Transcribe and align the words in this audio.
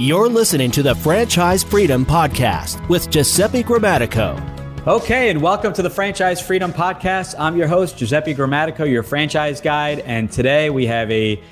You're 0.00 0.28
listening 0.28 0.70
to 0.70 0.82
the 0.84 0.94
Franchise 0.94 1.64
Freedom 1.64 2.06
Podcast 2.06 2.88
with 2.88 3.10
Giuseppe 3.10 3.64
Grammatico. 3.64 4.86
Okay, 4.86 5.28
and 5.28 5.42
welcome 5.42 5.72
to 5.72 5.82
the 5.82 5.90
Franchise 5.90 6.40
Freedom 6.40 6.72
Podcast. 6.72 7.34
I'm 7.36 7.56
your 7.56 7.66
host, 7.66 7.98
Giuseppe 7.98 8.32
Grammatico, 8.32 8.88
your 8.88 9.02
franchise 9.02 9.60
guide. 9.60 9.98
And 10.06 10.30
today 10.30 10.70
we 10.70 10.86
have 10.86 11.10
a, 11.10 11.42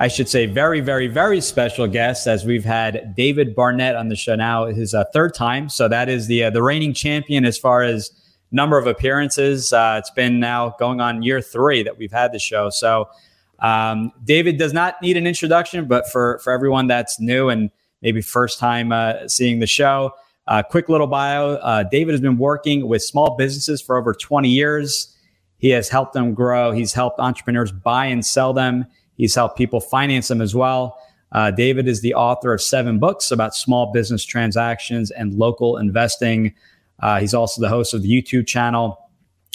I 0.00 0.08
should 0.08 0.28
say, 0.28 0.46
very, 0.46 0.80
very, 0.80 1.06
very 1.06 1.40
special 1.40 1.86
guest 1.86 2.26
as 2.26 2.44
we've 2.44 2.64
had 2.64 3.14
David 3.14 3.54
Barnett 3.54 3.94
on 3.94 4.08
the 4.08 4.16
show 4.16 4.34
now, 4.34 4.66
his 4.66 4.94
uh, 4.94 5.04
third 5.12 5.32
time. 5.32 5.68
So 5.68 5.86
that 5.86 6.08
is 6.08 6.26
the, 6.26 6.42
uh, 6.42 6.50
the 6.50 6.60
reigning 6.60 6.94
champion 6.94 7.44
as 7.44 7.56
far 7.56 7.84
as 7.84 8.10
number 8.50 8.78
of 8.78 8.88
appearances. 8.88 9.72
Uh, 9.72 10.00
it's 10.00 10.10
been 10.10 10.40
now 10.40 10.74
going 10.76 11.00
on 11.00 11.22
year 11.22 11.40
three 11.40 11.84
that 11.84 11.98
we've 11.98 12.10
had 12.10 12.32
the 12.32 12.40
show. 12.40 12.68
So 12.68 13.10
um, 13.60 14.10
David 14.24 14.58
does 14.58 14.72
not 14.72 15.00
need 15.00 15.16
an 15.16 15.28
introduction, 15.28 15.86
but 15.86 16.10
for, 16.10 16.40
for 16.42 16.52
everyone 16.52 16.88
that's 16.88 17.20
new 17.20 17.48
and 17.48 17.70
maybe 18.02 18.20
first 18.20 18.58
time 18.58 18.92
uh, 18.92 19.28
seeing 19.28 19.60
the 19.60 19.66
show. 19.66 20.12
Uh, 20.46 20.62
quick 20.62 20.88
little 20.88 21.06
bio 21.06 21.54
uh, 21.54 21.84
David 21.84 22.12
has 22.12 22.20
been 22.20 22.36
working 22.36 22.88
with 22.88 23.02
small 23.02 23.36
businesses 23.36 23.80
for 23.80 23.96
over 23.96 24.12
20 24.12 24.48
years. 24.48 25.16
He 25.58 25.70
has 25.70 25.88
helped 25.88 26.12
them 26.12 26.34
grow, 26.34 26.72
he's 26.72 26.92
helped 26.92 27.20
entrepreneurs 27.20 27.70
buy 27.70 28.06
and 28.06 28.26
sell 28.26 28.52
them, 28.52 28.86
he's 29.14 29.34
helped 29.34 29.56
people 29.56 29.80
finance 29.80 30.28
them 30.28 30.40
as 30.40 30.54
well. 30.54 30.98
Uh, 31.30 31.50
David 31.50 31.88
is 31.88 32.02
the 32.02 32.14
author 32.14 32.52
of 32.52 32.60
seven 32.60 32.98
books 32.98 33.30
about 33.30 33.54
small 33.54 33.92
business 33.92 34.24
transactions 34.24 35.10
and 35.10 35.34
local 35.34 35.78
investing. 35.78 36.54
Uh, 37.00 37.20
he's 37.20 37.32
also 37.32 37.60
the 37.60 37.68
host 37.68 37.94
of 37.94 38.02
the 38.02 38.08
YouTube 38.08 38.46
channel 38.46 38.98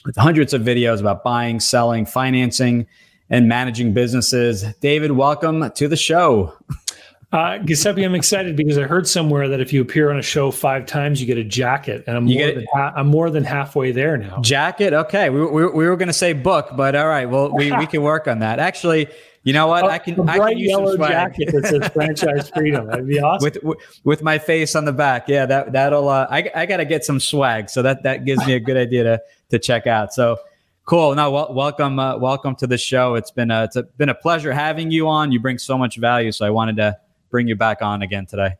with 0.05 0.16
hundreds 0.16 0.54
of 0.54 0.62
videos 0.62 0.99
about 0.99 1.23
buying, 1.23 1.59
selling, 1.59 2.05
financing, 2.05 2.88
and 3.29 3.48
managing 3.48 3.93
businesses. 3.93 4.63
David, 4.79 5.12
welcome 5.12 5.70
to 5.71 5.88
the 5.88 5.98
show. 5.98 6.54
Uh, 7.30 7.58
Giuseppe, 7.58 8.04
I'm 8.04 8.16
excited 8.16 8.55
because 8.55 8.77
I 8.77 8.84
heard 8.84 9.05
somewhere 9.05 9.49
that 9.49 9.59
if 9.59 9.73
you 9.73 9.81
appear 9.81 10.12
on 10.12 10.18
a 10.18 10.22
show 10.22 10.49
five 10.49 10.85
times, 10.85 11.20
you 11.20 11.27
get 11.27 11.38
a 11.38 11.44
jacket, 11.44 12.05
and 12.07 12.15
I'm 12.15 12.24
more, 12.24 12.51
than, 12.54 12.65
ha- 12.74 12.93
I'm 12.96 13.07
more 13.07 13.29
than 13.29 13.43
halfway 13.43 13.91
there 13.91 14.15
now. 14.15 14.40
Jacket, 14.41 14.93
okay. 14.93 15.29
We, 15.29 15.46
we, 15.46 15.66
we 15.68 15.88
were 15.88 15.98
going 15.98 16.07
to 16.07 16.13
say 16.13 16.32
book, 16.32 16.70
but 16.77 16.96
all 16.96 17.07
right. 17.07 17.26
Well, 17.26 17.54
we, 17.54 17.70
we 17.74 17.85
can 17.85 18.01
work 18.01 18.29
on 18.29 18.40
that. 18.40 18.60
Actually, 18.60 19.10
you 19.43 19.51
know 19.51 19.68
what? 19.68 19.84
Oh, 19.84 19.88
I 19.88 19.98
can. 19.98 20.13
A 20.13 20.24
bright 20.24 20.41
I 20.41 20.49
can 20.51 20.57
use 20.57 20.70
yellow 20.70 20.96
some 20.96 21.07
jacket 21.07 21.51
that 21.51 21.66
says 21.68 21.88
"Franchise 21.90 22.49
Freedom." 22.55 22.88
That'd 22.88 23.07
be 23.07 23.20
awesome. 23.20 23.49
with 23.62 23.77
with 24.05 24.21
my 24.21 24.38
face 24.38 24.73
on 24.73 24.85
the 24.85 24.94
back. 24.94 25.27
Yeah, 25.27 25.46
that 25.46 25.73
that'll. 25.73 26.07
Uh, 26.07 26.27
I 26.29 26.49
I 26.55 26.66
got 26.66 26.77
to 26.77 26.85
get 26.85 27.04
some 27.04 27.20
swag, 27.20 27.70
so 27.70 27.82
that 27.82 28.04
that 28.04 28.26
gives 28.26 28.46
me 28.46 28.54
a 28.54 28.60
good 28.60 28.77
idea 28.77 29.04
to 29.04 29.21
to 29.51 29.60
check 29.60 29.85
out. 29.85 30.13
So 30.13 30.38
cool. 30.85 31.16
No, 31.16 31.32
wel- 31.32 31.54
welcome 31.54 31.99
uh, 31.99 32.18
welcome 32.18 32.55
to 32.55 32.68
the 32.68 32.77
show. 32.77 33.16
It's 33.16 33.32
been 33.32 33.51
a, 33.51 33.66
it's 33.66 33.76
a, 33.76 33.84
been 33.84 34.10
a 34.10 34.16
pleasure 34.16 34.51
having 34.51 34.91
you 34.91 35.07
on. 35.07 35.32
You 35.32 35.40
bring 35.40 35.57
so 35.57 35.77
much 35.77 35.98
value, 35.98 36.32
so 36.32 36.46
I 36.46 36.49
wanted 36.49 36.77
to 36.77 36.98
bring 37.29 37.47
you 37.47 37.55
back 37.55 37.81
on 37.81 38.01
again 38.01 38.25
today. 38.25 38.55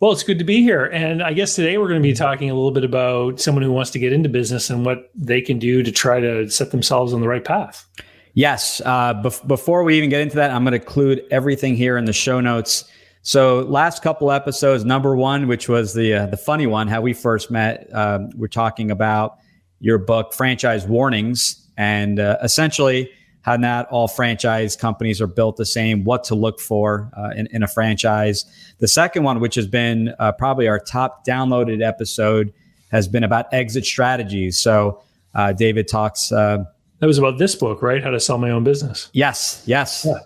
Well, 0.00 0.12
it's 0.12 0.22
good 0.22 0.38
to 0.38 0.44
be 0.44 0.62
here. 0.62 0.86
And 0.86 1.22
I 1.22 1.34
guess 1.34 1.54
today 1.54 1.76
we're 1.76 1.88
going 1.88 2.02
to 2.02 2.08
be 2.08 2.14
talking 2.14 2.48
a 2.48 2.54
little 2.54 2.70
bit 2.70 2.84
about 2.84 3.38
someone 3.38 3.62
who 3.62 3.70
wants 3.70 3.90
to 3.90 3.98
get 3.98 4.14
into 4.14 4.30
business 4.30 4.70
and 4.70 4.84
what 4.84 5.10
they 5.14 5.42
can 5.42 5.58
do 5.58 5.82
to 5.82 5.92
try 5.92 6.20
to 6.20 6.48
set 6.48 6.70
themselves 6.70 7.12
on 7.12 7.20
the 7.20 7.28
right 7.28 7.44
path. 7.44 7.86
Yes. 8.32 8.80
Uh, 8.82 9.14
bef- 9.22 9.46
before 9.46 9.82
we 9.84 9.98
even 9.98 10.08
get 10.08 10.22
into 10.22 10.36
that, 10.36 10.52
I'm 10.52 10.64
going 10.64 10.72
to 10.72 10.80
include 10.80 11.22
everything 11.30 11.76
here 11.76 11.98
in 11.98 12.06
the 12.06 12.14
show 12.14 12.40
notes. 12.40 12.90
So, 13.22 13.60
last 13.60 14.02
couple 14.02 14.32
episodes, 14.32 14.86
number 14.86 15.14
one, 15.14 15.46
which 15.46 15.68
was 15.68 15.92
the 15.92 16.14
uh, 16.14 16.26
the 16.26 16.38
funny 16.38 16.66
one, 16.66 16.88
how 16.88 17.02
we 17.02 17.12
first 17.12 17.50
met, 17.50 17.86
um, 17.94 18.30
we're 18.34 18.48
talking 18.48 18.90
about 18.90 19.36
your 19.78 19.98
book, 19.98 20.32
Franchise 20.32 20.86
Warnings, 20.86 21.68
and 21.76 22.18
uh, 22.18 22.38
essentially 22.42 23.10
how 23.42 23.56
not 23.56 23.88
all 23.88 24.08
franchise 24.08 24.76
companies 24.76 25.20
are 25.20 25.26
built 25.26 25.56
the 25.56 25.66
same, 25.66 26.04
what 26.04 26.24
to 26.24 26.34
look 26.34 26.60
for 26.60 27.10
uh, 27.16 27.30
in, 27.36 27.46
in, 27.52 27.62
a 27.62 27.68
franchise. 27.68 28.44
The 28.78 28.88
second 28.88 29.22
one, 29.22 29.40
which 29.40 29.54
has 29.54 29.66
been 29.66 30.14
uh, 30.18 30.32
probably 30.32 30.68
our 30.68 30.78
top 30.78 31.26
downloaded 31.26 31.82
episode, 31.82 32.52
has 32.90 33.08
been 33.08 33.24
about 33.24 33.52
exit 33.52 33.86
strategies. 33.86 34.58
So, 34.58 35.02
uh, 35.34 35.52
David 35.52 35.88
talks. 35.88 36.28
that 36.28 36.66
was 37.00 37.18
about 37.18 37.38
this 37.38 37.54
book, 37.54 37.82
right? 37.82 38.02
How 38.02 38.10
to 38.10 38.20
sell 38.20 38.36
my 38.36 38.50
own 38.50 38.64
business. 38.64 39.08
Yes, 39.12 39.62
yes. 39.66 40.04
Yeah. 40.06 40.18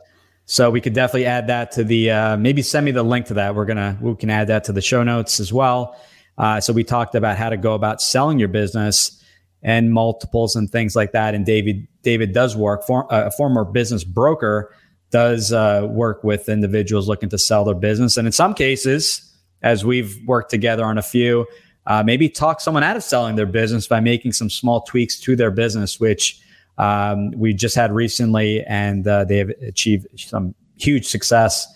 So 0.46 0.70
we 0.70 0.80
could 0.80 0.92
definitely 0.92 1.26
add 1.26 1.46
that 1.46 1.72
to 1.72 1.84
the. 1.84 2.10
Uh, 2.10 2.36
maybe 2.36 2.62
send 2.62 2.84
me 2.84 2.92
the 2.92 3.02
link 3.02 3.26
to 3.26 3.34
that. 3.34 3.54
We're 3.54 3.64
gonna 3.64 3.96
we 4.00 4.14
can 4.14 4.30
add 4.30 4.48
that 4.48 4.64
to 4.64 4.72
the 4.72 4.82
show 4.82 5.02
notes 5.02 5.40
as 5.40 5.52
well. 5.52 5.98
Uh, 6.36 6.60
so 6.60 6.72
we 6.72 6.84
talked 6.84 7.14
about 7.14 7.38
how 7.38 7.48
to 7.48 7.56
go 7.56 7.74
about 7.74 8.02
selling 8.02 8.38
your 8.38 8.48
business 8.48 9.23
and 9.64 9.92
multiples 9.92 10.54
and 10.54 10.70
things 10.70 10.94
like 10.94 11.12
that. 11.12 11.34
And 11.34 11.44
David 11.44 11.88
David 12.02 12.32
does 12.32 12.54
work 12.56 12.84
for 12.84 13.12
uh, 13.12 13.26
a 13.26 13.30
former 13.30 13.64
business 13.64 14.04
broker 14.04 14.72
does 15.10 15.52
uh, 15.52 15.86
work 15.90 16.24
with 16.24 16.48
individuals 16.48 17.08
looking 17.08 17.28
to 17.28 17.38
sell 17.38 17.64
their 17.64 17.74
business, 17.74 18.16
and 18.16 18.26
in 18.26 18.32
some 18.32 18.54
cases, 18.54 19.32
as 19.62 19.84
we've 19.84 20.16
worked 20.26 20.50
together 20.50 20.84
on 20.84 20.98
a 20.98 21.02
few, 21.02 21.46
uh, 21.86 22.02
maybe 22.04 22.28
talk 22.28 22.60
someone 22.60 22.82
out 22.82 22.96
of 22.96 23.02
selling 23.02 23.36
their 23.36 23.46
business 23.46 23.86
by 23.86 24.00
making 24.00 24.32
some 24.32 24.50
small 24.50 24.80
tweaks 24.82 25.18
to 25.20 25.36
their 25.36 25.50
business, 25.50 26.00
which 26.00 26.40
um, 26.78 27.30
we 27.32 27.54
just 27.54 27.76
had 27.76 27.92
recently, 27.92 28.62
and 28.64 29.06
uh, 29.06 29.24
they 29.24 29.38
have 29.38 29.50
achieved 29.66 30.06
some 30.16 30.54
huge 30.76 31.06
success. 31.06 31.66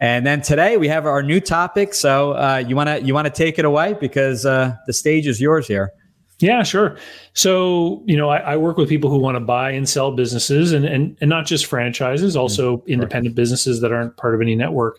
And 0.00 0.26
then 0.26 0.42
today 0.42 0.76
we 0.76 0.88
have 0.88 1.06
our 1.06 1.22
new 1.22 1.40
topic. 1.40 1.94
So 1.94 2.32
uh, 2.32 2.62
you 2.66 2.76
want 2.76 2.88
to 2.88 3.02
you 3.02 3.14
want 3.14 3.26
to 3.26 3.32
take 3.32 3.58
it 3.58 3.64
away 3.64 3.94
because 3.94 4.44
uh, 4.44 4.76
the 4.86 4.92
stage 4.92 5.26
is 5.26 5.40
yours 5.40 5.66
here. 5.66 5.92
Yeah, 6.40 6.62
sure. 6.62 6.96
So, 7.32 8.02
you 8.06 8.16
know, 8.16 8.28
I, 8.28 8.38
I 8.38 8.56
work 8.56 8.76
with 8.76 8.88
people 8.88 9.08
who 9.08 9.18
want 9.18 9.36
to 9.36 9.40
buy 9.40 9.70
and 9.70 9.88
sell 9.88 10.12
businesses 10.12 10.72
and, 10.72 10.84
and, 10.84 11.16
and 11.20 11.30
not 11.30 11.46
just 11.46 11.66
franchises, 11.66 12.36
also 12.36 12.78
mm-hmm. 12.78 12.90
independent 12.90 13.34
businesses 13.36 13.80
that 13.80 13.92
aren't 13.92 14.16
part 14.16 14.34
of 14.34 14.40
any 14.40 14.56
network. 14.56 14.98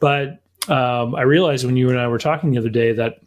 But 0.00 0.42
um, 0.68 1.14
I 1.14 1.22
realized 1.22 1.64
when 1.64 1.76
you 1.76 1.88
and 1.88 1.98
I 1.98 2.08
were 2.08 2.18
talking 2.18 2.50
the 2.50 2.58
other 2.58 2.68
day 2.68 2.92
that 2.92 3.20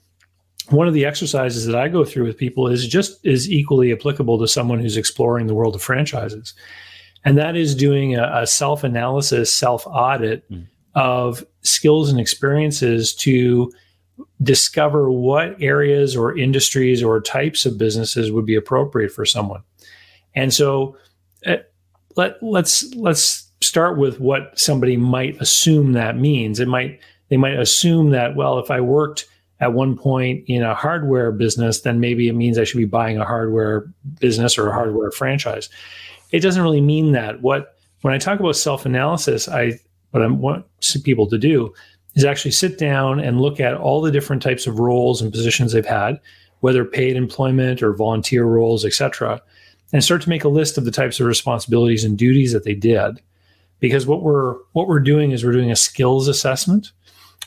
one 0.69 0.87
of 0.87 0.93
the 0.93 1.05
exercises 1.05 1.65
that 1.65 1.75
I 1.75 1.87
go 1.87 2.05
through 2.05 2.25
with 2.25 2.37
people 2.37 2.67
is 2.67 2.87
just 2.87 3.25
is 3.25 3.51
equally 3.51 3.91
applicable 3.91 4.37
to 4.39 4.47
someone 4.47 4.79
who's 4.79 4.97
exploring 4.97 5.47
the 5.47 5.55
world 5.55 5.75
of 5.75 5.81
franchises. 5.81 6.53
And 7.25 7.37
that 7.37 7.55
is 7.55 7.75
doing 7.75 8.15
a, 8.15 8.41
a 8.41 8.47
self 8.47 8.83
analysis, 8.83 9.53
self 9.53 9.85
audit 9.87 10.49
mm. 10.51 10.67
of 10.95 11.43
skills 11.61 12.11
and 12.11 12.19
experiences 12.19 13.15
to 13.15 13.71
discover 14.41 15.11
what 15.11 15.61
areas 15.61 16.15
or 16.15 16.37
industries 16.37 17.03
or 17.03 17.21
types 17.21 17.65
of 17.65 17.77
businesses 17.77 18.31
would 18.31 18.45
be 18.45 18.55
appropriate 18.55 19.11
for 19.11 19.25
someone. 19.25 19.61
And 20.35 20.53
so 20.53 20.97
uh, 21.45 21.57
let 22.15 22.41
let's 22.41 22.93
let's 22.95 23.49
start 23.61 23.97
with 23.97 24.19
what 24.19 24.57
somebody 24.57 24.97
might 24.97 25.39
assume 25.41 25.93
that 25.93 26.17
means. 26.17 26.59
It 26.59 26.67
might 26.67 26.99
they 27.29 27.37
might 27.37 27.59
assume 27.59 28.11
that 28.11 28.35
well 28.35 28.59
if 28.59 28.71
I 28.71 28.81
worked 28.81 29.27
at 29.59 29.73
one 29.73 29.97
point 29.97 30.45
in 30.47 30.63
a 30.63 30.73
hardware 30.73 31.31
business 31.33 31.81
then 31.81 31.99
maybe 31.99 32.29
it 32.29 32.33
means 32.33 32.57
I 32.57 32.63
should 32.63 32.77
be 32.77 32.85
buying 32.85 33.17
a 33.17 33.25
hardware 33.25 33.91
business 34.19 34.57
or 34.57 34.69
a 34.69 34.73
hardware 34.73 35.11
franchise. 35.11 35.69
It 36.31 36.39
doesn't 36.39 36.63
really 36.63 36.81
mean 36.81 37.11
that. 37.13 37.41
What 37.41 37.75
when 38.01 38.13
I 38.13 38.17
talk 38.17 38.39
about 38.39 38.55
self-analysis, 38.55 39.49
I 39.49 39.79
what 40.11 40.23
I 40.23 40.27
want 40.27 40.65
people 41.03 41.27
to 41.27 41.37
do 41.37 41.73
is 42.15 42.25
actually 42.25 42.51
sit 42.51 42.77
down 42.77 43.19
and 43.19 43.41
look 43.41 43.59
at 43.59 43.75
all 43.75 44.01
the 44.01 44.11
different 44.11 44.41
types 44.41 44.67
of 44.67 44.79
roles 44.79 45.21
and 45.21 45.31
positions 45.31 45.71
they've 45.71 45.85
had, 45.85 46.19
whether 46.61 46.83
paid 46.83 47.15
employment 47.15 47.81
or 47.81 47.93
volunteer 47.93 48.43
roles, 48.45 48.85
etc., 48.85 49.41
and 49.91 50.03
start 50.03 50.21
to 50.21 50.29
make 50.29 50.43
a 50.43 50.49
list 50.49 50.77
of 50.77 50.85
the 50.85 50.91
types 50.91 51.19
of 51.19 51.25
responsibilities 51.25 52.03
and 52.03 52.17
duties 52.17 52.51
that 52.53 52.63
they 52.63 52.75
did. 52.75 53.19
Because 53.79 54.05
what 54.05 54.21
we're 54.21 54.55
what 54.73 54.87
we're 54.87 54.99
doing 54.99 55.31
is 55.31 55.43
we're 55.43 55.51
doing 55.51 55.71
a 55.71 55.75
skills 55.75 56.27
assessment, 56.27 56.91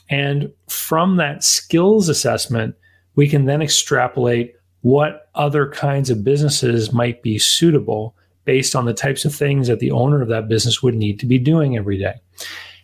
and 0.08 0.52
from 0.68 1.16
that 1.16 1.44
skills 1.44 2.08
assessment, 2.08 2.74
we 3.14 3.28
can 3.28 3.44
then 3.44 3.62
extrapolate 3.62 4.54
what 4.80 5.28
other 5.34 5.68
kinds 5.68 6.10
of 6.10 6.24
businesses 6.24 6.92
might 6.92 7.22
be 7.22 7.38
suitable 7.38 8.16
based 8.44 8.74
on 8.74 8.84
the 8.84 8.94
types 8.94 9.24
of 9.24 9.34
things 9.34 9.68
that 9.68 9.78
the 9.78 9.92
owner 9.92 10.20
of 10.20 10.28
that 10.28 10.48
business 10.48 10.82
would 10.82 10.94
need 10.94 11.20
to 11.20 11.26
be 11.26 11.38
doing 11.38 11.76
every 11.76 11.96
day. 11.96 12.14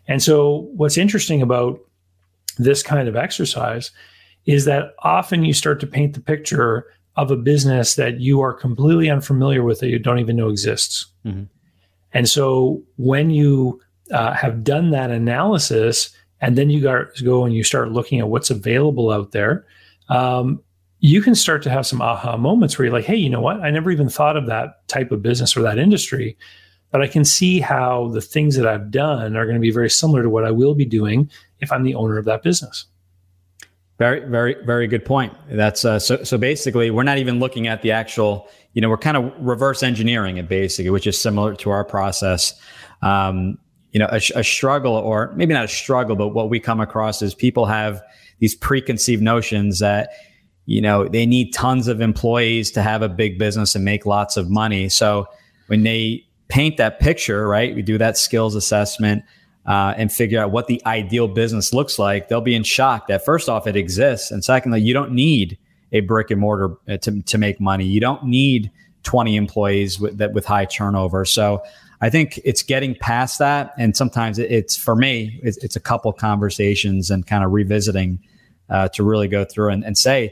And 0.09 0.23
so, 0.23 0.69
what's 0.75 0.99
interesting 0.99 1.43
about 1.43 1.79
this 2.57 2.83
kind 2.83 3.09
of 3.09 3.15
exercise 3.15 3.93
is 4.47 4.65
that 4.65 4.95
often 5.01 5.45
you 5.45 5.53
start 5.53 5.79
to 5.81 5.87
paint 5.87 6.15
the 6.15 6.21
picture 6.21 6.87
of 7.17 7.31
a 7.31 7.37
business 7.37 7.95
that 7.97 8.21
you 8.21 8.41
are 8.41 8.53
completely 8.53 9.11
unfamiliar 9.11 9.63
with 9.63 9.81
that 9.81 9.89
you 9.89 9.99
don't 9.99 10.19
even 10.19 10.37
know 10.37 10.49
exists. 10.49 11.07
Mm-hmm. 11.25 11.45
And 12.13 12.29
so, 12.29 12.83
when 12.97 13.31
you 13.31 13.81
uh, 14.11 14.33
have 14.33 14.65
done 14.65 14.91
that 14.91 15.11
analysis, 15.11 16.11
and 16.41 16.57
then 16.57 16.71
you 16.71 16.81
go 16.81 17.45
and 17.45 17.55
you 17.55 17.63
start 17.63 17.93
looking 17.93 18.19
at 18.19 18.29
what's 18.29 18.51
available 18.51 19.11
out 19.11 19.33
there, 19.33 19.67
um, 20.09 20.63
you 21.01 21.21
can 21.21 21.35
start 21.35 21.63
to 21.63 21.71
have 21.71 21.87
some 21.87 22.01
aha 22.01 22.37
moments 22.37 22.79
where 22.79 22.87
you're 22.87 22.95
like, 22.95 23.05
hey, 23.05 23.17
you 23.17 23.29
know 23.29 23.41
what? 23.41 23.61
I 23.61 23.71
never 23.71 23.91
even 23.91 24.09
thought 24.09 24.37
of 24.37 24.47
that 24.47 24.87
type 24.89 25.13
of 25.13 25.23
business 25.23 25.57
or 25.57 25.63
that 25.63 25.79
industry 25.79 26.37
but 26.91 27.03
I 27.03 27.07
can 27.07 27.25
see 27.25 27.61
how 27.61 28.09
the 28.09 28.21
things 28.21 28.57
that 28.57 28.67
I've 28.67 28.91
done 28.91 29.37
are 29.37 29.45
going 29.45 29.57
to 29.57 29.61
be 29.61 29.71
very 29.71 29.91
similar 29.91 30.23
to 30.23 30.31
what 30.31 30.45
I 30.45 30.51
will 30.51 30.75
be 30.75 30.85
doing 30.85 31.31
if 31.61 31.71
I'm 31.71 31.83
the 31.83 31.95
owner 31.95 32.19
of 32.19 32.25
that 32.25 32.43
business. 32.43 32.87
Very, 33.99 34.21
very, 34.29 34.57
very 34.65 34.87
good 34.87 35.05
point. 35.05 35.35
That's 35.51 35.85
uh, 35.85 35.99
so. 35.99 36.23
So 36.23 36.39
basically, 36.39 36.91
we're 36.91 37.03
not 37.03 37.19
even 37.19 37.41
looking 37.41 37.67
at 37.67 37.83
the 37.83 37.91
actual. 37.91 38.49
You 38.75 38.81
know, 38.81 38.89
we're 38.89 38.97
kind 38.97 39.17
of 39.17 39.33
reverse 39.41 39.83
engineering 39.83 40.37
it 40.37 40.49
basically, 40.49 40.91
which 40.91 41.07
is 41.09 41.21
similar 41.21 41.57
to 41.57 41.71
our 41.71 41.85
process. 41.85 42.55
Um, 43.03 43.59
you 43.93 43.99
know 43.99 44.09
a, 44.11 44.21
a 44.37 44.45
struggle 44.45 44.95
or 44.95 45.33
maybe 45.35 45.55
not 45.55 45.65
a 45.65 45.69
struggle 45.69 46.17
but 46.17 46.29
what 46.29 46.51
we 46.51 46.61
come 46.61 46.81
across 46.81 47.23
is 47.23 47.35
people 47.35 47.67
have 47.67 48.03
these 48.39 48.55
preconceived 48.55 49.23
notions 49.23 49.79
that 49.79 50.11
you 50.67 50.81
know 50.81 51.09
they 51.09 51.27
need 51.27 51.53
tons 51.53 51.89
of 51.89 52.01
employees 52.01 52.71
to 52.71 52.83
have 52.83 53.03
a 53.03 53.09
big 53.09 53.39
business 53.39 53.75
and 53.75 53.85
make 53.85 54.05
lots 54.07 54.37
of 54.37 54.51
money 54.51 54.89
so 54.89 55.27
when 55.69 55.83
they 55.83 56.25
paint 56.49 56.77
that 56.79 57.01
picture 57.01 57.47
right? 57.47 57.75
We 57.75 57.83
do 57.83 57.99
that 57.99 58.17
skills 58.17 58.55
assessment 58.55 59.25
uh, 59.67 59.95
and 59.97 60.13
figure 60.13 60.41
out 60.41 60.51
what 60.51 60.67
the 60.67 60.83
ideal 60.87 61.29
business 61.29 61.75
looks 61.75 61.99
like. 61.99 62.29
They'll 62.29 62.41
be 62.41 62.55
in 62.55 62.65
shock 62.65 63.09
that 63.09 63.25
first 63.25 63.49
off 63.49 63.67
it 63.67 63.77
exists 63.77 64.31
and 64.31 64.45
secondly 64.45 64.81
you 64.81 64.95
don't 64.95 65.13
need 65.13 65.59
a 65.93 66.01
brick 66.01 66.31
and 66.31 66.41
mortar 66.41 66.77
uh, 66.89 66.97
to, 66.99 67.23
to 67.23 67.39
make 67.39 67.61
money. 67.61 67.85
You 67.85 68.01
don't 68.01 68.25
need 68.25 68.71
20 69.05 69.37
employees 69.37 69.99
with 69.99 70.19
that 70.19 70.33
with 70.33 70.45
high 70.45 70.67
turnover. 70.67 71.25
So 71.25 71.63
I 72.01 72.11
think 72.11 72.39
it's 72.45 72.63
getting 72.63 72.95
past 72.95 73.39
that, 73.41 73.75
and 73.77 73.97
sometimes 73.97 74.39
it's 74.39 74.77
for 74.77 74.95
me, 74.95 75.41
it's, 75.43 75.57
it's 75.59 75.77
a 75.77 75.81
couple 75.81 76.13
conversations 76.13 77.11
and 77.11 77.27
kind 77.27 77.43
of 77.43 77.51
revisiting 77.51 78.21
uh, 78.69 78.89
to 78.91 79.03
really 79.03 79.29
go 79.29 79.45
through 79.45 79.71
and, 79.71 79.85
and 79.85 79.99
say, 79.99 80.31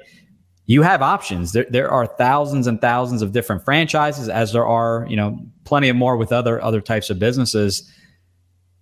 you 0.67 0.83
have 0.83 1.01
options. 1.01 1.53
There, 1.53 1.67
there 1.71 1.91
are 1.91 2.07
thousands 2.07 2.67
and 2.67 2.81
thousands 2.81 3.23
of 3.23 3.33
different 3.33 3.65
franchises, 3.65 4.29
as 4.29 4.53
there 4.53 4.67
are, 4.67 5.07
you 5.09 5.17
know, 5.17 5.39
plenty 5.65 5.89
of 5.89 5.97
more 5.97 6.17
with 6.17 6.33
other 6.33 6.61
other 6.63 6.81
types 6.81 7.09
of 7.09 7.19
businesses. 7.19 7.91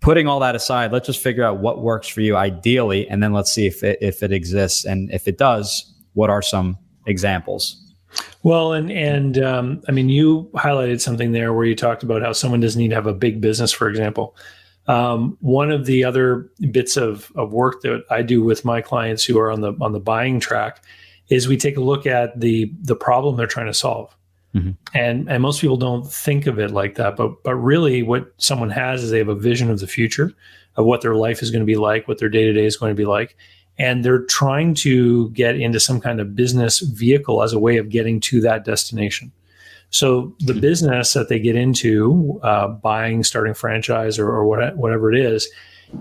Putting 0.00 0.26
all 0.26 0.40
that 0.40 0.54
aside, 0.54 0.92
let's 0.92 1.06
just 1.06 1.22
figure 1.22 1.44
out 1.44 1.58
what 1.58 1.80
works 1.80 2.08
for 2.08 2.20
you 2.20 2.36
ideally, 2.36 3.08
and 3.08 3.22
then 3.22 3.32
let's 3.32 3.52
see 3.52 3.66
if 3.66 3.82
it, 3.82 3.98
if 4.02 4.22
it 4.22 4.32
exists, 4.32 4.84
and 4.84 5.10
if 5.12 5.28
it 5.28 5.38
does, 5.38 5.94
what 6.12 6.28
are 6.28 6.42
some 6.42 6.78
examples? 7.06 7.80
Well, 8.42 8.72
and 8.72 8.90
and 8.90 9.38
um, 9.38 9.82
I 9.88 9.92
mean, 9.92 10.08
you 10.08 10.50
highlighted 10.54 11.00
something 11.00 11.32
there 11.32 11.52
where 11.52 11.64
you 11.64 11.74
talked 11.74 12.02
about 12.02 12.22
how 12.22 12.32
someone 12.32 12.60
doesn't 12.60 12.80
need 12.80 12.88
to 12.88 12.94
have 12.94 13.06
a 13.06 13.14
big 13.14 13.40
business, 13.40 13.72
for 13.72 13.88
example. 13.88 14.36
Um, 14.86 15.38
one 15.40 15.70
of 15.70 15.86
the 15.86 16.04
other 16.04 16.50
bits 16.70 16.98
of, 16.98 17.32
of 17.36 17.54
work 17.54 17.80
that 17.82 18.04
I 18.10 18.20
do 18.20 18.44
with 18.44 18.66
my 18.66 18.82
clients 18.82 19.24
who 19.24 19.38
are 19.38 19.50
on 19.50 19.62
the 19.62 19.72
on 19.80 19.92
the 19.92 20.00
buying 20.00 20.40
track 20.40 20.84
is 21.28 21.48
we 21.48 21.56
take 21.56 21.76
a 21.76 21.80
look 21.80 22.06
at 22.06 22.38
the 22.38 22.72
the 22.82 22.96
problem 22.96 23.36
they're 23.36 23.46
trying 23.46 23.66
to 23.66 23.74
solve. 23.74 24.14
Mm-hmm. 24.54 24.70
And 24.94 25.28
and 25.28 25.42
most 25.42 25.60
people 25.60 25.76
don't 25.76 26.10
think 26.10 26.46
of 26.46 26.58
it 26.58 26.70
like 26.70 26.94
that, 26.94 27.16
but 27.16 27.42
but 27.42 27.56
really 27.56 28.02
what 28.02 28.32
someone 28.38 28.70
has 28.70 29.02
is 29.02 29.10
they 29.10 29.18
have 29.18 29.28
a 29.28 29.34
vision 29.34 29.70
of 29.70 29.80
the 29.80 29.86
future 29.86 30.32
of 30.76 30.86
what 30.86 31.00
their 31.00 31.14
life 31.14 31.42
is 31.42 31.50
going 31.50 31.62
to 31.62 31.66
be 31.66 31.76
like, 31.76 32.06
what 32.06 32.18
their 32.18 32.28
day 32.28 32.44
to 32.44 32.52
day 32.52 32.64
is 32.64 32.76
going 32.76 32.90
to 32.90 32.96
be 32.96 33.06
like, 33.06 33.36
and 33.78 34.04
they're 34.04 34.24
trying 34.24 34.74
to 34.74 35.30
get 35.30 35.58
into 35.60 35.80
some 35.80 36.00
kind 36.00 36.20
of 36.20 36.36
business 36.36 36.80
vehicle 36.80 37.42
as 37.42 37.52
a 37.52 37.58
way 37.58 37.76
of 37.76 37.88
getting 37.88 38.20
to 38.20 38.40
that 38.40 38.64
destination. 38.64 39.32
So 39.90 40.34
the 40.40 40.52
mm-hmm. 40.52 40.60
business 40.60 41.12
that 41.12 41.28
they 41.28 41.38
get 41.38 41.56
into, 41.56 42.40
uh, 42.42 42.68
buying, 42.68 43.22
starting 43.22 43.54
franchise, 43.54 44.18
or, 44.18 44.28
or 44.28 44.44
what, 44.44 44.76
whatever 44.76 45.12
it 45.12 45.18
is, 45.18 45.48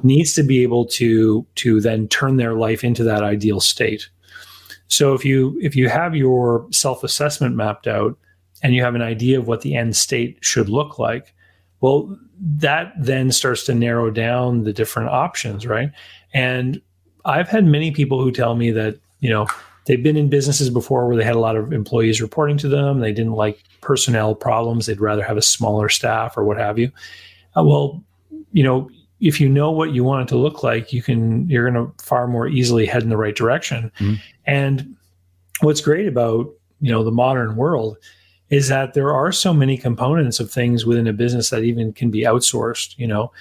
needs 0.02 0.34
to 0.34 0.44
be 0.44 0.64
able 0.64 0.86
to 0.86 1.46
to 1.56 1.80
then 1.82 2.08
turn 2.08 2.38
their 2.38 2.54
life 2.54 2.84
into 2.84 3.04
that 3.04 3.24
ideal 3.24 3.60
state. 3.60 4.10
So 4.94 5.14
if 5.14 5.26
you 5.26 5.58
if 5.62 5.76
you 5.76 5.90
have 5.90 6.16
your 6.16 6.68
self 6.72 7.04
assessment 7.04 7.56
mapped 7.56 7.88
out 7.88 8.18
and 8.62 8.76
you 8.76 8.84
have 8.84 8.96
an 8.96 9.02
idea 9.02 9.40
of 9.40 9.48
what 9.48 9.62
the 9.62 9.76
end 9.76 9.96
state 9.96 10.38
should 10.42 10.70
look 10.70 11.00
like, 11.00 11.34
well, 11.82 12.18
that 12.40 12.94
then 12.98 13.32
starts 13.32 13.64
to 13.66 13.74
narrow 13.74 14.10
down 14.12 14.64
the 14.64 14.74
different 14.74 15.10
options, 15.10 15.66
right? 15.66 15.92
And 16.34 16.82
I've 17.26 17.50
had 17.50 17.66
many 17.66 17.92
people 17.92 18.22
who 18.22 18.32
tell 18.32 18.56
me 18.56 18.72
that, 18.72 19.00
you 19.20 19.30
know, 19.30 19.48
they've 19.86 20.04
been 20.04 20.18
in 20.18 20.30
businesses 20.30 20.70
before 20.70 21.08
where 21.08 21.18
they 21.18 21.24
had 21.24 21.36
a 21.36 21.40
lot 21.40 21.56
of 21.56 21.74
employees 21.74 22.22
reporting 22.22 22.58
to 22.60 22.70
them. 22.70 23.00
They 23.00 23.12
didn't 23.12 23.34
like 23.34 23.64
personnel 23.82 24.36
problems. 24.36 24.86
They'd 24.86 25.02
rather 25.02 25.24
have 25.24 25.38
a 25.38 25.42
smaller 25.42 25.90
staff 25.90 26.38
or 26.38 26.44
what 26.44 26.58
have 26.58 26.78
you. 26.78 26.92
Uh, 27.58 27.64
well, 27.64 28.04
you 28.52 28.64
know, 28.64 28.90
if 29.20 29.40
you 29.40 29.48
know 29.48 29.72
what 29.72 29.92
you 29.92 30.04
want 30.04 30.28
it 30.28 30.28
to 30.30 30.38
look 30.38 30.64
like, 30.64 30.92
you 30.92 31.02
can, 31.02 31.50
you're 31.50 31.70
going 31.70 31.86
to 31.86 32.04
far 32.04 32.28
more 32.28 32.48
easily 32.48 32.86
head 32.86 33.04
in 33.04 33.10
the 33.10 33.18
right 33.18 33.36
direction. 33.36 33.92
Mm-hmm. 34.00 34.16
And 34.46 34.96
what's 35.62 35.82
great 35.82 36.08
about, 36.08 36.48
you 36.82 36.92
know, 36.92 37.04
the 37.04 37.12
modern 37.12 37.56
world 37.56 37.98
is 38.50 38.68
that 38.68 38.94
there 38.94 39.14
are 39.14 39.32
so 39.32 39.54
many 39.54 39.78
components 39.78 40.40
of 40.40 40.52
things 40.52 40.86
within 40.86 41.08
a 41.08 41.14
business 41.14 41.50
that 41.50 41.64
even 41.64 41.94
can 41.94 42.12
be 42.12 42.24
outsourced, 42.24 42.98
you 42.98 43.08
know, 43.08 43.32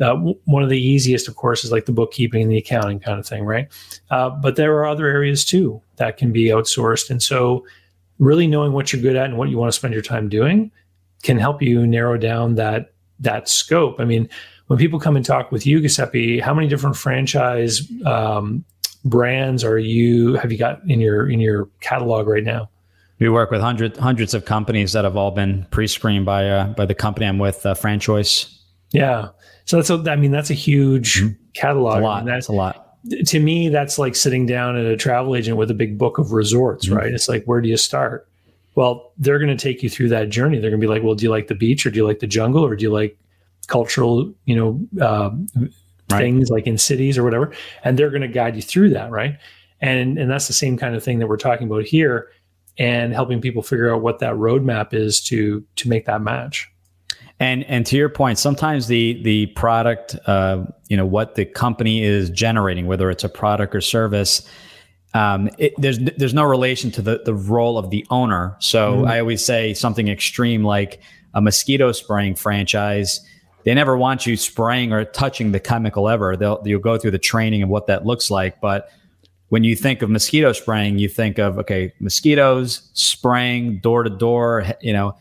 uh, 0.00 0.14
one 0.44 0.62
of 0.62 0.68
the 0.68 0.80
easiest, 0.80 1.28
of 1.28 1.36
course, 1.36 1.64
is 1.64 1.70
like 1.70 1.84
the 1.84 1.92
bookkeeping 1.92 2.42
and 2.42 2.50
the 2.50 2.58
accounting 2.58 2.98
kind 2.98 3.18
of 3.18 3.26
thing, 3.26 3.44
right? 3.44 3.68
Uh, 4.10 4.30
but 4.30 4.56
there 4.56 4.74
are 4.76 4.86
other 4.86 5.06
areas 5.06 5.44
too 5.44 5.80
that 5.96 6.16
can 6.16 6.32
be 6.32 6.46
outsourced. 6.46 7.10
And 7.10 7.22
so, 7.22 7.64
really 8.18 8.46
knowing 8.46 8.72
what 8.72 8.92
you're 8.92 9.02
good 9.02 9.16
at 9.16 9.26
and 9.26 9.38
what 9.38 9.48
you 9.48 9.58
want 9.58 9.72
to 9.72 9.76
spend 9.76 9.92
your 9.92 10.02
time 10.02 10.28
doing 10.28 10.70
can 11.22 11.38
help 11.38 11.62
you 11.62 11.86
narrow 11.86 12.16
down 12.16 12.56
that 12.56 12.92
that 13.20 13.48
scope. 13.48 14.00
I 14.00 14.04
mean, 14.04 14.28
when 14.66 14.78
people 14.78 14.98
come 14.98 15.16
and 15.16 15.24
talk 15.24 15.52
with 15.52 15.66
you, 15.66 15.80
Giuseppe, 15.80 16.40
how 16.40 16.54
many 16.54 16.66
different 16.66 16.96
franchise 16.96 17.88
um, 18.04 18.64
brands 19.04 19.64
are 19.64 19.78
you 19.78 20.34
have 20.34 20.52
you 20.52 20.58
got 20.58 20.80
in 20.88 21.00
your 21.00 21.28
in 21.28 21.40
your 21.40 21.68
catalog 21.80 22.26
right 22.26 22.44
now? 22.44 22.68
We 23.18 23.28
work 23.28 23.50
with 23.50 23.60
hundreds 23.60 23.98
hundreds 23.98 24.34
of 24.34 24.44
companies 24.44 24.92
that 24.92 25.04
have 25.04 25.16
all 25.16 25.30
been 25.30 25.66
pre-screened 25.70 26.26
by 26.26 26.48
uh, 26.48 26.66
by 26.68 26.86
the 26.86 26.94
company 26.94 27.26
I'm 27.26 27.38
with, 27.38 27.64
uh, 27.64 27.74
Franchoice. 27.74 28.58
Yeah. 28.90 29.28
So 29.64 29.76
that's 29.76 29.90
a, 29.90 30.10
I 30.10 30.16
mean 30.16 30.30
that's 30.30 30.50
a 30.50 30.54
huge 30.54 31.22
mm-hmm. 31.22 31.34
catalog. 31.54 32.00
A 32.00 32.04
lot. 32.04 32.16
I 32.16 32.24
mean, 32.24 32.34
that's 32.34 32.48
a 32.48 32.52
lot. 32.52 32.88
To 33.26 33.40
me, 33.40 33.68
that's 33.68 33.98
like 33.98 34.14
sitting 34.14 34.46
down 34.46 34.76
at 34.76 34.86
a 34.86 34.96
travel 34.96 35.34
agent 35.34 35.56
with 35.56 35.70
a 35.70 35.74
big 35.74 35.98
book 35.98 36.18
of 36.18 36.32
resorts, 36.32 36.86
mm-hmm. 36.86 36.96
right? 36.96 37.12
It's 37.12 37.28
like 37.28 37.44
where 37.44 37.60
do 37.60 37.68
you 37.68 37.76
start? 37.76 38.28
Well, 38.74 39.12
they're 39.18 39.38
going 39.38 39.54
to 39.54 39.62
take 39.62 39.82
you 39.82 39.90
through 39.90 40.08
that 40.10 40.30
journey. 40.30 40.58
They're 40.58 40.70
going 40.70 40.80
to 40.80 40.86
be 40.86 40.90
like, 40.90 41.02
well, 41.02 41.14
do 41.14 41.24
you 41.24 41.30
like 41.30 41.48
the 41.48 41.54
beach 41.54 41.84
or 41.84 41.90
do 41.90 41.98
you 41.98 42.06
like 42.06 42.20
the 42.20 42.26
jungle 42.26 42.64
or 42.64 42.74
do 42.74 42.82
you 42.82 42.90
like 42.90 43.18
cultural, 43.66 44.32
you 44.46 44.56
know, 44.56 45.04
uh, 45.04 45.30
right. 46.12 46.20
things 46.20 46.50
like 46.50 46.66
in 46.66 46.78
cities 46.78 47.18
or 47.18 47.24
whatever? 47.24 47.52
And 47.84 47.98
they're 47.98 48.10
going 48.10 48.22
to 48.22 48.28
guide 48.28 48.56
you 48.56 48.62
through 48.62 48.90
that, 48.90 49.10
right? 49.10 49.36
And 49.80 50.18
and 50.18 50.30
that's 50.30 50.46
the 50.46 50.52
same 50.52 50.76
kind 50.76 50.94
of 50.94 51.02
thing 51.02 51.18
that 51.18 51.26
we're 51.26 51.36
talking 51.36 51.66
about 51.66 51.84
here, 51.84 52.30
and 52.78 53.12
helping 53.12 53.40
people 53.40 53.62
figure 53.62 53.92
out 53.92 54.02
what 54.02 54.20
that 54.20 54.34
roadmap 54.34 54.94
is 54.94 55.20
to 55.24 55.64
to 55.76 55.88
make 55.88 56.06
that 56.06 56.22
match. 56.22 56.68
And 57.40 57.64
and 57.64 57.84
to 57.86 57.96
your 57.96 58.08
point, 58.08 58.38
sometimes 58.38 58.86
the 58.86 59.20
the 59.24 59.46
product, 59.46 60.16
uh, 60.26 60.64
you 60.88 60.96
know, 60.96 61.06
what 61.06 61.34
the 61.34 61.44
company 61.44 62.04
is 62.04 62.30
generating, 62.30 62.86
whether 62.86 63.10
it's 63.10 63.24
a 63.24 63.28
product 63.28 63.74
or 63.74 63.80
service, 63.80 64.48
um, 65.14 65.50
it, 65.58 65.74
there's 65.76 65.98
there's 65.98 66.34
no 66.34 66.44
relation 66.44 66.92
to 66.92 67.02
the 67.02 67.22
the 67.24 67.34
role 67.34 67.78
of 67.78 67.90
the 67.90 68.06
owner. 68.10 68.56
So 68.60 68.98
mm-hmm. 68.98 69.08
I 69.08 69.18
always 69.18 69.44
say 69.44 69.74
something 69.74 70.06
extreme 70.06 70.62
like 70.62 71.00
a 71.34 71.40
mosquito 71.40 71.90
spraying 71.90 72.36
franchise. 72.36 73.20
They 73.64 73.74
never 73.74 73.96
want 73.96 74.26
you 74.26 74.36
spraying 74.36 74.92
or 74.92 75.04
touching 75.04 75.52
the 75.52 75.60
chemical 75.60 76.08
ever. 76.08 76.36
They'll 76.36 76.62
you'll 76.64 76.80
go 76.80 76.98
through 76.98 77.12
the 77.12 77.18
training 77.18 77.62
of 77.62 77.68
what 77.68 77.86
that 77.86 78.04
looks 78.04 78.30
like, 78.30 78.60
but 78.60 78.90
when 79.48 79.64
you 79.64 79.76
think 79.76 80.00
of 80.00 80.08
mosquito 80.08 80.52
spraying, 80.52 80.98
you 80.98 81.08
think 81.08 81.38
of 81.38 81.58
okay, 81.58 81.92
mosquitoes 82.00 82.90
spraying 82.94 83.80
door 83.80 84.02
to 84.02 84.10
door, 84.10 84.64
you 84.80 84.92
know 84.92 85.16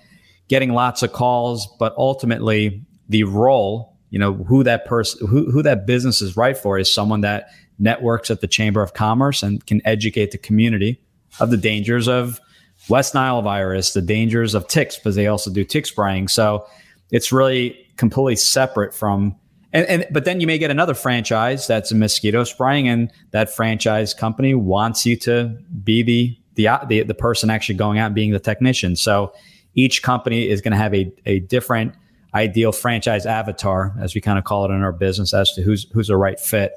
getting 0.52 0.74
lots 0.74 1.02
of 1.02 1.14
calls, 1.14 1.66
but 1.80 1.96
ultimately 1.98 2.84
the 3.08 3.24
role, 3.24 3.98
you 4.10 4.20
know, 4.20 4.34
who 4.34 4.66
that 4.66 4.84
person, 4.84 5.26
who, 5.26 5.50
who 5.50 5.64
that 5.64 5.88
business 5.88 6.22
is 6.22 6.36
right 6.36 6.58
for 6.58 6.78
is 6.78 6.94
someone 6.94 7.22
that 7.22 7.48
networks 7.80 8.30
at 8.30 8.42
the 8.42 8.50
Chamber 8.50 8.84
of 8.84 8.94
Commerce 8.94 9.44
and 9.44 9.66
can 9.66 9.82
educate 9.86 10.32
the 10.32 10.38
community 10.38 11.02
of 11.40 11.52
the 11.52 11.58
dangers 11.58 12.10
of 12.10 12.42
West 12.90 13.14
Nile 13.14 13.42
virus, 13.42 13.94
the 13.94 14.02
dangers 14.02 14.54
of 14.54 14.68
ticks, 14.68 14.98
because 14.98 15.16
they 15.16 15.26
also 15.26 15.50
do 15.50 15.64
tick 15.64 15.86
spraying. 15.86 16.28
So 16.28 16.68
it's 17.12 17.32
really 17.32 17.78
completely 17.98 18.36
separate 18.36 18.94
from 18.94 19.36
and, 19.74 19.86
and 19.88 20.08
but 20.12 20.26
then 20.26 20.42
you 20.42 20.48
may 20.48 20.58
get 20.58 20.72
another 20.72 20.94
franchise 20.94 21.68
that's 21.68 21.92
a 21.92 21.96
mosquito 21.96 22.44
spraying, 22.44 22.88
and 22.88 23.12
that 23.32 23.54
franchise 23.54 24.14
company 24.14 24.54
wants 24.54 25.06
you 25.06 25.16
to 25.18 25.58
be 25.84 26.04
the 26.04 26.38
the 26.56 26.68
the, 26.88 27.04
the 27.04 27.14
person 27.14 27.50
actually 27.50 27.76
going 27.76 27.98
out 27.98 28.08
and 28.08 28.16
being 28.16 28.32
the 28.32 28.40
technician. 28.40 28.96
So 28.96 29.34
each 29.74 30.04
company 30.04 30.50
is 30.50 30.60
going 30.62 30.74
to 30.74 30.78
have 30.78 30.94
a, 30.94 31.12
a 31.26 31.40
different 31.40 31.96
ideal 32.34 32.72
franchise 32.72 33.26
avatar, 33.26 33.96
as 34.00 34.14
we 34.14 34.22
kind 34.22 34.38
of 34.38 34.44
call 34.44 34.66
it 34.66 34.72
in 34.72 34.82
our 34.82 34.92
business, 34.92 35.34
as 35.34 35.52
to 35.54 35.62
who's 35.62 35.90
who's 35.94 36.08
the 36.08 36.18
right 36.18 36.40
fit. 36.40 36.74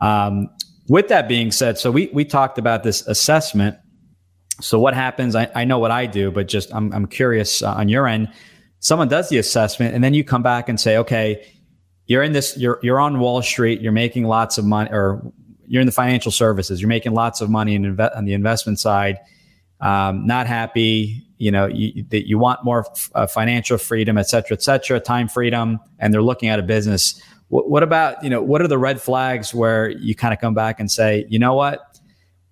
Um, 0.00 0.50
with 0.88 1.08
that 1.08 1.28
being 1.28 1.52
said, 1.52 1.78
so 1.78 1.92
we 1.92 2.10
we 2.12 2.24
talked 2.24 2.58
about 2.58 2.82
this 2.82 3.06
assessment. 3.06 3.76
So 4.60 4.80
what 4.80 4.94
happens? 4.94 5.36
I, 5.36 5.50
I 5.54 5.64
know 5.64 5.78
what 5.78 5.90
I 5.90 6.06
do, 6.06 6.32
but 6.32 6.48
just 6.48 6.74
I'm 6.74 6.92
I'm 6.92 7.06
curious 7.06 7.62
uh, 7.62 7.72
on 7.72 7.88
your 7.88 8.08
end. 8.08 8.32
Someone 8.86 9.08
does 9.08 9.28
the 9.30 9.38
assessment, 9.38 9.96
and 9.96 10.04
then 10.04 10.14
you 10.14 10.22
come 10.22 10.44
back 10.44 10.68
and 10.68 10.78
say, 10.78 10.96
okay, 10.96 11.44
you're 12.06 12.22
in 12.22 12.30
this, 12.30 12.56
you're 12.56 12.78
you're 12.84 13.00
on 13.00 13.18
Wall 13.18 13.42
Street, 13.42 13.80
you're 13.80 13.90
making 13.90 14.28
lots 14.28 14.58
of 14.58 14.64
money, 14.64 14.88
or 14.92 15.20
you're 15.66 15.80
in 15.80 15.86
the 15.86 15.92
financial 15.92 16.30
services, 16.30 16.80
you're 16.80 16.88
making 16.88 17.12
lots 17.12 17.40
of 17.40 17.50
money 17.50 17.74
in 17.74 17.82
inve- 17.82 18.16
on 18.16 18.26
the 18.26 18.32
investment 18.32 18.78
side. 18.78 19.18
Um, 19.80 20.24
not 20.24 20.46
happy, 20.46 21.26
you 21.36 21.50
know 21.50 21.66
that 21.66 22.28
you 22.28 22.38
want 22.38 22.62
more 22.62 22.86
f- 22.86 23.10
uh, 23.16 23.26
financial 23.26 23.76
freedom 23.76 24.16
et 24.18 24.28
cetera 24.28 24.56
et 24.56 24.62
cetera 24.62 25.00
time 25.00 25.26
freedom 25.26 25.80
and 25.98 26.14
they're 26.14 26.22
looking 26.22 26.48
at 26.48 26.60
a 26.60 26.62
business. 26.62 27.20
What, 27.48 27.68
what 27.68 27.82
about 27.82 28.22
you 28.22 28.30
know 28.30 28.40
what 28.40 28.62
are 28.62 28.68
the 28.68 28.78
red 28.78 29.02
flags 29.02 29.52
where 29.52 29.90
you 29.90 30.14
kind 30.14 30.32
of 30.32 30.38
come 30.38 30.54
back 30.54 30.78
and 30.78 30.88
say 30.88 31.26
you 31.28 31.40
know 31.40 31.54
what? 31.54 31.80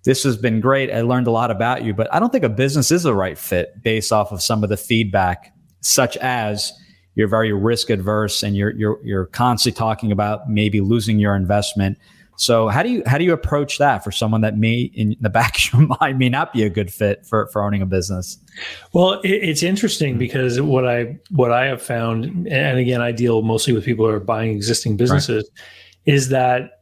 This 0.03 0.23
has 0.23 0.35
been 0.35 0.59
great. 0.59 0.91
I 0.91 0.99
learned 0.99 1.27
a 1.27 1.31
lot 1.31 1.49
about 1.49 1.85
you 1.85 1.93
but 1.93 2.13
i 2.13 2.19
don't 2.19 2.31
think 2.31 2.43
a 2.43 2.49
business 2.49 2.91
is 2.91 3.03
the 3.03 3.15
right 3.15 3.37
fit 3.37 3.81
based 3.81 4.11
off 4.11 4.33
of 4.33 4.41
some 4.41 4.65
of 4.65 4.69
the 4.69 4.77
feedback 4.77 5.54
such 5.85 6.17
as 6.17 6.73
you're 7.13 7.27
very 7.27 7.53
risk 7.53 7.89
adverse 7.89 8.41
and 8.41 8.55
you're 8.55 8.71
you're 8.71 8.99
you're 9.03 9.25
constantly 9.27 9.77
talking 9.77 10.11
about 10.11 10.49
maybe 10.49 10.81
losing 10.81 11.19
your 11.19 11.35
investment. 11.35 11.97
So 12.37 12.67
how 12.67 12.83
do 12.83 12.89
you 12.89 13.03
how 13.05 13.17
do 13.17 13.23
you 13.23 13.31
approach 13.31 13.77
that 13.77 14.03
for 14.03 14.11
someone 14.11 14.41
that 14.41 14.57
may 14.57 14.91
in 14.93 15.15
the 15.21 15.29
back 15.39 15.55
of 15.57 15.73
your 15.73 15.97
mind 16.01 16.17
may 16.17 16.27
not 16.27 16.53
be 16.53 16.63
a 16.63 16.69
good 16.69 16.91
fit 16.91 17.25
for 17.25 17.47
for 17.47 17.63
owning 17.63 17.83
a 17.83 17.85
business? 17.85 18.37
Well, 18.93 19.21
it, 19.21 19.29
it's 19.29 19.61
interesting 19.61 20.17
because 20.17 20.59
what 20.59 20.87
I 20.87 21.17
what 21.29 21.51
I 21.51 21.65
have 21.65 21.81
found, 21.81 22.47
and 22.47 22.79
again, 22.79 23.01
I 23.01 23.11
deal 23.11 23.43
mostly 23.43 23.71
with 23.71 23.85
people 23.85 24.05
who 24.05 24.11
are 24.11 24.19
buying 24.19 24.51
existing 24.51 24.97
businesses, 24.97 25.49
right. 25.55 26.13
is 26.13 26.29
that 26.29 26.81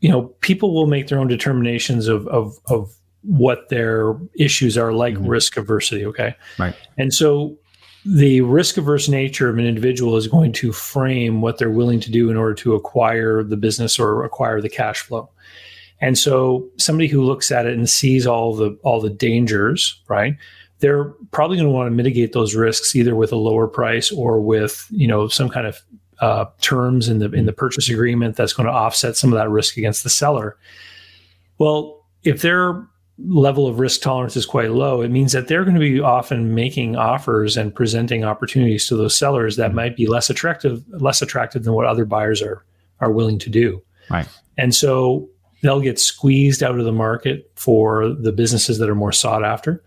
you 0.00 0.10
know 0.10 0.34
people 0.40 0.74
will 0.74 0.86
make 0.86 1.08
their 1.08 1.18
own 1.18 1.28
determinations 1.28 2.08
of 2.08 2.28
of 2.28 2.58
of 2.66 2.94
what 3.26 3.68
their 3.68 4.14
issues 4.38 4.76
are 4.78 4.92
like 4.92 5.14
mm-hmm. 5.14 5.28
risk 5.28 5.54
aversity 5.54 6.04
okay 6.04 6.34
right 6.58 6.76
and 6.98 7.12
so 7.12 7.56
the 8.04 8.42
risk 8.42 8.76
averse 8.76 9.08
nature 9.08 9.48
of 9.48 9.58
an 9.58 9.64
individual 9.64 10.16
is 10.16 10.28
going 10.28 10.52
to 10.52 10.72
frame 10.72 11.40
what 11.40 11.58
they're 11.58 11.70
willing 11.70 12.00
to 12.00 12.10
do 12.10 12.30
in 12.30 12.36
order 12.36 12.54
to 12.54 12.74
acquire 12.74 13.42
the 13.42 13.56
business 13.56 13.98
or 13.98 14.24
acquire 14.24 14.60
the 14.60 14.68
cash 14.68 15.00
flow. 15.00 15.30
And 16.00 16.18
so 16.18 16.68
somebody 16.76 17.08
who 17.08 17.24
looks 17.24 17.50
at 17.50 17.66
it 17.66 17.74
and 17.74 17.88
sees 17.88 18.26
all 18.26 18.54
the 18.54 18.78
all 18.82 19.00
the 19.00 19.10
dangers, 19.10 20.02
right? 20.06 20.36
They're 20.80 21.04
probably 21.30 21.56
going 21.56 21.68
to 21.68 21.72
want 21.72 21.86
to 21.86 21.94
mitigate 21.94 22.32
those 22.32 22.54
risks 22.54 22.94
either 22.94 23.14
with 23.14 23.32
a 23.32 23.36
lower 23.36 23.66
price 23.66 24.12
or 24.12 24.38
with, 24.38 24.86
you 24.90 25.06
know, 25.06 25.28
some 25.28 25.48
kind 25.48 25.66
of 25.66 25.80
uh, 26.20 26.44
terms 26.60 27.08
in 27.08 27.20
the 27.20 27.30
in 27.32 27.46
the 27.46 27.52
purchase 27.54 27.88
agreement 27.88 28.36
that's 28.36 28.52
going 28.52 28.66
to 28.66 28.72
offset 28.72 29.16
some 29.16 29.32
of 29.32 29.38
that 29.38 29.48
risk 29.48 29.78
against 29.78 30.02
the 30.04 30.10
seller. 30.10 30.58
Well, 31.56 32.04
if 32.22 32.42
they're 32.42 32.86
level 33.18 33.66
of 33.66 33.78
risk 33.78 34.02
tolerance 34.02 34.36
is 34.36 34.46
quite 34.46 34.72
low, 34.72 35.00
it 35.00 35.10
means 35.10 35.32
that 35.32 35.48
they're 35.48 35.64
going 35.64 35.74
to 35.74 35.80
be 35.80 36.00
often 36.00 36.54
making 36.54 36.96
offers 36.96 37.56
and 37.56 37.74
presenting 37.74 38.24
opportunities 38.24 38.88
to 38.88 38.96
those 38.96 39.16
sellers 39.16 39.56
that 39.56 39.68
mm-hmm. 39.68 39.76
might 39.76 39.96
be 39.96 40.06
less 40.06 40.30
attractive, 40.30 40.82
less 40.88 41.22
attractive 41.22 41.64
than 41.64 41.74
what 41.74 41.86
other 41.86 42.04
buyers 42.04 42.42
are 42.42 42.64
are 43.00 43.10
willing 43.10 43.38
to 43.40 43.50
do. 43.50 43.82
Right. 44.10 44.28
And 44.56 44.74
so 44.74 45.28
they'll 45.62 45.80
get 45.80 45.98
squeezed 45.98 46.62
out 46.62 46.78
of 46.78 46.84
the 46.84 46.92
market 46.92 47.50
for 47.56 48.08
the 48.08 48.32
businesses 48.32 48.78
that 48.78 48.88
are 48.88 48.94
more 48.94 49.12
sought 49.12 49.44
after. 49.44 49.82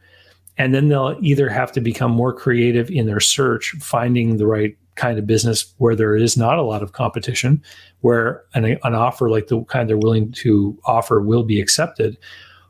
And 0.58 0.74
then 0.74 0.88
they'll 0.88 1.18
either 1.22 1.50
have 1.50 1.72
to 1.74 1.82
become 1.82 2.12
more 2.12 2.34
creative 2.34 2.90
in 2.90 3.06
their 3.06 3.20
search, 3.20 3.76
finding 3.80 4.38
the 4.38 4.48
right 4.48 4.76
kind 4.96 5.20
of 5.20 5.28
business 5.28 5.74
where 5.78 5.96
there 5.96 6.16
is 6.16 6.36
not 6.36 6.58
a 6.58 6.64
lot 6.64 6.82
of 6.82 6.94
competition, 6.94 7.62
where 8.02 8.44
an, 8.56 8.66
an 8.66 8.96
offer 8.96 9.30
like 9.30 9.48
the 9.48 9.64
kind 9.66 9.88
they're 9.88 9.98
willing 9.98 10.32
to 10.32 10.78
offer 10.86 11.22
will 11.22 11.44
be 11.44 11.62
accepted, 11.62 12.18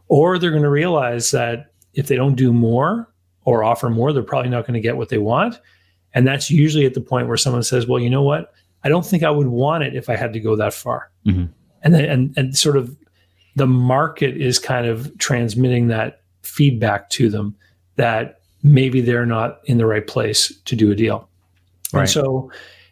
or 0.07 0.37
they're 0.37 0.51
going 0.51 0.63
to 0.63 0.69
realize 0.69 1.31
that 1.31 1.71
if 1.93 2.07
they 2.07 2.15
don't 2.15 2.35
do 2.35 2.53
more 2.53 3.09
or 3.43 3.63
offer 3.63 3.89
more, 3.89 4.13
they're 4.13 4.23
probably 4.23 4.49
not 4.49 4.65
going 4.65 4.75
to 4.75 4.79
get 4.81 4.97
what 4.97 5.09
they 5.09 5.17
want. 5.17 5.59
And 6.13 6.27
that's 6.27 6.49
usually 6.49 6.85
at 6.85 6.93
the 6.93 7.01
point 7.01 7.27
where 7.27 7.37
someone 7.37 7.63
says, 7.63 7.87
well, 7.87 7.99
you 7.99 8.09
know 8.09 8.23
what? 8.23 8.53
I 8.83 8.89
don't 8.89 9.05
think 9.05 9.23
I 9.23 9.29
would 9.29 9.47
want 9.47 9.83
it 9.83 9.95
if 9.95 10.09
I 10.09 10.15
had 10.15 10.33
to 10.33 10.39
go 10.39 10.55
that 10.55 10.73
far. 10.73 11.11
Mm-hmm. 11.25 11.45
And 11.83 11.93
then, 11.93 12.05
and, 12.05 12.33
and 12.37 12.57
sort 12.57 12.77
of 12.77 12.95
the 13.55 13.67
market 13.67 14.37
is 14.37 14.59
kind 14.59 14.85
of 14.85 15.15
transmitting 15.17 15.87
that 15.87 16.21
feedback 16.43 17.09
to 17.11 17.29
them 17.29 17.55
that 17.95 18.41
maybe 18.63 19.01
they're 19.01 19.25
not 19.25 19.59
in 19.65 19.77
the 19.77 19.85
right 19.85 20.05
place 20.05 20.53
to 20.65 20.75
do 20.75 20.91
a 20.91 20.95
deal. 20.95 21.27
Right. 21.91 22.01
And 22.01 22.09
so 22.09 22.51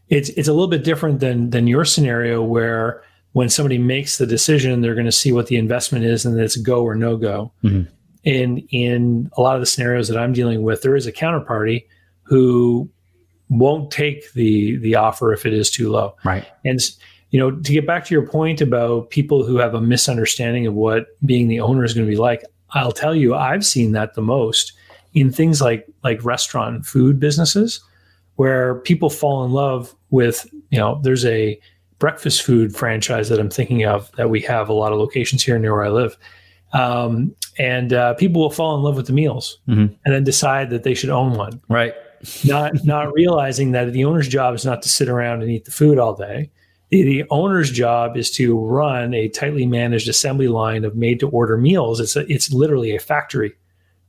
it's, 0.10 0.30
it's 0.30 0.48
a 0.48 0.54
little 0.54 0.68
bit 0.68 0.84
different 0.84 1.20
than, 1.20 1.50
than 1.52 1.68
your 1.68 1.86
scenario 1.86 2.44
where 2.44 3.04
when 3.36 3.50
somebody 3.50 3.78
makes 3.78 4.18
the 4.18 4.26
decision, 4.26 4.80
they're 4.80 4.96
going 4.96 5.06
to 5.06 5.12
see 5.12 5.34
what 5.34 5.48
the 5.48 5.58
investment 5.58 6.06
is 6.06 6.24
and 6.24 6.38
that 6.38 6.44
it's 6.46 6.56
go 6.56 6.84
or 6.84 6.96
no 6.96 7.18
go. 7.18 7.52
Mm-hmm. 7.66 7.92
And 8.24 8.64
in 8.70 9.30
a 9.36 9.42
lot 9.42 9.56
of 9.56 9.62
the 9.62 9.66
scenarios 9.66 10.08
that 10.08 10.18
I'm 10.18 10.32
dealing 10.32 10.64
with, 10.64 10.84
there 10.84 10.96
is 10.96 11.06
a 11.06 11.12
counterparty 11.12 11.86
who 12.24 12.90
won't 13.50 13.92
take 13.92 14.32
the 14.32 14.78
the 14.78 14.96
offer 14.96 15.34
if 15.34 15.46
it 15.46 15.52
is 15.52 15.70
too 15.70 15.92
low. 15.92 16.16
Right. 16.24 16.46
And 16.64 16.80
you 17.32 17.38
know, 17.38 17.52
to 17.52 17.74
get 17.74 17.86
back 17.86 18.06
to 18.06 18.14
your 18.14 18.26
point 18.26 18.62
about 18.62 19.10
people 19.10 19.44
who 19.44 19.58
have 19.58 19.74
a 19.74 19.82
misunderstanding 19.82 20.66
of 20.66 20.74
what 20.74 21.08
being 21.26 21.50
the 21.50 21.60
owner 21.60 21.84
is 21.84 21.94
going 21.94 22.08
to 22.08 22.10
be 22.10 22.16
like, 22.16 22.42
I'll 22.70 22.94
tell 22.94 23.14
you, 23.14 23.36
I've 23.36 23.66
seen 23.66 23.92
that 23.92 24.14
the 24.14 24.22
most 24.22 24.72
in 25.14 25.30
things 25.30 25.60
like 25.60 25.86
like 26.06 26.24
restaurant 26.24 26.76
and 26.76 26.88
food 26.88 27.20
businesses 27.20 27.84
where 28.38 28.76
people 28.76 29.10
fall 29.10 29.44
in 29.44 29.52
love 29.52 29.94
with, 30.10 30.50
you 30.70 30.80
know, 30.80 31.02
there's 31.04 31.26
a 31.26 31.60
breakfast 32.00 32.44
food 32.44 32.76
franchise 32.76 33.30
that 33.30 33.40
I'm 33.40 33.50
thinking 33.50 33.86
of 33.86 34.12
that 34.14 34.30
we 34.30 34.42
have 34.42 34.70
a 34.70 34.74
lot 34.74 34.92
of 34.92 35.00
locations 35.00 35.44
here 35.44 35.58
near 35.58 35.74
where 35.74 35.86
I 35.86 35.90
live. 35.90 36.18
Um, 36.74 37.34
and 37.58 37.94
uh, 37.94 38.16
people 38.16 38.42
will 38.42 38.52
fall 38.52 38.76
in 38.76 38.84
love 38.84 38.98
with 38.98 39.08
the 39.08 39.14
meals 39.14 39.60
mm-hmm. 39.68 39.94
and 40.04 40.14
then 40.14 40.24
decide 40.24 40.70
that 40.72 40.84
they 40.84 40.94
should 40.94 41.10
own 41.10 41.34
one. 41.34 41.62
Right. 41.70 41.94
not 42.44 42.84
not 42.84 43.14
realizing 43.14 43.72
that 43.72 43.94
the 43.94 44.06
owner's 44.06 44.28
job 44.28 44.56
is 44.56 44.66
not 44.66 44.82
to 44.82 44.90
sit 44.90 45.08
around 45.08 45.42
and 45.42 45.52
eat 45.52 45.66
the 45.66 45.72
food 45.72 46.00
all 46.00 46.16
day. 46.16 46.50
The, 46.90 47.04
the 47.04 47.24
owner's 47.30 47.72
job 47.72 48.18
is 48.18 48.30
to 48.32 48.60
run 48.60 49.14
a 49.14 49.30
tightly 49.30 49.66
managed 49.66 50.08
assembly 50.08 50.48
line 50.48 50.86
of 50.86 50.96
made 50.96 51.20
to 51.22 51.30
order 51.30 51.58
meals. 51.58 52.00
It's 52.00 52.16
a, 52.16 52.32
it's 52.32 52.52
literally 52.52 52.96
a 52.96 53.00
factory, 53.00 53.54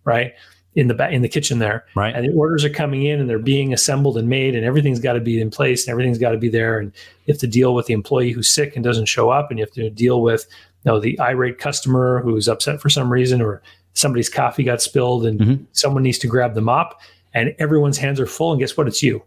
right? 0.05 0.35
In 0.77 0.89
the 0.89 0.95
ba- 0.95 1.11
in 1.11 1.23
the 1.23 1.29
kitchen 1.29 1.59
there. 1.59 1.85
Right. 1.95 2.15
And 2.15 2.25
the 2.25 2.33
orders 2.35 2.65
are 2.65 2.71
coming 2.71 3.03
in 3.03 3.19
and 3.19 3.29
they're 3.29 3.39
being 3.39 3.73
assembled 3.73 4.19
and 4.19 4.29
made 4.29 4.55
and 4.55 4.65
everything's 4.65 5.01
got 5.01 5.15
to 5.15 5.21
be 5.21 5.41
in 5.41 5.51
place 5.51 5.87
and 5.87 5.91
everything's 5.91 6.19
got 6.19 6.31
to 6.31 6.39
be 6.39 6.51
there. 6.51 6.79
And 6.79 6.93
you 7.25 7.33
have 7.33 7.41
to 7.41 7.47
deal 7.47 7.75
with 7.75 7.87
the 7.87 7.95
employee 7.95 8.31
who's 8.31 8.49
sick 8.49 8.77
and 8.77 8.85
doesn't 8.85 9.07
show 9.07 9.31
up, 9.31 9.51
and 9.51 9.59
you 9.59 9.65
have 9.65 9.75
to 9.75 9.91
deal 9.91 10.23
with 10.23 10.47
you 10.85 10.93
know 10.93 11.01
the 11.01 11.19
irate 11.19 11.59
customer 11.59 12.21
who's 12.23 12.47
upset 12.47 12.81
for 12.81 12.91
some 12.91 13.13
reason 13.13 13.43
or 13.43 13.63
somebody's 13.95 14.29
coffee 14.29 14.63
got 14.63 14.83
spilled 14.83 15.27
and 15.27 15.41
mm-hmm. 15.41 15.65
someone 15.73 16.03
needs 16.03 16.19
to 16.19 16.27
grab 16.27 16.55
the 16.55 16.61
mop 16.61 17.01
and 17.35 17.55
everyone's 17.59 17.99
hands 17.99 18.21
are 18.21 18.27
full 18.27 18.53
and 18.53 18.61
guess 18.61 18.77
what 18.77 18.87
it's 18.87 19.03
you 19.03 19.23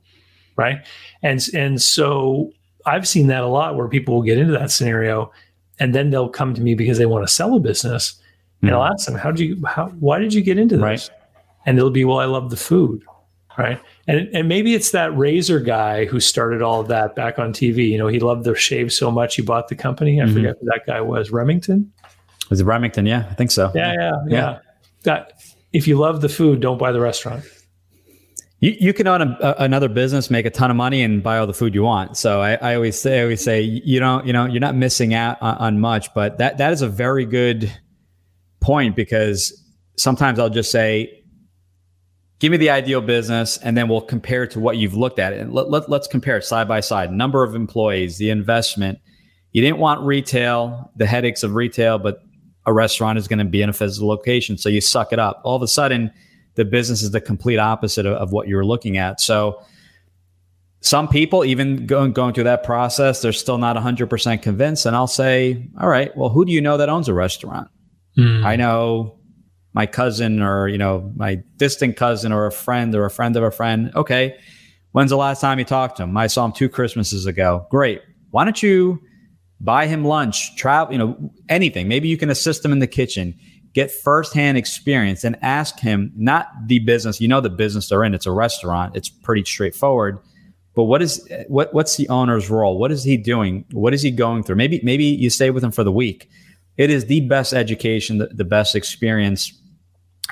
right 0.55 0.85
and 1.23 1.47
and 1.53 1.81
so 1.81 2.51
i've 2.85 3.07
seen 3.07 3.27
that 3.27 3.43
a 3.43 3.47
lot 3.47 3.75
where 3.75 3.87
people 3.87 4.13
will 4.15 4.21
get 4.21 4.37
into 4.37 4.53
that 4.53 4.71
scenario 4.71 5.31
and 5.79 5.93
then 5.95 6.11
they'll 6.11 6.29
come 6.29 6.53
to 6.53 6.61
me 6.61 6.75
because 6.75 6.97
they 6.97 7.05
want 7.05 7.27
to 7.27 7.33
sell 7.33 7.55
a 7.55 7.59
business 7.59 8.13
mm-hmm. 8.13 8.67
and 8.67 8.75
i'll 8.75 8.83
ask 8.83 9.05
them 9.05 9.15
how 9.15 9.31
did 9.31 9.39
you 9.39 9.65
how 9.65 9.87
why 9.99 10.19
did 10.19 10.33
you 10.33 10.41
get 10.41 10.57
into 10.57 10.77
this 10.77 10.83
right 10.83 11.09
and 11.69 11.77
it'll 11.77 11.91
be, 11.91 12.03
well, 12.03 12.17
I 12.17 12.25
love 12.25 12.49
the 12.49 12.57
food. 12.57 13.03
Right. 13.55 13.79
And, 14.07 14.27
and 14.33 14.47
maybe 14.47 14.73
it's 14.73 14.89
that 14.89 15.15
razor 15.15 15.59
guy 15.59 16.05
who 16.05 16.19
started 16.19 16.63
all 16.63 16.81
of 16.81 16.87
that 16.87 17.15
back 17.15 17.37
on 17.37 17.53
TV. 17.53 17.89
You 17.89 17.99
know, 17.99 18.07
he 18.07 18.19
loved 18.19 18.43
the 18.43 18.55
shave 18.55 18.91
so 18.91 19.11
much 19.11 19.35
he 19.35 19.43
bought 19.43 19.67
the 19.67 19.75
company. 19.75 20.19
I 20.19 20.25
mm-hmm. 20.25 20.33
forget 20.33 20.55
who 20.59 20.65
that 20.65 20.87
guy 20.87 20.99
was. 20.99 21.29
Remington? 21.29 21.93
Was 22.49 22.59
it 22.59 22.65
Remington? 22.65 23.05
Yeah, 23.05 23.27
I 23.29 23.35
think 23.35 23.51
so. 23.51 23.71
Yeah, 23.75 23.93
yeah, 23.93 23.99
yeah. 23.99 24.35
yeah. 24.35 24.59
That 25.03 25.33
if 25.73 25.87
you 25.87 25.95
love 25.95 26.21
the 26.21 26.29
food, 26.29 26.59
don't 26.59 26.79
buy 26.79 26.91
the 26.91 27.01
restaurant. 27.01 27.45
You, 28.61 28.75
you 28.79 28.91
can 28.91 29.05
own 29.05 29.21
a, 29.21 29.37
a, 29.41 29.55
another 29.59 29.89
business, 29.89 30.31
make 30.31 30.47
a 30.47 30.49
ton 30.49 30.71
of 30.71 30.77
money, 30.77 31.03
and 31.03 31.21
buy 31.21 31.37
all 31.37 31.45
the 31.45 31.53
food 31.53 31.75
you 31.75 31.83
want. 31.83 32.17
So 32.17 32.41
I, 32.41 32.53
I 32.55 32.73
always 32.73 32.99
say, 32.99 33.19
I 33.19 33.23
always 33.23 33.43
say, 33.43 33.61
you 33.61 33.99
don't, 33.99 34.25
you 34.25 34.33
know, 34.33 34.47
you're 34.47 34.59
not 34.59 34.73
missing 34.73 35.13
out 35.13 35.37
on, 35.39 35.57
on 35.57 35.79
much. 35.79 36.11
But 36.15 36.39
that 36.39 36.57
that 36.57 36.73
is 36.73 36.81
a 36.81 36.89
very 36.89 37.27
good 37.27 37.71
point 38.59 38.95
because 38.95 39.53
sometimes 39.97 40.39
I'll 40.39 40.49
just 40.49 40.71
say, 40.71 41.18
give 42.39 42.51
me 42.51 42.57
the 42.57 42.69
ideal 42.69 43.01
business 43.01 43.57
and 43.57 43.77
then 43.77 43.87
we'll 43.87 44.01
compare 44.01 44.47
to 44.47 44.59
what 44.59 44.77
you've 44.77 44.95
looked 44.95 45.19
at. 45.19 45.33
And 45.33 45.53
let, 45.53 45.69
let, 45.69 45.89
let's 45.89 46.07
compare 46.07 46.37
it 46.37 46.43
side 46.43 46.67
by 46.67 46.79
side. 46.79 47.11
Number 47.11 47.43
of 47.43 47.53
employees 47.53 48.17
the 48.17 48.29
investment. 48.29 48.99
You 49.51 49.61
didn't 49.61 49.79
want 49.79 50.01
retail 50.01 50.91
the 50.95 51.05
headaches 51.05 51.43
of 51.43 51.53
retail 51.53 51.99
but 51.99 52.21
a 52.65 52.73
restaurant 52.73 53.17
is 53.17 53.27
going 53.27 53.39
to 53.39 53.45
be 53.45 53.61
in 53.61 53.69
a 53.69 53.73
physical 53.73 54.07
location 54.07 54.57
so 54.57 54.69
you 54.69 54.81
suck 54.81 55.11
it 55.11 55.19
up. 55.19 55.41
All 55.43 55.55
of 55.55 55.61
a 55.61 55.67
sudden 55.67 56.11
the 56.55 56.65
business 56.65 57.01
is 57.01 57.11
the 57.11 57.21
complete 57.21 57.57
opposite 57.57 58.05
of, 58.05 58.13
of 58.13 58.31
what 58.31 58.47
you're 58.47 58.65
looking 58.65 58.97
at. 58.97 59.19
So 59.19 59.61
some 60.81 61.07
people 61.07 61.43
even 61.43 61.85
going 61.85 62.13
going 62.13 62.33
through 62.33 62.45
that 62.45 62.63
process 62.63 63.21
they're 63.21 63.33
still 63.33 63.57
not 63.57 63.75
100% 63.75 64.41
convinced 64.41 64.85
and 64.85 64.95
i'll 64.95 65.07
say 65.07 65.67
all 65.77 65.89
right 65.89 66.15
well 66.15 66.29
who 66.29 66.45
do 66.45 66.53
you 66.53 66.61
know 66.61 66.77
that 66.77 66.87
owns 66.87 67.09
a 67.09 67.13
restaurant? 67.13 67.69
Mm. 68.17 68.45
i 68.45 68.55
know 68.55 69.18
my 69.73 69.85
cousin 69.85 70.41
or 70.41 70.67
you 70.67 70.77
know 70.77 71.11
my 71.15 71.35
distant 71.57 71.95
cousin 71.97 72.31
or 72.31 72.45
a 72.45 72.51
friend 72.51 72.95
or 72.95 73.05
a 73.05 73.11
friend 73.11 73.35
of 73.35 73.43
a 73.43 73.51
friend 73.51 73.91
okay 73.95 74.37
when's 74.91 75.09
the 75.09 75.17
last 75.17 75.41
time 75.41 75.59
you 75.59 75.65
talked 75.65 75.97
to 75.97 76.03
him? 76.03 76.17
I 76.17 76.27
saw 76.27 76.45
him 76.45 76.51
two 76.51 76.69
christmases 76.69 77.25
ago. 77.25 77.67
Great. 77.69 78.01
Why 78.31 78.43
don't 78.43 78.61
you 78.61 79.01
buy 79.61 79.87
him 79.87 80.05
lunch 80.05 80.55
travel 80.55 80.93
you 80.93 80.99
know 80.99 81.31
anything. 81.49 81.87
Maybe 81.87 82.07
you 82.07 82.17
can 82.17 82.29
assist 82.29 82.63
him 82.63 82.71
in 82.71 82.79
the 82.79 82.87
kitchen. 82.87 83.37
Get 83.73 83.91
firsthand 83.91 84.57
experience 84.57 85.23
and 85.23 85.37
ask 85.43 85.79
him 85.79 86.11
not 86.15 86.47
the 86.65 86.79
business 86.79 87.21
you 87.21 87.27
know 87.27 87.39
the 87.39 87.49
business 87.49 87.89
they're 87.89 88.03
in 88.03 88.15
it's 88.15 88.25
a 88.25 88.31
restaurant 88.31 88.95
it's 88.95 89.09
pretty 89.09 89.45
straightforward 89.45 90.17
but 90.75 90.85
what 90.85 91.01
is 91.01 91.27
what 91.47 91.73
what's 91.73 91.97
the 91.97 92.07
owner's 92.09 92.49
role? 92.49 92.77
What 92.77 92.91
is 92.91 93.03
he 93.03 93.17
doing? 93.17 93.65
What 93.71 93.93
is 93.93 94.01
he 94.01 94.11
going 94.11 94.43
through? 94.43 94.55
Maybe 94.55 94.79
maybe 94.83 95.03
you 95.03 95.29
stay 95.29 95.49
with 95.49 95.63
him 95.63 95.71
for 95.71 95.83
the 95.83 95.91
week 95.91 96.29
it 96.77 96.89
is 96.89 97.05
the 97.05 97.21
best 97.21 97.53
education 97.53 98.17
the, 98.17 98.27
the 98.27 98.45
best 98.45 98.75
experience 98.75 99.59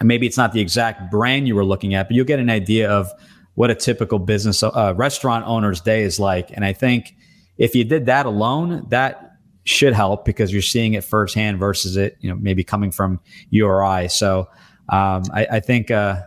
maybe 0.04 0.28
it's 0.28 0.38
not 0.38 0.54
the 0.54 0.60
exact 0.60 1.10
brand 1.10 1.48
you 1.48 1.56
were 1.56 1.66
looking 1.66 1.96
at, 1.96 2.08
but 2.08 2.16
you'll 2.16 2.26
get 2.26 2.40
an 2.40 2.50
idea 2.50 2.90
of 2.90 3.12
what 3.56 3.72
a 3.72 3.76
typical 3.76 4.20
business 4.20 4.62
uh, 4.62 4.94
restaurant 4.96 5.46
owner's 5.48 5.82
day 5.82 6.04
is 6.04 6.20
like. 6.20 6.52
And 6.52 6.64
I 6.64 6.74
think 6.74 7.16
if 7.58 7.74
you 7.74 7.84
did 7.84 8.06
that 8.06 8.26
alone, 8.26 8.86
that 8.90 9.32
should 9.64 9.94
help 9.94 10.26
because 10.26 10.54
you're 10.54 10.62
seeing 10.62 10.94
it 10.94 11.04
firsthand 11.04 11.60
versus 11.60 11.98
it, 11.98 12.18
you 12.22 12.30
know, 12.30 12.36
maybe 12.36 12.64
coming 12.64 12.92
from 12.92 13.20
URI. 13.50 14.08
So 14.10 14.48
um, 14.90 15.24
I, 15.34 15.48
I, 15.52 15.60
think 15.60 15.92
uh, 15.92 16.22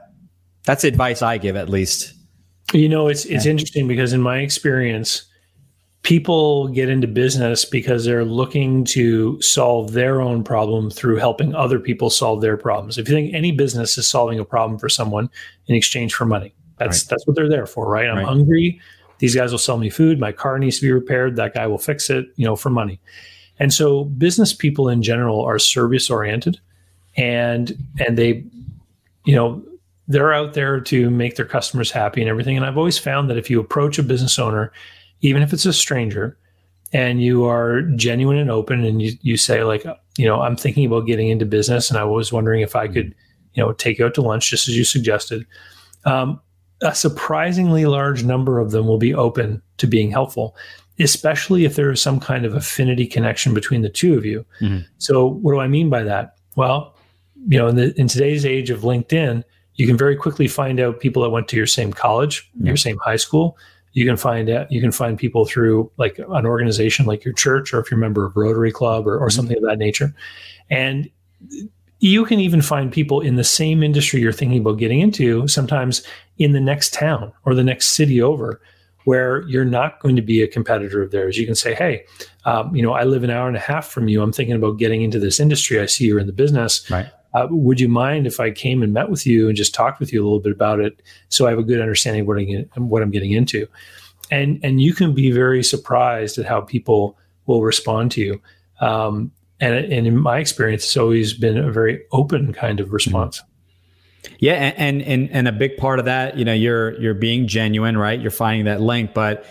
that's 0.66 0.84
advice 0.84 1.22
I 1.22 1.38
give 1.38 1.56
at 1.56 1.68
least. 1.68 2.12
You 2.74 2.88
know, 2.88 3.08
it's 3.08 3.24
it's 3.24 3.46
interesting 3.46 3.88
because 3.88 4.12
in 4.12 4.20
my 4.20 4.38
experience, 4.38 5.24
people 6.02 6.68
get 6.68 6.88
into 6.88 7.06
business 7.06 7.64
because 7.64 8.04
they're 8.04 8.24
looking 8.24 8.84
to 8.84 9.40
solve 9.42 9.92
their 9.92 10.20
own 10.20 10.42
problem 10.42 10.90
through 10.90 11.16
helping 11.16 11.54
other 11.54 11.78
people 11.78 12.08
solve 12.08 12.40
their 12.40 12.56
problems. 12.56 12.96
If 12.96 13.08
you 13.08 13.14
think 13.14 13.34
any 13.34 13.52
business 13.52 13.98
is 13.98 14.08
solving 14.08 14.38
a 14.38 14.44
problem 14.44 14.78
for 14.78 14.88
someone 14.88 15.28
in 15.66 15.74
exchange 15.74 16.14
for 16.14 16.24
money, 16.24 16.54
that's 16.78 17.04
right. 17.04 17.10
that's 17.10 17.26
what 17.26 17.36
they're 17.36 17.50
there 17.50 17.66
for, 17.66 17.88
right? 17.88 18.08
I'm 18.08 18.16
right. 18.16 18.26
hungry. 18.26 18.80
These 19.18 19.34
guys 19.34 19.52
will 19.52 19.58
sell 19.58 19.76
me 19.76 19.90
food. 19.90 20.18
My 20.18 20.32
car 20.32 20.58
needs 20.58 20.76
to 20.76 20.82
be 20.82 20.92
repaired. 20.92 21.36
That 21.36 21.52
guy 21.52 21.66
will 21.66 21.78
fix 21.78 22.08
it, 22.08 22.26
you 22.36 22.46
know, 22.46 22.56
for 22.56 22.70
money. 22.70 22.98
And 23.58 23.72
so 23.72 24.04
business 24.04 24.54
people 24.54 24.88
in 24.88 25.02
general 25.02 25.42
are 25.42 25.58
service 25.58 26.08
oriented 26.08 26.58
and 27.16 27.76
and 27.98 28.16
they 28.16 28.44
you 29.24 29.34
know 29.34 29.62
they're 30.08 30.32
out 30.32 30.54
there 30.54 30.80
to 30.80 31.10
make 31.10 31.36
their 31.36 31.44
customers 31.44 31.90
happy 31.90 32.20
and 32.20 32.28
everything. 32.28 32.56
And 32.56 32.66
I've 32.66 32.78
always 32.78 32.98
found 32.98 33.30
that 33.30 33.36
if 33.36 33.48
you 33.48 33.60
approach 33.60 33.96
a 33.96 34.02
business 34.02 34.40
owner 34.40 34.72
even 35.20 35.42
if 35.42 35.52
it's 35.52 35.66
a 35.66 35.72
stranger, 35.72 36.38
and 36.92 37.22
you 37.22 37.44
are 37.44 37.82
genuine 37.82 38.38
and 38.38 38.50
open 38.50 38.84
and 38.84 39.00
you, 39.00 39.12
you 39.22 39.36
say 39.36 39.62
like 39.62 39.84
you 40.16 40.26
know 40.26 40.40
i'm 40.40 40.56
thinking 40.56 40.86
about 40.86 41.06
getting 41.06 41.28
into 41.28 41.44
business 41.44 41.90
and 41.90 41.98
i 41.98 42.04
was 42.04 42.32
wondering 42.32 42.60
if 42.60 42.74
i 42.76 42.86
could 42.86 43.14
you 43.54 43.62
know 43.62 43.72
take 43.72 43.98
you 43.98 44.06
out 44.06 44.14
to 44.14 44.22
lunch 44.22 44.50
just 44.50 44.68
as 44.68 44.76
you 44.76 44.84
suggested 44.84 45.46
um, 46.06 46.40
a 46.82 46.94
surprisingly 46.94 47.84
large 47.84 48.24
number 48.24 48.58
of 48.58 48.70
them 48.70 48.86
will 48.86 48.98
be 48.98 49.14
open 49.14 49.62
to 49.78 49.86
being 49.86 50.10
helpful 50.10 50.56
especially 50.98 51.64
if 51.64 51.76
there 51.76 51.90
is 51.90 52.00
some 52.00 52.20
kind 52.20 52.44
of 52.44 52.54
affinity 52.54 53.06
connection 53.06 53.54
between 53.54 53.80
the 53.80 53.88
two 53.88 54.18
of 54.18 54.24
you. 54.26 54.44
Mm-hmm. 54.60 54.84
so 54.98 55.26
what 55.26 55.52
do 55.52 55.60
i 55.60 55.68
mean 55.68 55.88
by 55.88 56.02
that? 56.02 56.36
Well 56.56 56.94
you 57.48 57.58
know 57.58 57.68
in, 57.68 57.76
the, 57.76 57.98
in 57.98 58.08
today's 58.08 58.44
age 58.44 58.68
of 58.70 58.80
linkedin 58.80 59.44
you 59.76 59.86
can 59.86 59.96
very 59.96 60.14
quickly 60.14 60.46
find 60.46 60.78
out 60.78 61.00
people 61.00 61.22
that 61.22 61.30
went 61.30 61.48
to 61.48 61.56
your 61.56 61.66
same 61.66 61.92
college 61.92 62.50
your 62.60 62.76
same 62.76 62.98
high 62.98 63.16
school 63.16 63.56
you 63.92 64.06
can 64.06 64.16
find 64.16 64.48
out, 64.48 64.70
you 64.70 64.80
can 64.80 64.92
find 64.92 65.18
people 65.18 65.44
through 65.44 65.90
like 65.96 66.18
an 66.18 66.46
organization 66.46 67.06
like 67.06 67.24
your 67.24 67.34
church, 67.34 67.74
or 67.74 67.80
if 67.80 67.90
you're 67.90 67.98
a 67.98 68.00
member 68.00 68.24
of 68.24 68.36
Rotary 68.36 68.72
Club 68.72 69.06
or, 69.06 69.16
or 69.16 69.28
mm-hmm. 69.28 69.36
something 69.36 69.56
of 69.56 69.62
that 69.64 69.78
nature. 69.78 70.14
And 70.70 71.10
you 71.98 72.24
can 72.24 72.40
even 72.40 72.62
find 72.62 72.92
people 72.92 73.20
in 73.20 73.36
the 73.36 73.44
same 73.44 73.82
industry 73.82 74.20
you're 74.20 74.32
thinking 74.32 74.60
about 74.60 74.78
getting 74.78 75.00
into, 75.00 75.46
sometimes 75.48 76.02
in 76.38 76.52
the 76.52 76.60
next 76.60 76.94
town 76.94 77.32
or 77.44 77.54
the 77.54 77.64
next 77.64 77.88
city 77.88 78.22
over, 78.22 78.60
where 79.04 79.42
you're 79.48 79.64
not 79.64 80.00
going 80.00 80.16
to 80.16 80.22
be 80.22 80.42
a 80.42 80.48
competitor 80.48 81.02
of 81.02 81.10
theirs. 81.10 81.36
You 81.36 81.46
can 81.46 81.54
say, 81.54 81.74
"Hey, 81.74 82.04
um, 82.44 82.74
you 82.74 82.82
know, 82.82 82.92
I 82.92 83.04
live 83.04 83.24
an 83.24 83.30
hour 83.30 83.48
and 83.48 83.56
a 83.56 83.60
half 83.60 83.86
from 83.86 84.08
you. 84.08 84.22
I'm 84.22 84.32
thinking 84.32 84.54
about 84.54 84.78
getting 84.78 85.02
into 85.02 85.18
this 85.18 85.40
industry. 85.40 85.80
I 85.80 85.86
see 85.86 86.04
you're 86.04 86.20
in 86.20 86.26
the 86.26 86.32
business. 86.32 86.88
Right. 86.90 87.08
Uh, 87.32 87.46
would 87.50 87.80
you 87.80 87.88
mind 87.88 88.26
if 88.26 88.40
I 88.40 88.50
came 88.50 88.82
and 88.82 88.92
met 88.92 89.10
with 89.10 89.26
you 89.26 89.48
and 89.48 89.56
just 89.56 89.74
talked 89.74 90.00
with 90.00 90.12
you 90.12 90.22
a 90.22 90.24
little 90.24 90.40
bit 90.40 90.52
about 90.52 90.80
it, 90.80 91.00
so 91.28 91.46
I 91.46 91.50
have 91.50 91.58
a 91.58 91.64
good 91.64 91.80
understanding 91.80 92.22
of 92.22 92.26
what, 92.26 92.38
I 92.38 92.66
what 92.80 93.02
I'm 93.02 93.10
getting 93.10 93.32
into? 93.32 93.66
And 94.30 94.60
and 94.62 94.80
you 94.80 94.94
can 94.94 95.14
be 95.14 95.30
very 95.30 95.62
surprised 95.62 96.38
at 96.38 96.46
how 96.46 96.60
people 96.60 97.16
will 97.46 97.62
respond 97.62 98.12
to 98.12 98.20
you. 98.20 98.40
Um, 98.80 99.32
and 99.60 99.74
and 99.74 100.06
in 100.06 100.16
my 100.16 100.38
experience, 100.38 100.84
it's 100.84 100.96
always 100.96 101.32
been 101.34 101.58
a 101.58 101.70
very 101.70 102.02
open 102.12 102.52
kind 102.52 102.80
of 102.80 102.92
response. 102.92 103.42
Yeah, 104.38 104.54
and 104.76 105.02
and 105.02 105.30
and 105.30 105.48
a 105.48 105.52
big 105.52 105.76
part 105.76 105.98
of 105.98 106.04
that, 106.06 106.36
you 106.36 106.44
know, 106.44 106.52
you're 106.52 107.00
you're 107.00 107.14
being 107.14 107.46
genuine, 107.46 107.96
right? 107.96 108.20
You're 108.20 108.30
finding 108.30 108.64
that 108.66 108.80
link, 108.80 109.14
but 109.14 109.44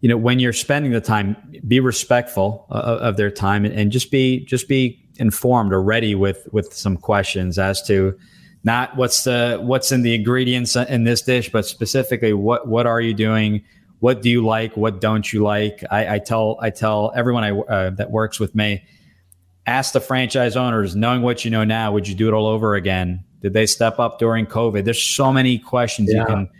you 0.00 0.08
know, 0.08 0.16
when 0.16 0.38
you're 0.38 0.52
spending 0.52 0.92
the 0.92 1.00
time, 1.00 1.36
be 1.66 1.80
respectful 1.80 2.66
of, 2.70 2.98
of 3.00 3.16
their 3.16 3.30
time, 3.30 3.64
and, 3.64 3.74
and 3.74 3.90
just 3.92 4.10
be 4.10 4.44
just 4.44 4.68
be 4.68 5.02
informed 5.18 5.72
or 5.72 5.82
ready 5.82 6.14
with 6.14 6.46
with 6.52 6.72
some 6.72 6.96
questions 6.96 7.58
as 7.58 7.82
to 7.86 8.18
not 8.62 8.96
what's 8.96 9.24
the 9.24 9.58
what's 9.62 9.92
in 9.92 10.02
the 10.02 10.14
ingredients 10.14 10.76
in 10.76 11.04
this 11.04 11.22
dish, 11.22 11.50
but 11.50 11.64
specifically 11.66 12.32
what 12.32 12.68
what 12.68 12.86
are 12.86 13.00
you 13.00 13.14
doing? 13.14 13.64
What 14.00 14.22
do 14.22 14.28
you 14.28 14.44
like? 14.44 14.76
What 14.76 15.00
don't 15.00 15.32
you 15.32 15.42
like? 15.42 15.82
I, 15.90 16.16
I 16.16 16.18
tell 16.18 16.58
I 16.60 16.70
tell 16.70 17.12
everyone 17.14 17.44
I, 17.44 17.58
uh, 17.58 17.90
that 17.90 18.10
works 18.10 18.38
with 18.38 18.54
me, 18.54 18.84
ask 19.66 19.92
the 19.92 20.00
franchise 20.00 20.56
owners, 20.56 20.94
knowing 20.94 21.22
what 21.22 21.44
you 21.44 21.50
know 21.50 21.64
now, 21.64 21.92
would 21.92 22.06
you 22.06 22.14
do 22.14 22.28
it 22.28 22.34
all 22.34 22.46
over 22.46 22.74
again? 22.74 23.24
Did 23.40 23.52
they 23.52 23.66
step 23.66 23.98
up 23.98 24.18
during 24.18 24.46
COVID? 24.46 24.84
There's 24.84 25.02
so 25.02 25.32
many 25.32 25.58
questions 25.58 26.12
yeah. 26.12 26.20
you 26.20 26.26
can. 26.26 26.50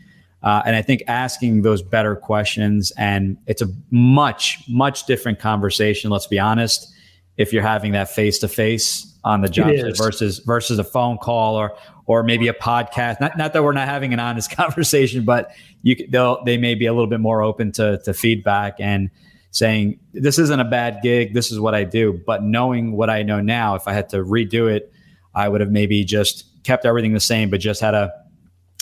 Uh, 0.46 0.62
and 0.64 0.76
I 0.76 0.82
think 0.82 1.02
asking 1.08 1.62
those 1.62 1.82
better 1.82 2.14
questions, 2.14 2.92
and 2.96 3.36
it's 3.48 3.62
a 3.62 3.66
much, 3.90 4.62
much 4.68 5.04
different 5.06 5.40
conversation. 5.40 6.08
Let's 6.08 6.28
be 6.28 6.38
honest 6.38 6.94
if 7.36 7.52
you're 7.52 7.64
having 7.64 7.90
that 7.92 8.08
face 8.10 8.38
to 8.38 8.48
face 8.48 9.12
on 9.24 9.40
the 9.40 9.48
job 9.48 9.72
versus 9.96 10.38
versus 10.38 10.78
a 10.78 10.84
phone 10.84 11.18
call 11.18 11.56
or 11.56 11.76
or 12.06 12.22
maybe 12.22 12.46
a 12.46 12.54
podcast. 12.54 13.20
Not 13.20 13.36
not 13.36 13.54
that 13.54 13.64
we're 13.64 13.72
not 13.72 13.88
having 13.88 14.12
an 14.12 14.20
honest 14.20 14.48
conversation, 14.56 15.24
but 15.24 15.50
you 15.82 15.96
they'll 16.10 16.44
they 16.44 16.58
may 16.58 16.76
be 16.76 16.86
a 16.86 16.92
little 16.92 17.08
bit 17.08 17.18
more 17.18 17.42
open 17.42 17.72
to 17.72 17.98
to 18.04 18.14
feedback 18.14 18.76
and 18.78 19.10
saying 19.50 19.98
this 20.12 20.38
isn't 20.38 20.60
a 20.60 20.64
bad 20.64 21.00
gig. 21.02 21.34
This 21.34 21.50
is 21.50 21.58
what 21.58 21.74
I 21.74 21.82
do. 21.82 22.22
But 22.24 22.44
knowing 22.44 22.92
what 22.92 23.10
I 23.10 23.24
know 23.24 23.40
now, 23.40 23.74
if 23.74 23.88
I 23.88 23.94
had 23.94 24.10
to 24.10 24.18
redo 24.18 24.72
it, 24.72 24.92
I 25.34 25.48
would 25.48 25.60
have 25.60 25.72
maybe 25.72 26.04
just 26.04 26.44
kept 26.62 26.86
everything 26.86 27.14
the 27.14 27.18
same, 27.20 27.50
but 27.50 27.58
just 27.58 27.80
had 27.80 27.94
a 27.94 28.12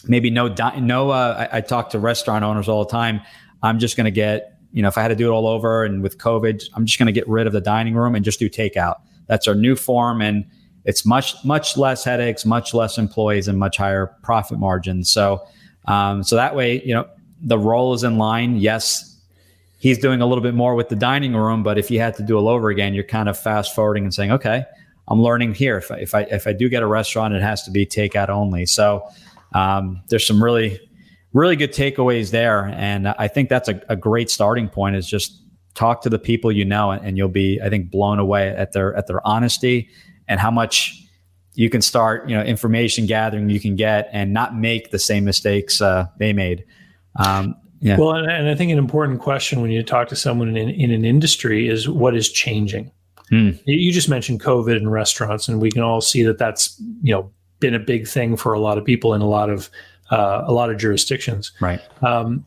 maybe 0.09 0.31
no 0.31 0.55
no. 0.79 1.11
Uh, 1.11 1.49
I, 1.53 1.59
I 1.59 1.61
talk 1.61 1.90
to 1.90 1.99
restaurant 1.99 2.45
owners 2.45 2.69
all 2.69 2.85
the 2.85 2.90
time. 2.90 3.21
I'm 3.62 3.79
just 3.79 3.97
going 3.97 4.07
to 4.07 4.11
get 4.11 4.55
you 4.75 4.83
know, 4.83 4.88
if 4.88 4.99
I 4.99 5.03
had 5.03 5.09
to 5.09 5.14
do 5.14 5.29
it 5.29 5.31
all 5.31 5.47
over 5.47 5.85
and 5.85 6.03
with 6.03 6.19
COVID, 6.19 6.69
I'm 6.75 6.85
just 6.85 6.99
going 6.99 7.07
to 7.07 7.12
get 7.12 7.27
rid 7.29 7.47
of 7.47 7.53
the 7.53 7.61
dining 7.61 7.95
room 7.95 8.17
and 8.17 8.25
just 8.25 8.40
do 8.40 8.51
takeout. 8.51 8.97
That's 9.29 9.47
our 9.47 9.55
new 9.55 9.77
form. 9.77 10.21
And 10.21 10.45
it's 10.85 11.07
much, 11.07 11.33
much 11.45 11.77
less 11.77 12.03
headaches, 12.03 12.45
much 12.45 12.75
less 12.75 12.99
employees 12.99 13.47
and 13.47 13.57
much 13.57 13.77
higher 13.77 14.09
profit 14.25 14.59
margins. 14.59 15.12
So, 15.12 15.47
um, 15.85 16.25
so 16.25 16.35
that 16.35 16.57
way, 16.57 16.83
you 16.85 16.93
know, 16.93 17.09
the 17.40 17.57
role 17.57 17.95
is 17.95 18.03
in 18.03 18.19
line. 18.19 18.57
Yes, 18.57 19.17
he's 19.79 19.97
doing 19.97 20.21
a 20.21 20.27
little 20.27 20.43
bit 20.43 20.55
more 20.55 20.75
with 20.75 20.88
the 20.88 20.97
dining 20.97 21.37
room, 21.37 21.62
but 21.62 21.79
if 21.79 21.88
you 21.88 22.01
had 22.01 22.17
to 22.17 22.25
do 22.25 22.37
it 22.37 22.40
all 22.40 22.49
over 22.49 22.69
again, 22.69 22.95
you're 22.95 23.05
kind 23.05 23.29
of 23.29 23.38
fast 23.38 23.77
forwarding 23.77 24.03
and 24.03 24.12
saying, 24.12 24.33
okay, 24.33 24.64
I'm 25.07 25.23
learning 25.23 25.55
here. 25.55 25.77
If 25.77 25.93
I, 25.93 25.97
if 25.99 26.14
I, 26.17 26.23
if 26.23 26.49
I 26.49 26.53
do 26.53 26.69
get 26.69 26.83
a 26.83 26.87
restaurant, 26.87 27.33
it 27.33 27.43
has 27.43 27.62
to 27.62 27.71
be 27.71 27.87
takeout 27.87 28.29
only. 28.29 28.67
So, 28.67 29.09
um, 29.55 30.03
there's 30.09 30.27
some 30.27 30.43
really 30.43 30.81
really 31.35 31.57
good 31.57 31.73
takeaways 31.73 32.31
there. 32.31 32.67
And 32.77 33.09
I 33.09 33.29
think 33.29 33.51
that's 33.51 33.69
a, 33.69 33.83
a 33.90 33.97
great 33.97 34.31
starting 34.31 34.69
point 34.69 34.97
is 34.97 35.07
just 35.07 35.43
talk 35.75 36.01
to 36.03 36.09
the 36.09 36.19
people 36.19 36.53
you 36.53 36.64
know 36.64 36.93
and 36.93 37.19
you'll 37.19 37.29
be, 37.29 37.61
I 37.61 37.69
think, 37.69 37.90
blown 37.90 38.19
away 38.19 38.49
at 38.49 38.73
their 38.73 38.95
at 38.95 39.09
their 39.09 39.27
honesty 39.27 39.90
and 40.29 40.40
how 40.40 40.51
much 40.51 41.03
you 41.55 41.69
can 41.69 41.83
start, 41.83 42.29
you 42.29 42.37
know, 42.37 42.43
information 42.43 43.07
gathering 43.07 43.51
you 43.51 43.61
can 43.61 43.77
get 43.77 44.09
and 44.12 44.33
not 44.33 44.57
make 44.57 44.90
the 44.90 44.99
same 44.99 45.25
mistakes 45.25 45.81
uh, 45.81 46.07
they 46.19 46.33
made. 46.33 46.64
Um, 47.17 47.57
yeah. 47.81 47.99
Well, 47.99 48.12
and, 48.12 48.31
and, 48.31 48.49
I 48.49 48.55
think 48.55 48.73
an 48.73 48.79
important 48.79 49.21
question 49.21 49.61
when 49.61 49.71
you 49.71 49.83
talk 49.83 50.09
to 50.09 50.17
someone 50.17 50.57
in, 50.57 50.71
in 50.71 50.90
an 50.90 51.05
industry 51.05 51.69
is 51.69 51.88
what 51.88 52.17
is 52.17 52.31
changing. 52.31 52.90
Hmm. 53.29 53.51
You 53.67 53.93
just 53.93 54.09
mentioned 54.09 54.40
COVID 54.40 54.77
and 54.77 54.90
restaurants, 54.90 55.49
and 55.49 55.61
we 55.61 55.71
can 55.71 55.83
all 55.83 56.01
see 56.01 56.23
that 56.23 56.38
that's 56.38 56.81
you 57.03 57.12
know 57.14 57.31
been 57.64 57.74
a 57.74 57.79
big 57.79 58.07
thing 58.07 58.37
for 58.37 58.53
a 58.53 58.61
lot 58.61 58.77
of 58.77 58.85
people 58.85 59.14
in 59.14 59.22
a 59.22 59.27
lot 59.27 59.48
of 59.48 59.70
uh, 60.11 60.44
a 60.46 60.53
lot 60.53 60.68
of 60.68 60.77
jurisdictions. 60.77 61.50
Right. 61.61 61.81
Um, 62.03 62.44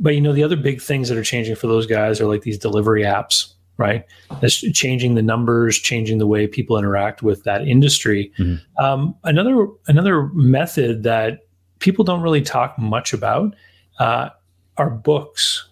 but 0.00 0.16
you 0.16 0.20
know, 0.20 0.32
the 0.32 0.42
other 0.42 0.56
big 0.56 0.82
things 0.82 1.08
that 1.08 1.16
are 1.16 1.22
changing 1.22 1.54
for 1.54 1.68
those 1.68 1.86
guys 1.86 2.20
are 2.20 2.26
like 2.26 2.42
these 2.42 2.58
delivery 2.58 3.04
apps, 3.04 3.52
right? 3.76 4.04
That's 4.40 4.56
changing 4.72 5.14
the 5.14 5.22
numbers, 5.22 5.78
changing 5.78 6.18
the 6.18 6.26
way 6.26 6.48
people 6.48 6.76
interact 6.76 7.22
with 7.22 7.44
that 7.44 7.68
industry. 7.68 8.32
Mm-hmm. 8.36 8.84
Um, 8.84 9.14
another 9.22 9.68
another 9.86 10.24
method 10.34 11.04
that 11.04 11.46
people 11.78 12.04
don't 12.04 12.22
really 12.22 12.42
talk 12.42 12.76
much 12.80 13.12
about 13.12 13.54
uh, 14.00 14.30
are 14.76 14.90
books. 14.90 15.68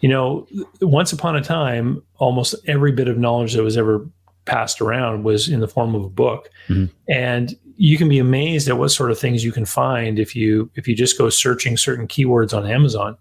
You 0.00 0.08
know, 0.08 0.48
once 0.80 1.12
upon 1.12 1.36
a 1.36 1.42
time, 1.42 2.02
almost 2.16 2.56
every 2.66 2.90
bit 2.90 3.06
of 3.06 3.18
knowledge 3.18 3.54
that 3.54 3.62
was 3.62 3.76
ever 3.76 4.04
passed 4.46 4.80
around 4.80 5.22
was 5.22 5.48
in 5.48 5.60
the 5.60 5.68
form 5.68 5.94
of 5.94 6.02
a 6.02 6.08
book, 6.08 6.50
mm-hmm. 6.68 6.86
and 7.08 7.56
you 7.76 7.98
can 7.98 8.08
be 8.08 8.18
amazed 8.18 8.68
at 8.68 8.78
what 8.78 8.88
sort 8.88 9.10
of 9.10 9.18
things 9.18 9.44
you 9.44 9.52
can 9.52 9.64
find 9.64 10.18
if 10.18 10.34
you 10.34 10.70
if 10.74 10.88
you 10.88 10.94
just 10.94 11.18
go 11.18 11.28
searching 11.28 11.76
certain 11.76 12.06
keywords 12.08 12.56
on 12.56 12.66
Amazon. 12.66 13.16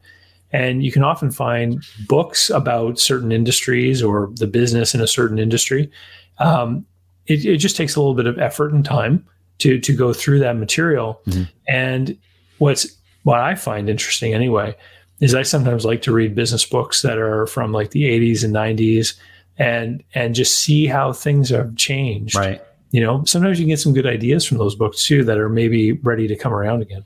And 0.52 0.84
you 0.86 0.92
can 0.92 1.04
often 1.04 1.32
find 1.32 1.84
books 2.08 2.50
about 2.50 2.98
certain 2.98 3.32
industries 3.32 4.02
or 4.02 4.32
the 4.36 4.48
business 4.48 4.96
in 4.96 5.02
a 5.02 5.08
certain 5.08 5.38
industry. 5.38 5.92
Um, 6.38 6.86
it, 7.26 7.44
it, 7.44 7.58
just 7.58 7.76
takes 7.76 7.96
a 7.96 8.00
little 8.00 8.14
bit 8.14 8.28
of 8.28 8.40
effort 8.40 8.72
and 8.72 8.86
time 8.86 9.26
to 9.58 9.80
to 9.80 9.94
go 9.94 10.14
through 10.14 10.40
that 10.40 10.56
material. 10.56 11.20
Mm-hmm. 11.28 11.44
And 11.68 12.18
what's 12.60 12.88
what 13.24 13.40
I 13.40 13.56
find 13.56 13.90
interesting 13.90 14.34
anyway 14.34 14.76
is 15.20 15.36
I 15.36 15.44
sometimes 15.44 15.84
like 15.84 16.02
to 16.04 16.14
read 16.14 16.36
business 16.36 16.66
books 16.66 17.02
that 17.02 17.18
are 17.18 17.48
from 17.48 17.72
like 17.72 17.92
the 17.92 18.04
80s 18.04 18.44
and 18.44 18.54
90s 18.54 19.16
and 19.58 20.04
and 20.14 20.36
just 20.36 20.60
see 20.60 20.86
how 20.86 21.12
things 21.12 21.50
have 21.50 21.76
changed. 21.76 22.36
Right 22.36 22.62
you 22.96 23.02
know, 23.02 23.26
sometimes 23.26 23.60
you 23.60 23.66
can 23.66 23.72
get 23.72 23.80
some 23.82 23.94
good 23.94 24.08
ideas 24.08 24.46
from 24.46 24.58
those 24.58 24.74
books 24.74 25.06
too 25.06 25.26
that 25.26 25.38
are 25.38 25.50
maybe 25.50 25.92
ready 25.92 26.30
to 26.30 26.36
come 26.38 26.54
around 26.54 26.82
again. 26.82 27.04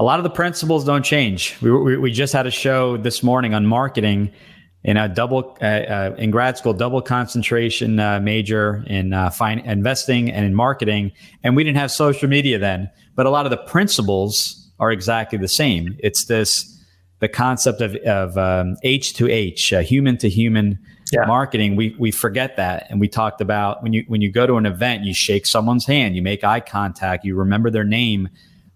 A 0.00 0.02
lot 0.02 0.18
of 0.18 0.24
the 0.24 0.30
principles 0.30 0.84
don't 0.84 1.04
change. 1.04 1.56
We, 1.62 1.70
we, 1.70 1.96
we 1.96 2.10
just 2.10 2.32
had 2.32 2.48
a 2.48 2.50
show 2.50 2.96
this 2.96 3.22
morning 3.22 3.54
on 3.54 3.64
marketing 3.64 4.32
in 4.82 4.96
a 4.96 5.08
double 5.08 5.56
uh, 5.62 5.64
uh, 5.64 6.14
in 6.18 6.32
grad 6.32 6.58
school, 6.58 6.72
double 6.72 7.00
concentration 7.00 8.00
uh, 8.00 8.18
major 8.18 8.82
in 8.88 9.12
uh, 9.12 9.30
fine, 9.30 9.60
investing 9.60 10.28
and 10.32 10.44
in 10.44 10.52
marketing, 10.52 11.12
and 11.44 11.54
we 11.54 11.62
didn't 11.62 11.78
have 11.78 11.92
social 11.92 12.28
media 12.28 12.58
then. 12.58 12.90
But 13.14 13.26
a 13.26 13.30
lot 13.30 13.46
of 13.46 13.50
the 13.50 13.58
principles 13.58 14.68
are 14.80 14.90
exactly 14.90 15.38
the 15.38 15.46
same. 15.46 15.96
It's 16.00 16.24
this 16.24 16.68
the 17.20 17.28
concept 17.28 17.80
of, 17.80 17.94
of 17.98 18.36
um, 18.36 18.74
H 18.82 19.14
to 19.14 19.30
H, 19.30 19.72
uh, 19.72 19.82
human 19.82 20.16
to 20.16 20.28
human 20.28 20.80
yeah. 21.12 21.26
marketing. 21.26 21.76
We 21.76 21.94
we 21.98 22.10
forget 22.10 22.56
that, 22.56 22.86
and 22.90 23.00
we 23.00 23.08
talked 23.08 23.40
about 23.40 23.82
when 23.82 23.92
you 23.92 24.04
when 24.08 24.20
you 24.20 24.30
go 24.30 24.46
to 24.46 24.56
an 24.56 24.66
event, 24.66 25.04
you 25.04 25.14
shake 25.14 25.46
someone's 25.46 25.86
hand, 25.86 26.16
you 26.16 26.22
make 26.22 26.42
eye 26.42 26.60
contact, 26.60 27.24
you 27.24 27.36
remember 27.36 27.70
their 27.70 27.84
name. 27.84 28.28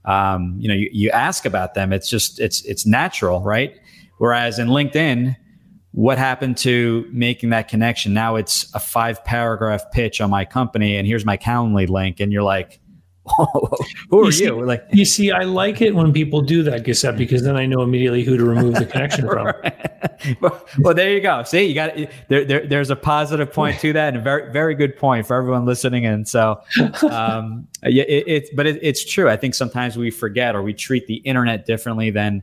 Um, 0.05 0.57
you 0.59 0.69
know, 0.69 0.75
you, 0.75 0.89
you 0.93 1.11
ask 1.11 1.45
about 1.47 1.75
them. 1.75 1.93
It's 1.93 2.09
just 2.09 2.39
it's 2.39 2.65
it's 2.65 2.87
natural, 2.87 3.41
right? 3.43 3.77
Whereas 4.19 4.59
in 4.59 4.69
LinkedIn, 4.69 5.37
what 5.93 6.19
happened 6.19 6.59
to 6.59 7.09
making 7.11 7.51
that 7.51 7.69
connection? 7.69 8.13
Now 8.13 8.37
it's 8.37 8.73
a 8.75 8.79
five 8.79 9.25
paragraph 9.25 9.91
pitch 9.91 10.21
on 10.21 10.31
my 10.31 10.45
company, 10.45 10.97
and 10.97 11.07
here's 11.07 11.25
my 11.25 11.37
Calendly 11.37 11.89
link, 11.89 12.21
and 12.21 12.33
you're 12.33 12.43
like, 12.43 12.81
who 14.11 14.21
are 14.21 14.25
you? 14.27 14.33
See, 14.33 14.45
you? 14.45 14.65
Like, 14.65 14.85
you 14.93 15.05
see, 15.05 15.31
I 15.31 15.43
like 15.43 15.81
it 15.81 15.95
when 15.95 16.13
people 16.13 16.41
do 16.41 16.63
that, 16.65 16.85
Giuseppe, 16.85 17.19
because 17.19 17.43
then 17.43 17.57
I 17.57 17.67
know 17.67 17.83
immediately 17.83 18.25
who 18.25 18.37
to 18.37 18.45
remove 18.45 18.75
the 18.75 18.87
connection 18.87 19.27
from. 19.29 19.53
well, 20.41 20.67
well, 20.79 20.95
there 20.95 21.13
you 21.13 21.21
go. 21.21 21.43
See, 21.43 21.65
you 21.65 21.75
got 21.75 21.97
there, 22.29 22.45
there. 22.45 22.67
There's 22.67 22.91
a 22.91 22.97
positive 22.97 23.53
point 23.53 23.81
to 23.81 23.93
that, 23.93 24.09
and 24.09 24.17
a 24.19 24.21
very, 24.21 24.53
very 24.53 24.75
good 24.75 24.97
point 24.97 25.27
for 25.27 25.37
everyone 25.37 25.65
listening. 25.65 26.07
And 26.07 26.27
so, 26.27 26.61
um, 27.11 27.67
yeah, 27.83 28.05
it, 28.05 28.25
it's 28.27 28.51
but 28.51 28.67
it, 28.67 28.79
it's 28.83 29.05
true. 29.05 29.29
I 29.29 29.37
think 29.37 29.55
sometimes 29.55 29.97
we 29.97 30.11
forget 30.11 30.55
or 30.55 30.63
we 30.63 30.73
treat 30.73 31.07
the 31.07 31.17
internet 31.17 31.67
differently 31.67 32.11
than 32.11 32.43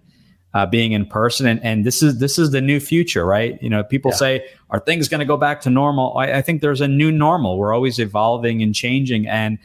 uh, 0.53 0.65
being 0.65 0.91
in 0.91 1.05
person. 1.05 1.47
And, 1.47 1.63
and 1.63 1.85
this 1.85 2.03
is 2.03 2.19
this 2.19 2.37
is 2.37 2.51
the 2.51 2.61
new 2.61 2.79
future, 2.79 3.25
right? 3.25 3.61
You 3.61 3.69
know, 3.69 3.83
people 3.83 4.11
yeah. 4.11 4.17
say, 4.17 4.45
"Are 4.69 4.79
things 4.79 5.07
going 5.07 5.19
to 5.19 5.25
go 5.25 5.37
back 5.37 5.61
to 5.61 5.69
normal?" 5.69 6.15
I, 6.17 6.33
I 6.33 6.41
think 6.41 6.61
there's 6.61 6.81
a 6.81 6.87
new 6.87 7.11
normal. 7.11 7.57
We're 7.57 7.73
always 7.73 7.99
evolving 7.99 8.61
and 8.61 8.73
changing, 8.75 9.27
and 9.27 9.57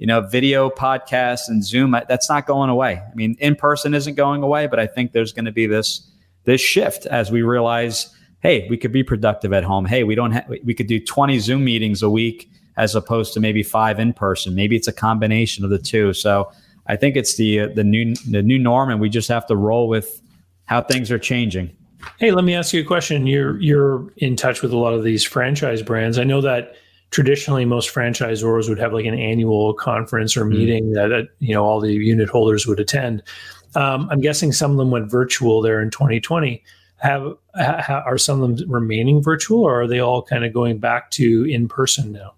you 0.00 0.06
know, 0.06 0.22
video 0.22 0.70
podcasts 0.70 1.48
and 1.48 1.62
Zoom, 1.62 1.90
that's 1.90 2.30
not 2.30 2.46
going 2.46 2.70
away. 2.70 2.94
I 2.94 3.14
mean, 3.14 3.36
in 3.38 3.54
person 3.54 3.92
isn't 3.92 4.14
going 4.14 4.42
away, 4.42 4.66
but 4.66 4.80
I 4.80 4.86
think 4.86 5.12
there's 5.12 5.34
going 5.34 5.44
to 5.44 5.52
be 5.52 5.66
this 5.66 6.10
this 6.44 6.60
shift 6.62 7.04
as 7.04 7.30
we 7.30 7.42
realize, 7.42 8.08
hey, 8.40 8.66
we 8.70 8.78
could 8.78 8.92
be 8.92 9.02
productive 9.02 9.52
at 9.52 9.62
home. 9.62 9.84
Hey, 9.84 10.02
we 10.04 10.14
don't 10.14 10.32
ha- 10.32 10.46
we 10.64 10.72
could 10.72 10.86
do 10.86 10.98
20 10.98 11.38
Zoom 11.38 11.64
meetings 11.64 12.02
a 12.02 12.08
week 12.08 12.50
as 12.78 12.94
opposed 12.94 13.34
to 13.34 13.40
maybe 13.40 13.62
five 13.62 14.00
in 14.00 14.14
person. 14.14 14.54
Maybe 14.54 14.74
it's 14.74 14.88
a 14.88 14.92
combination 14.92 15.64
of 15.64 15.70
the 15.70 15.78
two. 15.78 16.14
So 16.14 16.50
I 16.86 16.96
think 16.96 17.14
it's 17.14 17.36
the 17.36 17.60
uh, 17.60 17.68
the 17.74 17.84
new 17.84 18.14
the 18.30 18.42
new 18.42 18.58
norm, 18.58 18.88
and 18.88 19.02
we 19.02 19.10
just 19.10 19.28
have 19.28 19.46
to 19.48 19.54
roll 19.54 19.86
with 19.86 20.22
how 20.64 20.80
things 20.80 21.10
are 21.10 21.18
changing. 21.18 21.76
Hey, 22.18 22.30
let 22.30 22.46
me 22.46 22.54
ask 22.54 22.72
you 22.72 22.80
a 22.80 22.86
question. 22.86 23.26
You're 23.26 23.60
you're 23.60 24.10
in 24.16 24.34
touch 24.34 24.62
with 24.62 24.72
a 24.72 24.78
lot 24.78 24.94
of 24.94 25.04
these 25.04 25.24
franchise 25.24 25.82
brands. 25.82 26.18
I 26.18 26.24
know 26.24 26.40
that 26.40 26.74
traditionally 27.10 27.64
most 27.64 27.92
franchisors 27.92 28.68
would 28.68 28.78
have 28.78 28.92
like 28.92 29.04
an 29.04 29.18
annual 29.18 29.74
conference 29.74 30.36
or 30.36 30.42
mm-hmm. 30.42 30.58
meeting 30.58 30.84
mm. 30.86 30.94
that, 30.94 31.08
that, 31.08 31.28
you 31.38 31.54
know 31.54 31.64
all 31.64 31.80
the 31.80 31.92
unit 31.92 32.28
holders 32.28 32.66
would 32.66 32.80
attend. 32.80 33.22
Um, 33.74 34.08
I'm 34.10 34.20
guessing 34.20 34.52
some 34.52 34.72
of 34.72 34.76
them 34.76 34.90
went 34.90 35.10
virtual 35.10 35.62
there 35.62 35.80
in 35.80 35.90
2020. 35.90 36.62
Have 36.96 37.34
ha, 37.54 38.02
are 38.04 38.18
some 38.18 38.42
of 38.42 38.58
them 38.58 38.70
remaining 38.70 39.22
virtual, 39.22 39.62
or 39.62 39.82
are 39.82 39.86
they 39.86 40.00
all 40.00 40.22
kind 40.22 40.44
of 40.44 40.52
going 40.52 40.78
back 40.78 41.10
to 41.12 41.44
in 41.44 41.68
person 41.68 42.12
now? 42.12 42.34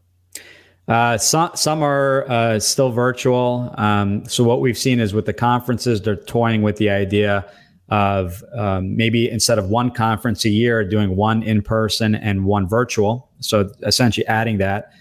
Uh, 0.89 1.17
some 1.17 1.51
some 1.55 1.83
are 1.83 2.29
uh, 2.31 2.59
still 2.59 2.91
virtual. 2.91 3.75
Um, 3.79 4.25
so 4.27 4.45
what 4.45 4.61
we've 4.61 4.79
seen 4.79 5.01
is 5.01 5.15
with 5.15 5.27
the 5.27 5.33
conferences, 5.33 6.03
they're 6.03 6.17
toying 6.17 6.63
with 6.63 6.77
the 6.77 6.91
idea 6.91 7.51
of 7.89 8.43
um, 8.55 8.97
maybe 8.97 9.29
instead 9.31 9.59
of 9.59 9.69
one 9.69 9.91
conference 9.91 10.45
a 10.45 10.49
year, 10.49 10.85
doing 10.85 11.15
one 11.17 11.43
in 11.43 11.63
person 11.63 12.15
and 12.15 12.45
one 12.45 12.69
virtual. 12.69 13.29
So 13.43 13.71
essentially 13.83 14.27
adding 14.27 14.59
that. 14.59 14.93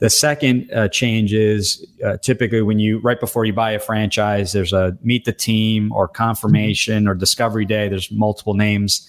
The 0.00 0.08
second 0.08 0.72
uh, 0.72 0.88
change 0.88 1.34
is 1.34 1.86
uh, 2.02 2.16
typically 2.16 2.62
when 2.62 2.78
you 2.78 3.00
right 3.00 3.20
before 3.20 3.44
you 3.44 3.52
buy 3.52 3.72
a 3.72 3.78
franchise, 3.78 4.52
there's 4.52 4.72
a 4.72 4.96
meet 5.02 5.26
the 5.26 5.32
team 5.32 5.92
or 5.92 6.08
confirmation 6.08 7.06
or 7.06 7.14
discovery 7.14 7.66
day. 7.66 7.88
There's 7.88 8.10
multiple 8.10 8.54
names, 8.54 9.06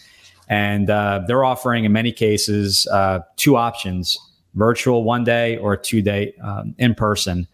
and 0.49 0.89
uh, 0.89 1.21
they're 1.27 1.45
offering 1.45 1.86
in 1.86 1.93
many 1.93 2.12
cases 2.12 2.88
uh, 2.88 3.21
two 3.38 3.56
options: 3.56 4.19
virtual 4.56 5.06
one 5.06 5.23
day 5.23 5.56
or 5.58 5.77
two 5.77 6.01
day 6.01 6.34
um, 6.43 6.75
in 6.77 6.93
person. 6.93 7.47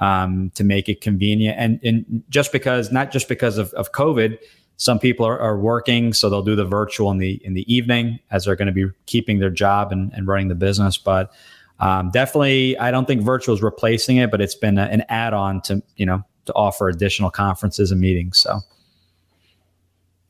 Um, 0.00 0.50
to 0.54 0.64
make 0.64 0.88
it 0.88 1.02
convenient, 1.02 1.58
and, 1.58 1.78
and 1.84 2.24
just 2.30 2.52
because, 2.52 2.90
not 2.90 3.10
just 3.10 3.28
because 3.28 3.58
of, 3.58 3.70
of 3.74 3.92
COVID, 3.92 4.38
some 4.80 4.98
people 4.98 5.26
are, 5.26 5.38
are, 5.38 5.58
working, 5.58 6.14
so 6.14 6.30
they'll 6.30 6.40
do 6.40 6.56
the 6.56 6.64
virtual 6.64 7.10
in 7.10 7.18
the 7.18 7.38
in 7.44 7.52
the 7.52 7.70
evening 7.70 8.18
as 8.30 8.46
they're 8.46 8.56
going 8.56 8.64
to 8.66 8.72
be 8.72 8.86
keeping 9.04 9.38
their 9.38 9.50
job 9.50 9.92
and, 9.92 10.10
and 10.14 10.26
running 10.26 10.48
the 10.48 10.54
business. 10.54 10.96
But 10.96 11.30
um, 11.80 12.10
definitely, 12.10 12.78
I 12.78 12.90
don't 12.90 13.04
think 13.04 13.20
virtual 13.20 13.54
is 13.54 13.62
replacing 13.62 14.16
it, 14.16 14.30
but 14.30 14.40
it's 14.40 14.54
been 14.54 14.78
a, 14.78 14.84
an 14.84 15.04
add-on 15.10 15.60
to 15.62 15.82
you 15.96 16.06
know 16.06 16.24
to 16.46 16.54
offer 16.54 16.88
additional 16.88 17.30
conferences 17.30 17.92
and 17.92 18.00
meetings. 18.00 18.38
So, 18.38 18.60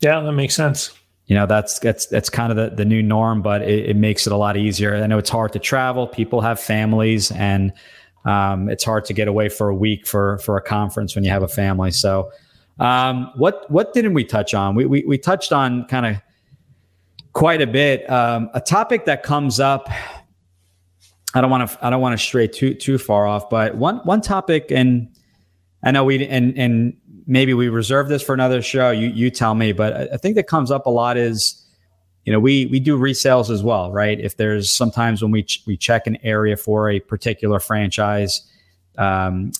yeah, 0.01 0.19
that 0.19 0.33
makes 0.33 0.57
sense. 0.57 0.91
You 1.27 1.37
know, 1.37 1.47
that's 1.47 1.79
that's 1.79 2.07
that's 2.07 2.29
kind 2.29 2.51
of 2.51 2.57
the, 2.57 2.75
the 2.75 2.85
new 2.85 3.05
norm, 3.05 3.43
but 3.43 3.63
it, 3.63 3.91
it 3.91 3.97
makes 3.97 4.27
it 4.27 4.33
a 4.33 4.37
lot 4.37 4.57
easier. 4.57 4.97
I 4.97 5.07
know 5.07 5.19
it's 5.19 5.31
hard 5.31 5.53
to 5.53 5.61
travel. 5.61 6.09
People 6.09 6.41
have 6.41 6.59
families, 6.59 7.31
and 7.31 7.73
um, 8.25 8.69
it's 8.69 8.83
hard 8.83 9.05
to 9.05 9.13
get 9.13 9.29
away 9.29 9.49
for 9.49 9.69
a 9.69 9.77
week 9.77 10.09
for 10.09 10.39
for 10.39 10.57
a 10.57 10.61
conference 10.61 11.15
when 11.15 11.23
you 11.23 11.31
have 11.31 11.45
a 11.45 11.49
family. 11.49 11.93
So 11.93 12.33
um, 12.81 13.31
what 13.37 13.71
what 13.71 13.93
didn't 13.93 14.15
we 14.15 14.25
touch 14.25 14.55
on? 14.55 14.75
We 14.75 14.87
we, 14.87 15.05
we 15.07 15.19
touched 15.19 15.53
on 15.53 15.85
kind 15.85 16.07
of 16.07 16.17
quite 17.33 17.63
a 17.63 17.67
bit. 17.67 18.11
Um, 18.11 18.51
a 18.55 18.61
topic 18.61 19.05
that 19.05 19.23
comes 19.23 19.61
up. 19.61 19.89
I 21.35 21.41
don't 21.41 21.51
want 21.51 21.71
to 21.71 21.87
I 21.87 21.91
don't 21.91 22.01
want 22.01 22.19
to 22.19 22.25
stray 22.25 22.49
too 22.49 22.75
too 22.75 22.99
far 22.99 23.27
off, 23.27 23.51
but 23.51 23.77
one 23.77 23.99
one 23.99 24.23
topic, 24.23 24.73
and 24.73 25.09
I 25.85 25.91
know 25.91 26.05
we 26.05 26.27
and 26.27 26.59
and 26.59 26.97
maybe 27.27 27.55
we 27.55 27.69
reserve 27.69 28.09
this 28.09 28.23
for 28.23 28.33
another 28.33 28.63
show. 28.63 28.91
You 28.91 29.09
you 29.09 29.31
tell 29.31 29.55
me, 29.55 29.73
but 29.73 30.13
I 30.13 30.17
think 30.17 30.35
that 30.37 30.47
comes 30.47 30.71
up 30.71 30.87
a 30.87 30.91
lot 30.91 31.19
is 31.19 31.63
you 32.25 32.33
know 32.33 32.41
we 32.41 32.67
we 32.67 32.81
do 32.81 32.99
resales 32.99 33.51
as 33.51 33.63
well 33.63 33.91
right 33.93 34.21
if 34.21 34.37
there's 34.37 34.71
sometimes 34.71 35.23
when 35.23 35.31
we 35.31 35.43
ch- 35.43 35.63
we 35.67 35.77
check 35.77 36.07
an 36.07 36.19
area 36.23 36.57
for 36.57 36.91
a 36.91 37.01
particular 37.01 37.59
franchise 37.59 38.47
um, 38.99 39.53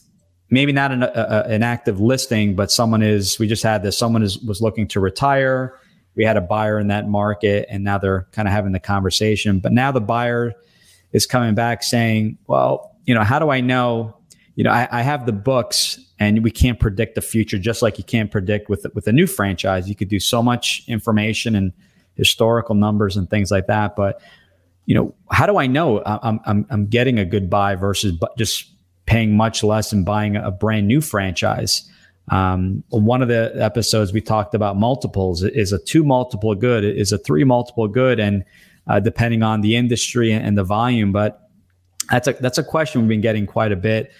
maybe 0.51 0.73
not 0.73 0.93
an, 0.93 1.03
a, 1.03 1.45
an 1.49 1.63
active 1.63 2.01
listing, 2.01 2.55
but 2.55 2.71
someone 2.71 3.03
is, 3.03 3.39
we 3.39 3.47
just 3.47 3.63
had 3.63 3.83
this, 3.83 3.97
someone 3.97 4.23
is, 4.23 4.39
was 4.41 4.61
looking 4.61 4.89
to 4.89 5.01
retire. 5.01 5.79
We 6.17 6.25
had 6.25 6.37
a 6.37 6.41
buyer 6.41 6.79
in 6.79 6.89
that 6.89 7.09
market 7.09 7.67
and 7.71 7.85
now 7.85 7.99
they're 7.99 8.27
kind 8.33 8.49
of 8.49 8.53
having 8.53 8.73
the 8.73 8.81
conversation. 8.81 9.61
But 9.61 9.73
now 9.73 9.93
the 9.93 10.01
buyer 10.01 10.53
is 11.13 11.27
coming 11.27 11.55
back 11.55 11.83
saying, 11.83 12.39
well, 12.47 12.97
you 13.07 13.15
know, 13.15 13.23
how 13.23 13.39
do 13.39 13.51
I 13.51 13.61
know? 13.61 14.17
You 14.57 14.65
know, 14.65 14.71
I, 14.71 14.89
I 14.91 15.03
have 15.03 15.25
the 15.25 15.33
books 15.33 15.99
and 16.19 16.45
we 16.45 16.51
can't 16.51 16.79
predict 16.79 17.15
the 17.15 17.23
future, 17.23 17.59
just 17.59 17.81
like 17.81 17.97
you 17.97 18.05
can't 18.05 18.31
predict 18.31 18.69
with 18.69 18.87
with 18.95 19.07
a 19.07 19.13
new 19.13 19.27
franchise. 19.27 19.89
You 19.89 19.95
could 19.95 20.09
do 20.09 20.21
so 20.21 20.43
much 20.43 20.83
information 20.87 21.57
and 21.57 21.73
historical 22.15 22.75
numbers 22.75 23.17
and 23.17 23.29
things 23.31 23.51
like 23.51 23.69
that. 23.69 23.97
But 23.97 24.21
you 24.85 24.95
know, 24.95 25.15
how 25.31 25.47
do 25.47 25.57
I 25.57 25.67
know 25.67 26.03
I'm 26.05 26.41
I'm, 26.45 26.67
I'm 26.69 26.87
getting 26.87 27.19
a 27.19 27.25
good 27.25 27.49
buy 27.49 27.75
versus 27.75 28.21
just 28.37 28.71
paying 29.11 29.37
much 29.37 29.65
less 29.65 29.93
and 29.93 30.05
buying 30.05 30.37
a 30.37 30.53
brand 30.53 30.87
new 30.87 31.01
franchise. 31.01 31.83
Um, 32.31 32.85
one 32.91 33.23
of 33.23 33.29
the 33.29 33.53
episodes 33.57 34.13
we 34.13 34.21
talked 34.21 34.55
about 34.55 34.77
multiples 34.77 35.43
is 35.43 35.73
a 35.73 35.81
two 35.81 36.05
multiple 36.05 36.55
good, 36.55 36.85
is 36.85 37.11
a 37.11 37.19
three 37.19 37.43
multiple 37.43 37.89
good, 37.89 38.21
and 38.21 38.45
uh, 38.87 39.01
depending 39.01 39.43
on 39.43 39.63
the 39.63 39.75
industry 39.75 40.33
and 40.33 40.57
the 40.57 40.63
volume. 40.63 41.11
But 41.11 41.41
that's 42.09 42.29
a 42.29 42.35
that's 42.35 42.57
a 42.57 42.63
question 42.63 43.01
we've 43.01 43.09
been 43.09 43.21
getting 43.21 43.47
quite 43.47 43.73
a 43.73 43.77
bit. 43.77 44.13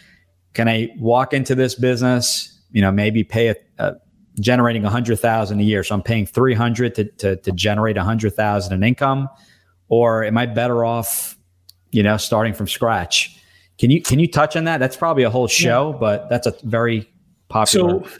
Can 0.55 0.69
I 0.69 0.89
walk 0.99 1.33
into 1.33 1.55
this 1.55 1.77
business? 1.77 2.61
You 2.73 2.83
know, 2.83 2.91
maybe 2.91 3.23
pay 3.23 3.51
a, 3.51 3.57
a 3.79 3.95
generating 4.41 4.85
a 4.85 4.91
hundred 4.91 5.21
thousand 5.21 5.61
a 5.61 5.63
year, 5.63 5.85
so 5.85 5.95
I'm 5.95 6.03
paying 6.03 6.27
three 6.27 6.55
hundred 6.55 6.97
to, 6.97 7.05
to 7.05 7.37
to 7.37 7.53
generate 7.53 7.97
a 7.97 8.03
hundred 8.03 8.35
thousand 8.35 8.73
in 8.73 8.83
income, 8.83 9.29
or 9.89 10.25
am 10.25 10.37
I 10.37 10.47
better 10.47 10.85
off, 10.85 11.39
you 11.93 12.03
know, 12.03 12.17
starting 12.17 12.55
from 12.55 12.67
scratch? 12.67 13.37
Can 13.81 13.91
you 13.91 14.03
can 14.03 14.19
you 14.19 14.29
touch 14.29 14.57
on 14.57 14.65
that? 14.65 14.79
That's 14.79 14.97
probably 14.97 15.23
a 15.23 15.31
whole 15.31 15.49
show, 15.49 15.93
yeah. 15.93 15.99
but 15.99 16.29
that's 16.29 16.47
a 16.47 16.55
very 16.65 17.11
popular. 17.49 18.05
So, 18.05 18.11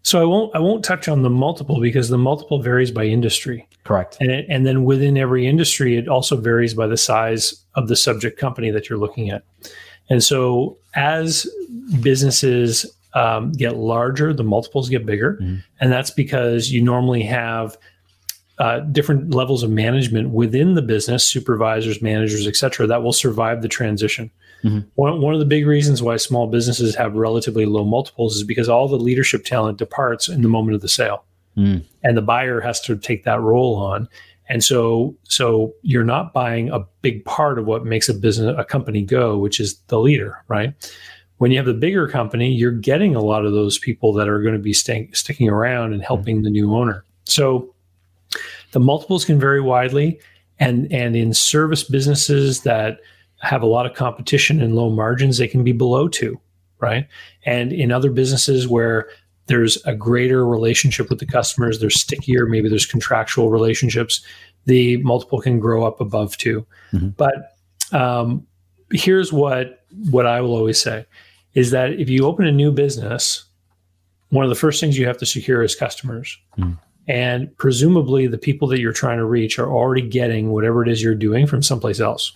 so 0.00 0.22
I 0.22 0.24
won't 0.24 0.56
I 0.56 0.58
won't 0.58 0.82
touch 0.82 1.06
on 1.06 1.20
the 1.20 1.28
multiple 1.28 1.80
because 1.80 2.08
the 2.08 2.16
multiple 2.16 2.62
varies 2.62 2.90
by 2.90 3.04
industry. 3.04 3.68
Correct. 3.84 4.16
And 4.20 4.30
it, 4.30 4.46
and 4.48 4.66
then 4.66 4.84
within 4.84 5.18
every 5.18 5.46
industry, 5.46 5.98
it 5.98 6.08
also 6.08 6.36
varies 6.36 6.72
by 6.72 6.86
the 6.86 6.96
size 6.96 7.62
of 7.74 7.88
the 7.88 7.96
subject 7.96 8.40
company 8.40 8.70
that 8.70 8.88
you're 8.88 8.98
looking 8.98 9.28
at. 9.28 9.44
And 10.08 10.24
so 10.24 10.78
as 10.94 11.46
businesses 12.00 12.86
um, 13.12 13.52
get 13.52 13.76
larger, 13.76 14.32
the 14.32 14.44
multiples 14.44 14.88
get 14.88 15.04
bigger, 15.04 15.34
mm-hmm. 15.42 15.56
and 15.78 15.92
that's 15.92 16.10
because 16.10 16.70
you 16.70 16.82
normally 16.82 17.22
have 17.22 17.76
uh, 18.58 18.80
different 18.80 19.34
levels 19.34 19.62
of 19.62 19.70
management 19.70 20.30
within 20.30 20.74
the 20.74 20.82
business, 20.82 21.26
supervisors, 21.26 22.00
managers, 22.00 22.46
et 22.46 22.56
cetera, 22.56 22.86
that 22.86 23.02
will 23.02 23.12
survive 23.12 23.60
the 23.60 23.68
transition. 23.68 24.30
Mm-hmm. 24.64 24.80
One, 24.94 25.20
one 25.20 25.34
of 25.34 25.40
the 25.40 25.46
big 25.46 25.66
reasons 25.66 26.02
why 26.02 26.16
small 26.16 26.46
businesses 26.46 26.94
have 26.94 27.14
relatively 27.14 27.66
low 27.66 27.84
multiples 27.84 28.36
is 28.36 28.44
because 28.44 28.68
all 28.68 28.88
the 28.88 28.96
leadership 28.96 29.44
talent 29.44 29.78
departs 29.78 30.28
in 30.28 30.42
the 30.42 30.48
moment 30.48 30.74
of 30.74 30.80
the 30.80 30.88
sale. 30.88 31.24
Mm. 31.56 31.84
And 32.02 32.16
the 32.16 32.22
buyer 32.22 32.60
has 32.60 32.80
to 32.82 32.96
take 32.96 33.24
that 33.24 33.40
role 33.40 33.76
on. 33.76 34.08
And 34.48 34.62
so, 34.62 35.16
so 35.24 35.72
you're 35.82 36.04
not 36.04 36.32
buying 36.32 36.70
a 36.70 36.80
big 37.00 37.24
part 37.24 37.58
of 37.58 37.66
what 37.66 37.84
makes 37.84 38.08
a 38.08 38.14
business, 38.14 38.54
a 38.58 38.64
company 38.64 39.02
go, 39.02 39.38
which 39.38 39.60
is 39.60 39.78
the 39.88 39.98
leader, 39.98 40.44
right? 40.48 40.74
When 41.38 41.50
you 41.50 41.56
have 41.56 41.66
the 41.66 41.74
bigger 41.74 42.06
company, 42.08 42.52
you're 42.52 42.70
getting 42.70 43.14
a 43.14 43.20
lot 43.20 43.44
of 43.44 43.52
those 43.52 43.78
people 43.78 44.12
that 44.14 44.28
are 44.28 44.40
going 44.40 44.54
to 44.54 44.60
be 44.60 44.72
staying, 44.72 45.12
sticking 45.14 45.48
around 45.48 45.92
and 45.92 46.02
helping 46.02 46.42
the 46.42 46.50
new 46.50 46.74
owner. 46.74 47.04
So 47.24 47.74
the 48.72 48.80
multiples 48.80 49.24
can 49.24 49.38
vary 49.38 49.60
widely, 49.60 50.20
and 50.58 50.90
and 50.92 51.16
in 51.16 51.34
service 51.34 51.84
businesses 51.84 52.62
that 52.62 53.00
have 53.42 53.62
a 53.62 53.66
lot 53.66 53.86
of 53.86 53.94
competition 53.94 54.60
and 54.62 54.74
low 54.74 54.88
margins, 54.88 55.38
they 55.38 55.48
can 55.48 55.64
be 55.64 55.72
below 55.72 56.08
two, 56.08 56.40
right? 56.80 57.06
And 57.44 57.72
in 57.72 57.90
other 57.90 58.10
businesses 58.10 58.68
where 58.68 59.08
there's 59.46 59.84
a 59.84 59.94
greater 59.94 60.46
relationship 60.46 61.10
with 61.10 61.18
the 61.18 61.26
customers, 61.26 61.80
they're 61.80 61.90
stickier, 61.90 62.46
maybe 62.46 62.68
there's 62.68 62.86
contractual 62.86 63.50
relationships, 63.50 64.24
the 64.66 64.98
multiple 64.98 65.40
can 65.40 65.58
grow 65.58 65.84
up 65.84 66.00
above 66.00 66.36
2 66.36 66.64
mm-hmm. 66.92 67.08
But 67.08 67.56
um, 67.92 68.46
here's 68.92 69.32
what 69.32 69.84
what 70.10 70.24
I 70.24 70.40
will 70.40 70.54
always 70.54 70.80
say 70.80 71.04
is 71.54 71.70
that 71.72 71.92
if 71.92 72.08
you 72.08 72.24
open 72.24 72.46
a 72.46 72.52
new 72.52 72.72
business, 72.72 73.44
one 74.30 74.44
of 74.44 74.48
the 74.48 74.56
first 74.56 74.80
things 74.80 74.96
you 74.96 75.06
have 75.06 75.18
to 75.18 75.26
secure 75.26 75.62
is 75.62 75.74
customers. 75.74 76.38
Mm. 76.58 76.78
And 77.08 77.56
presumably, 77.58 78.26
the 78.26 78.38
people 78.38 78.68
that 78.68 78.80
you're 78.80 78.92
trying 78.92 79.18
to 79.18 79.24
reach 79.24 79.58
are 79.58 79.70
already 79.70 80.08
getting 80.08 80.50
whatever 80.50 80.82
it 80.82 80.88
is 80.88 81.02
you're 81.02 81.14
doing 81.14 81.46
from 81.46 81.62
someplace 81.62 82.00
else. 82.00 82.34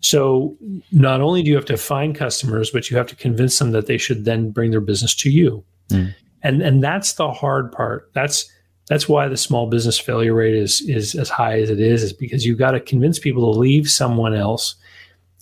So, 0.00 0.56
not 0.92 1.20
only 1.20 1.42
do 1.42 1.48
you 1.48 1.56
have 1.56 1.64
to 1.66 1.76
find 1.76 2.14
customers, 2.14 2.70
but 2.70 2.90
you 2.90 2.96
have 2.96 3.06
to 3.08 3.16
convince 3.16 3.58
them 3.58 3.72
that 3.72 3.86
they 3.86 3.98
should 3.98 4.24
then 4.24 4.50
bring 4.50 4.70
their 4.70 4.80
business 4.80 5.14
to 5.16 5.30
you. 5.30 5.64
Mm. 5.90 6.14
And 6.42 6.62
and 6.62 6.82
that's 6.82 7.14
the 7.14 7.30
hard 7.30 7.72
part. 7.72 8.10
That's 8.14 8.50
that's 8.88 9.08
why 9.08 9.28
the 9.28 9.36
small 9.36 9.68
business 9.68 9.98
failure 9.98 10.34
rate 10.34 10.54
is 10.54 10.80
is 10.82 11.14
as 11.14 11.28
high 11.28 11.60
as 11.60 11.70
it 11.70 11.80
is, 11.80 12.02
is 12.02 12.12
because 12.12 12.44
you've 12.44 12.58
got 12.58 12.72
to 12.72 12.80
convince 12.80 13.18
people 13.18 13.52
to 13.52 13.58
leave 13.58 13.88
someone 13.88 14.34
else. 14.34 14.76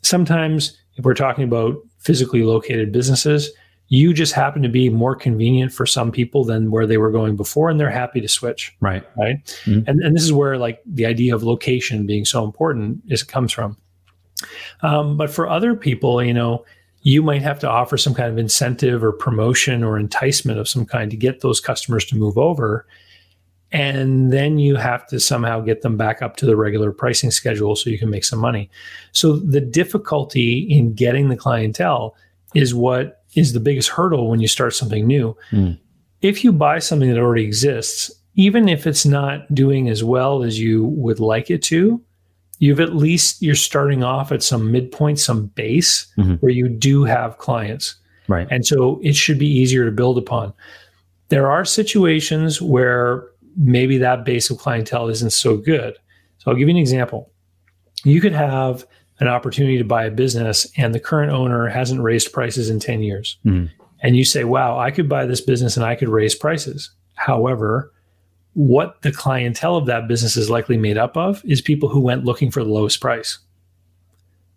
Sometimes, 0.03 0.79
if 0.97 1.05
we're 1.05 1.15
talking 1.15 1.45
about 1.45 1.77
physically 1.99 2.43
located 2.43 2.93
businesses, 2.93 3.51
you 3.89 4.15
just 4.15 4.33
happen 4.33 4.63
to 4.63 4.69
be 4.69 4.89
more 4.89 5.15
convenient 5.15 5.73
for 5.73 5.87
some 5.87 6.11
people 6.11 6.45
than 6.45 6.71
where 6.71 6.87
they 6.87 6.97
were 6.97 7.11
going 7.11 7.37
before 7.37 7.69
and 7.69 7.79
they're 7.79 7.91
happy 7.91 8.21
to 8.21 8.29
switch 8.29 8.75
right 8.81 9.05
right 9.17 9.45
mm-hmm. 9.65 9.89
and, 9.89 10.01
and 10.01 10.17
this 10.17 10.23
is 10.23 10.33
where 10.33 10.57
like 10.57 10.81
the 10.87 11.07
idea 11.07 11.35
of 11.35 11.43
location 11.43 12.07
being 12.07 12.25
so 12.25 12.45
important 12.45 13.01
is 13.09 13.23
comes 13.23 13.53
from 13.53 13.77
um, 14.83 15.17
but 15.17 15.31
for 15.31 15.49
other 15.49 15.75
people 15.75 16.23
you 16.23 16.35
know 16.35 16.65
you 17.03 17.23
might 17.23 17.43
have 17.43 17.59
to 17.59 17.69
offer 17.69 17.99
some 17.99 18.15
kind 18.15 18.31
of 18.31 18.39
incentive 18.39 19.05
or 19.05 19.13
promotion 19.13 19.85
or 19.85 19.99
enticement 19.99 20.59
of 20.59 20.69
some 20.69 20.87
kind 20.87 21.11
to 21.11 21.17
get 21.17 21.41
those 21.41 21.61
customers 21.61 22.05
to 22.05 22.17
move 22.17 22.39
over 22.39 22.87
and 23.73 24.33
then 24.33 24.59
you 24.59 24.77
have 24.77 25.07
to 25.07 25.19
somehow 25.19 25.61
get 25.61 25.83
them 25.83 25.97
back 25.97 26.23
up 26.23 26.37
to 26.37 26.47
the 26.47 26.57
regular 26.57 26.93
pricing 26.93 27.31
schedule 27.31 27.75
so 27.75 27.91
you 27.91 27.99
can 27.99 28.11
make 28.11 28.25
some 28.25 28.39
money 28.39 28.71
so 29.13 29.37
the 29.37 29.61
difficulty 29.61 30.61
in 30.61 30.95
getting 30.95 31.29
the 31.29 31.37
clientele 31.37 32.17
is 32.55 32.75
what 32.75 33.25
is 33.35 33.53
the 33.53 33.61
biggest 33.61 33.91
hurdle 33.91 34.31
when 34.31 34.41
you 34.41 34.49
start 34.49 34.75
something 34.75 35.07
new. 35.07 35.37
Mm. 35.51 35.79
If 36.23 36.45
you 36.45 36.53
buy 36.53 36.79
something 36.79 37.11
that 37.11 37.19
already 37.19 37.45
exists, 37.45 38.11
even 38.37 38.69
if 38.69 38.87
it's 38.87 39.05
not 39.05 39.53
doing 39.55 39.89
as 39.89 40.03
well 40.03 40.43
as 40.43 40.59
you 40.59 40.85
would 40.85 41.21
like 41.21 41.51
it 41.51 41.63
to, 41.65 42.01
you've 42.59 42.81
at 42.81 42.95
least 42.95 43.43
you're 43.43 43.55
starting 43.55 44.03
off 44.03 44.33
at 44.33 44.43
some 44.43 44.71
midpoint, 44.71 45.19
some 45.19 45.47
base 45.47 46.07
mm-hmm. 46.19 46.35
where 46.35 46.53
you 46.53 46.69
do 46.69 47.05
have 47.05 47.39
clients. 47.39 47.97
Right. 48.29 48.49
And 48.51 48.65
so 48.65 49.01
it 49.03 49.15
should 49.15 49.39
be 49.39 49.49
easier 49.49 49.85
to 49.85 49.91
build 49.91 50.19
upon. 50.19 50.53
There 51.29 51.51
are 51.51 51.65
situations 51.65 52.61
where 52.61 53.27
maybe 53.57 53.99
that 53.99 54.25
base 54.25 54.51
of 54.51 54.59
clientele 54.59 55.09
isn't 55.09 55.33
so 55.33 55.57
good. 55.57 55.97
So 56.39 56.51
I'll 56.51 56.57
give 56.57 56.69
you 56.69 56.75
an 56.75 56.81
example. 56.81 57.31
You 58.05 58.21
could 58.21 58.33
have 58.33 58.87
an 59.21 59.29
opportunity 59.29 59.79
to 59.79 59.85
buy 59.85 60.05
a 60.05 60.11
business 60.11 60.67
and 60.77 60.95
the 60.95 61.01
current 61.01 61.33
owner 61.33 61.69
hasn't 61.69 62.03
raised 62.03 62.33
prices 62.33 62.69
in 62.69 62.81
10 62.81 63.03
years. 63.03 63.39
Mm. 63.45 63.71
And 64.01 64.17
you 64.17 64.25
say, 64.25 64.45
wow, 64.45 64.79
I 64.79 64.91
could 64.91 65.09
buy 65.09 65.25
this 65.25 65.41
business 65.41 65.77
and 65.77 65.87
I 65.87 65.95
could 65.95 66.09
raise 66.09 66.35
prices. 66.35 66.91
However, 67.15 67.93
what 68.55 69.03
the 69.03 69.13
clientele 69.13 69.77
of 69.77 69.87
that 69.87 70.09
business 70.09 70.37
is 70.37 70.49
likely 70.49 70.77
made 70.77 70.97
up 70.97 71.17
of 71.17 71.45
is 71.45 71.61
people 71.61 71.89
who 71.89 72.01
went 72.01 72.25
looking 72.25 72.51
for 72.51 72.65
the 72.65 72.71
lowest 72.71 73.01
price. 73.01 73.39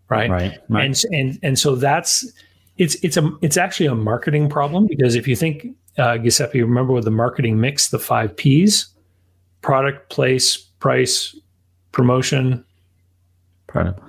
Right. 0.08 0.30
Right. 0.30 0.58
right. 0.68 0.84
And, 0.86 0.96
and, 1.12 1.38
and 1.42 1.58
so 1.58 1.74
that's, 1.74 2.30
it's, 2.78 2.94
it's 3.04 3.16
a, 3.16 3.30
it's 3.42 3.56
actually 3.56 3.86
a 3.86 3.94
marketing 3.94 4.48
problem 4.48 4.86
because 4.86 5.14
if 5.14 5.28
you 5.28 5.36
think, 5.36 5.66
uh, 5.98 6.16
Giuseppe, 6.16 6.62
remember 6.62 6.92
with 6.92 7.04
the 7.04 7.10
marketing 7.10 7.60
mix, 7.60 7.88
the 7.88 7.98
five 7.98 8.36
P's, 8.36 8.88
product, 9.60 10.10
place, 10.10 10.56
price, 10.56 11.36
promotion, 11.92 12.64
product 13.66 14.00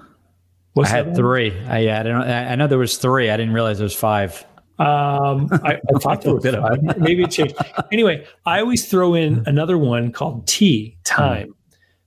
What's 0.74 0.92
I 0.92 0.96
had 0.98 1.16
three. 1.16 1.52
I, 1.68 1.80
yeah, 1.80 2.00
I 2.00 2.04
don't. 2.04 2.22
I 2.22 2.56
know 2.56 2.68
there 2.68 2.78
was 2.78 2.98
three. 2.98 3.30
I 3.30 3.36
didn't 3.36 3.54
realize 3.54 3.80
there 3.80 3.86
was 3.86 3.96
five. 3.96 4.46
Um, 4.80 5.50
I, 5.64 5.80
I 5.94 6.00
thought 6.00 6.22
there 6.22 6.36
was 6.36 6.46
five. 6.46 6.98
Maybe 6.98 7.24
it 7.24 7.32
changed. 7.32 7.56
Anyway, 7.92 8.26
I 8.46 8.62
always 8.62 8.88
throw 8.88 9.14
in 9.14 9.44
another 9.46 9.78
one 9.78 10.12
called 10.12 10.48
T 10.48 10.98
time, 11.04 11.54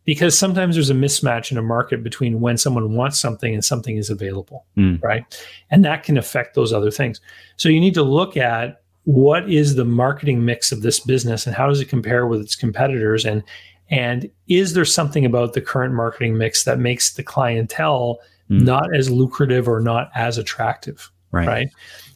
because 0.05 0.39
sometimes 0.39 0.75
there's 0.75 0.91
a 0.91 0.95
mismatch 0.95 1.53
in 1.53 1.59
a 1.59 1.63
market 1.63 2.03
between 2.03 2.41
when 2.41 2.57
someone 2.57 2.95
wants 2.95 3.21
something 3.21 3.53
and 3.53 3.65
something 3.65 3.97
is 3.97 4.11
available, 4.11 4.65
mm. 4.77 5.03
right? 5.03 5.25
And 5.71 5.85
that 5.85 6.03
can 6.03 6.17
affect 6.17 6.55
those 6.55 6.73
other 6.73 6.91
things. 6.91 7.21
So 7.57 7.69
you 7.69 7.81
need 7.81 7.95
to 7.95 8.03
look 8.03 8.37
at 8.37 8.83
what 9.05 9.51
is 9.51 9.75
the 9.75 9.85
marketing 9.85 10.45
mix 10.45 10.73
of 10.73 10.83
this 10.83 11.01
business 11.01 11.47
and 11.47 11.55
how 11.55 11.67
does 11.69 11.81
it 11.81 11.87
compare 11.87 12.27
with 12.27 12.41
its 12.41 12.55
competitors 12.55 13.25
and 13.25 13.43
and 13.91 14.31
is 14.49 14.73
there 14.73 14.85
something 14.85 15.27
about 15.27 15.53
the 15.53 15.61
current 15.61 15.93
marketing 15.93 16.39
mix 16.39 16.65
that 16.65 16.79
makes 16.79 17.13
the 17.13 17.23
clientele 17.23 18.21
mm. 18.53 18.63
not 18.63 18.95
as 18.95 19.11
lucrative 19.11 19.69
or 19.69 19.81
not 19.81 20.11
as 20.15 20.39
attractive. 20.39 21.11
Right. 21.33 21.49
Right. 21.49 21.69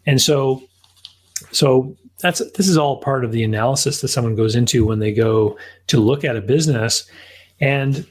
And 0.07 0.21
so, 0.21 0.63
so 1.51 1.97
that's 2.21 2.39
this 2.53 2.69
is 2.69 2.77
all 2.77 2.99
part 2.99 3.25
of 3.25 3.33
the 3.33 3.43
analysis 3.43 4.01
that 4.01 4.09
someone 4.09 4.37
goes 4.37 4.55
into 4.55 4.87
when 4.87 5.01
they 5.01 5.13
go 5.13 5.59
to 5.89 5.99
look 5.99 6.25
at 6.25 6.37
a 6.37 6.41
business. 6.41 7.11
And 7.61 8.07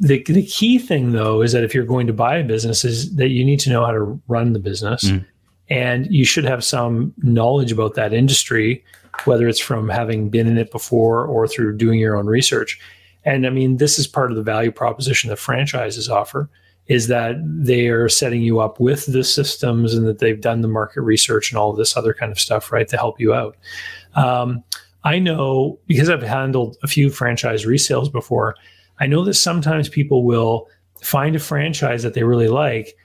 the, 0.00 0.22
the 0.24 0.44
key 0.46 0.78
thing 0.78 1.12
though 1.12 1.42
is 1.42 1.52
that 1.52 1.62
if 1.62 1.74
you're 1.74 1.84
going 1.84 2.06
to 2.06 2.12
buy 2.12 2.38
a 2.38 2.44
business 2.44 2.84
is 2.84 3.14
that 3.16 3.28
you 3.28 3.44
need 3.44 3.60
to 3.60 3.70
know 3.70 3.84
how 3.84 3.92
to 3.92 4.20
run 4.28 4.54
the 4.54 4.58
business 4.58 5.04
mm. 5.04 5.24
and 5.68 6.10
you 6.10 6.24
should 6.24 6.44
have 6.44 6.64
some 6.64 7.12
knowledge 7.18 7.70
about 7.70 7.94
that 7.94 8.12
industry 8.12 8.82
whether 9.24 9.46
it's 9.46 9.60
from 9.60 9.88
having 9.88 10.30
been 10.30 10.46
in 10.46 10.56
it 10.56 10.70
before 10.70 11.26
or 11.26 11.46
through 11.46 11.76
doing 11.76 12.00
your 12.00 12.16
own 12.16 12.26
research 12.26 12.80
and 13.24 13.46
i 13.46 13.50
mean 13.50 13.76
this 13.76 13.98
is 13.98 14.06
part 14.06 14.30
of 14.30 14.36
the 14.36 14.42
value 14.42 14.72
proposition 14.72 15.28
that 15.28 15.36
franchises 15.36 16.08
offer 16.08 16.48
is 16.90 17.06
that 17.06 17.36
they 17.44 17.86
are 17.86 18.08
setting 18.08 18.42
you 18.42 18.58
up 18.58 18.80
with 18.80 19.06
the 19.06 19.22
systems 19.22 19.94
and 19.94 20.08
that 20.08 20.18
they've 20.18 20.40
done 20.40 20.60
the 20.60 20.66
market 20.66 21.02
research 21.02 21.52
and 21.52 21.56
all 21.56 21.70
of 21.70 21.76
this 21.76 21.96
other 21.96 22.12
kind 22.12 22.32
of 22.32 22.40
stuff, 22.40 22.72
right, 22.72 22.88
to 22.88 22.96
help 22.96 23.20
you 23.20 23.32
out. 23.32 23.56
Um, 24.16 24.64
I 25.04 25.20
know 25.20 25.78
because 25.86 26.10
I've 26.10 26.20
handled 26.20 26.78
a 26.82 26.88
few 26.88 27.08
franchise 27.08 27.64
resales 27.64 28.10
before, 28.10 28.56
I 28.98 29.06
know 29.06 29.24
that 29.24 29.34
sometimes 29.34 29.88
people 29.88 30.24
will 30.24 30.68
find 31.00 31.36
a 31.36 31.38
franchise 31.38 32.02
that 32.02 32.14
they 32.14 32.24
really 32.24 32.48
like, 32.48 32.96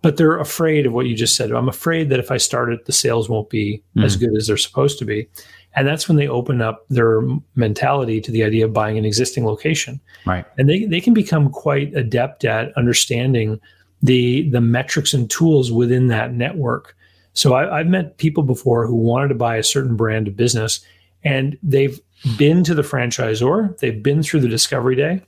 but 0.00 0.16
they're 0.16 0.38
afraid 0.38 0.86
of 0.86 0.92
what 0.92 1.06
you 1.06 1.16
just 1.16 1.34
said. 1.34 1.50
I'm 1.50 1.68
afraid 1.68 2.10
that 2.10 2.20
if 2.20 2.30
I 2.30 2.36
start 2.36 2.72
it, 2.72 2.84
the 2.84 2.92
sales 2.92 3.28
won't 3.28 3.50
be 3.50 3.82
mm. 3.96 4.04
as 4.04 4.14
good 4.16 4.36
as 4.36 4.46
they're 4.46 4.56
supposed 4.56 4.96
to 5.00 5.04
be. 5.04 5.28
And 5.76 5.88
that's 5.88 6.08
when 6.08 6.16
they 6.16 6.28
open 6.28 6.62
up 6.62 6.84
their 6.88 7.20
mentality 7.56 8.20
to 8.20 8.30
the 8.30 8.44
idea 8.44 8.64
of 8.64 8.72
buying 8.72 8.96
an 8.96 9.04
existing 9.04 9.44
location. 9.44 10.00
Right. 10.24 10.44
And 10.56 10.68
they, 10.68 10.84
they 10.84 11.00
can 11.00 11.14
become 11.14 11.50
quite 11.50 11.94
adept 11.94 12.44
at 12.44 12.76
understanding 12.76 13.60
the 14.02 14.48
the 14.50 14.60
metrics 14.60 15.14
and 15.14 15.30
tools 15.30 15.72
within 15.72 16.08
that 16.08 16.32
network. 16.32 16.94
So 17.32 17.54
I, 17.54 17.80
I've 17.80 17.86
met 17.86 18.18
people 18.18 18.42
before 18.42 18.86
who 18.86 18.94
wanted 18.94 19.28
to 19.28 19.34
buy 19.34 19.56
a 19.56 19.62
certain 19.62 19.96
brand 19.96 20.28
of 20.28 20.36
business 20.36 20.84
and 21.24 21.58
they've 21.62 21.98
been 22.36 22.62
to 22.64 22.74
the 22.74 22.82
franchisor, 22.82 23.76
they've 23.78 24.02
been 24.02 24.22
through 24.22 24.40
the 24.40 24.48
discovery 24.48 24.94
day, 24.94 25.22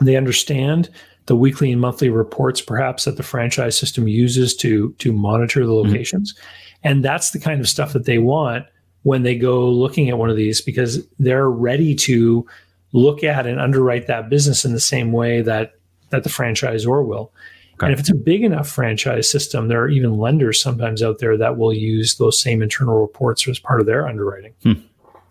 they 0.00 0.16
understand 0.16 0.88
the 1.26 1.36
weekly 1.36 1.70
and 1.70 1.80
monthly 1.80 2.08
reports 2.08 2.60
perhaps 2.60 3.04
that 3.04 3.16
the 3.16 3.22
franchise 3.22 3.76
system 3.78 4.08
uses 4.08 4.56
to 4.56 4.94
to 4.98 5.12
monitor 5.12 5.66
the 5.66 5.72
mm-hmm. 5.72 5.90
locations. 5.90 6.32
Mm-hmm. 6.32 6.88
And 6.88 7.04
that's 7.04 7.30
the 7.30 7.40
kind 7.40 7.60
of 7.60 7.68
stuff 7.68 7.92
that 7.92 8.06
they 8.06 8.18
want 8.18 8.66
when 9.06 9.22
they 9.22 9.36
go 9.36 9.68
looking 9.70 10.08
at 10.10 10.18
one 10.18 10.30
of 10.30 10.36
these 10.36 10.60
because 10.60 11.06
they're 11.20 11.48
ready 11.48 11.94
to 11.94 12.44
look 12.90 13.22
at 13.22 13.46
and 13.46 13.60
underwrite 13.60 14.08
that 14.08 14.28
business 14.28 14.64
in 14.64 14.72
the 14.72 14.80
same 14.80 15.12
way 15.12 15.42
that 15.42 15.74
that 16.10 16.24
the 16.24 16.28
franchisor 16.28 17.06
will. 17.06 17.32
Okay. 17.74 17.86
And 17.86 17.92
if 17.92 18.00
it's 18.00 18.10
a 18.10 18.16
big 18.16 18.42
enough 18.42 18.68
franchise 18.68 19.30
system, 19.30 19.68
there 19.68 19.80
are 19.80 19.88
even 19.88 20.18
lenders 20.18 20.60
sometimes 20.60 21.04
out 21.04 21.20
there 21.20 21.36
that 21.36 21.56
will 21.56 21.72
use 21.72 22.16
those 22.16 22.40
same 22.40 22.62
internal 22.62 23.00
reports 23.00 23.46
as 23.46 23.60
part 23.60 23.78
of 23.78 23.86
their 23.86 24.08
underwriting. 24.08 24.54
Hmm. 24.64 24.72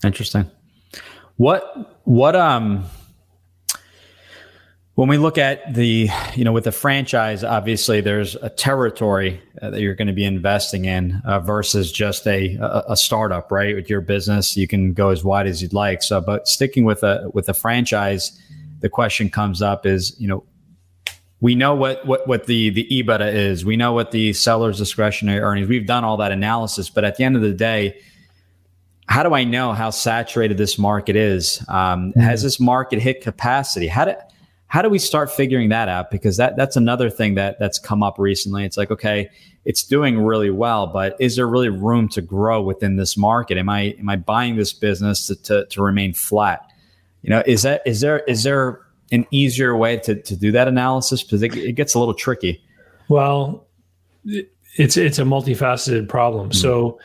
Interesting. 0.06 0.50
What 1.36 2.00
what 2.06 2.34
um 2.34 2.86
when 4.96 5.10
we 5.10 5.18
look 5.18 5.38
at 5.38 5.74
the, 5.74 6.10
you 6.36 6.46
know, 6.46 6.54
with 6.54 6.64
the 6.64 6.72
franchise, 6.72 7.44
obviously 7.44 8.00
there's 8.00 8.36
a 8.36 8.50
territory 8.50 9.42
uh, 9.62 9.70
that 9.70 9.82
you're 9.82 9.94
going 9.94 10.08
to 10.08 10.14
be 10.14 10.24
investing 10.24 10.86
in 10.86 11.22
uh, 11.26 11.40
versus 11.42 11.92
just 11.92 12.26
a, 12.26 12.56
a, 12.56 12.84
a 12.90 12.98
startup, 12.98 13.52
right? 13.52 13.76
With 13.76 13.90
your 13.90 14.00
business, 14.00 14.56
you 14.56 14.68
can 14.68 14.94
go 14.94 15.10
as 15.10 15.24
wide 15.24 15.48
as 15.48 15.62
you'd 15.62 15.74
like. 15.74 16.02
So, 16.02 16.22
but 16.22 16.48
sticking 16.48 16.86
with 16.86 17.04
a 17.04 17.30
with 17.34 17.50
a 17.50 17.54
franchise, 17.54 18.40
the 18.80 18.88
question 18.88 19.30
comes 19.30 19.62
up 19.62 19.86
is, 19.86 20.16
you 20.18 20.30
know, 20.30 20.46
we 21.42 21.56
know 21.56 21.76
what 21.76 22.06
what 22.06 22.26
what 22.26 22.46
the 22.46 22.70
the 22.70 22.88
EBITDA 22.90 23.34
is. 23.34 23.66
We 23.66 23.76
know 23.76 23.92
what 23.92 24.12
the 24.12 24.32
seller's 24.32 24.78
discretionary 24.78 25.42
earnings. 25.42 25.68
We've 25.68 25.86
done 25.86 26.06
all 26.06 26.18
that 26.18 26.32
analysis, 26.32 26.90
but 26.90 27.04
at 27.04 27.18
the 27.18 27.26
end 27.26 27.36
of 27.36 27.42
the 27.42 27.54
day, 27.54 28.00
how 29.08 29.24
do 29.24 29.34
I 29.34 29.44
know 29.44 29.74
how 29.74 29.90
saturated 29.90 30.58
this 30.58 30.80
market 30.80 31.18
is? 31.18 31.60
Um, 31.68 32.12
mm-hmm. 32.12 32.22
Has 32.22 32.42
this 32.42 32.62
market 32.62 33.00
hit 33.00 33.20
capacity? 33.20 33.88
How 33.88 34.06
do 34.06 34.14
how 34.76 34.82
do 34.82 34.90
we 34.90 35.00
start 35.00 35.32
figuring 35.32 35.70
that 35.70 35.88
out? 35.88 36.12
Because 36.12 36.36
that 36.36 36.58
that's 36.58 36.76
another 36.76 37.10
thing 37.10 37.36
that 37.36 37.58
that's 37.60 37.80
come 37.80 38.04
up 38.04 38.20
recently. 38.20 38.66
It's 38.66 38.76
like 38.76 38.92
okay, 38.92 39.30
it's 39.64 39.84
doing 39.84 40.20
really 40.20 40.50
well, 40.50 40.86
but 40.86 41.16
is 41.18 41.38
there 41.38 41.48
really 41.48 41.70
room 41.70 42.10
to 42.10 42.22
grow 42.22 42.62
within 42.62 42.98
this 42.98 43.16
market? 43.16 43.58
Am 43.58 43.70
I 43.70 43.96
am 43.98 44.10
I 44.10 44.18
buying 44.18 44.58
this 44.58 44.74
business 44.74 45.28
to 45.28 45.36
to, 45.44 45.66
to 45.68 45.82
remain 45.82 46.14
flat? 46.14 46.70
You 47.22 47.30
know, 47.30 47.42
is 47.46 47.62
that 47.62 47.84
is 47.86 48.02
there 48.02 48.20
is 48.28 48.44
there 48.44 48.82
an 49.14 49.26
easier 49.32 49.78
way 49.78 49.96
to, 50.00 50.22
to 50.22 50.36
do 50.36 50.52
that 50.52 50.68
analysis 50.68 51.24
because 51.24 51.42
it, 51.42 51.56
it 51.56 51.74
gets 51.74 51.94
a 51.94 52.00
little 52.00 52.14
tricky 52.14 52.62
well 53.08 53.68
it's 54.26 54.98
it's 54.98 55.20
a 55.20 55.24
multifaceted 55.24 56.10
problem 56.10 56.50
mm-hmm. 56.50 56.58
so 56.58 57.00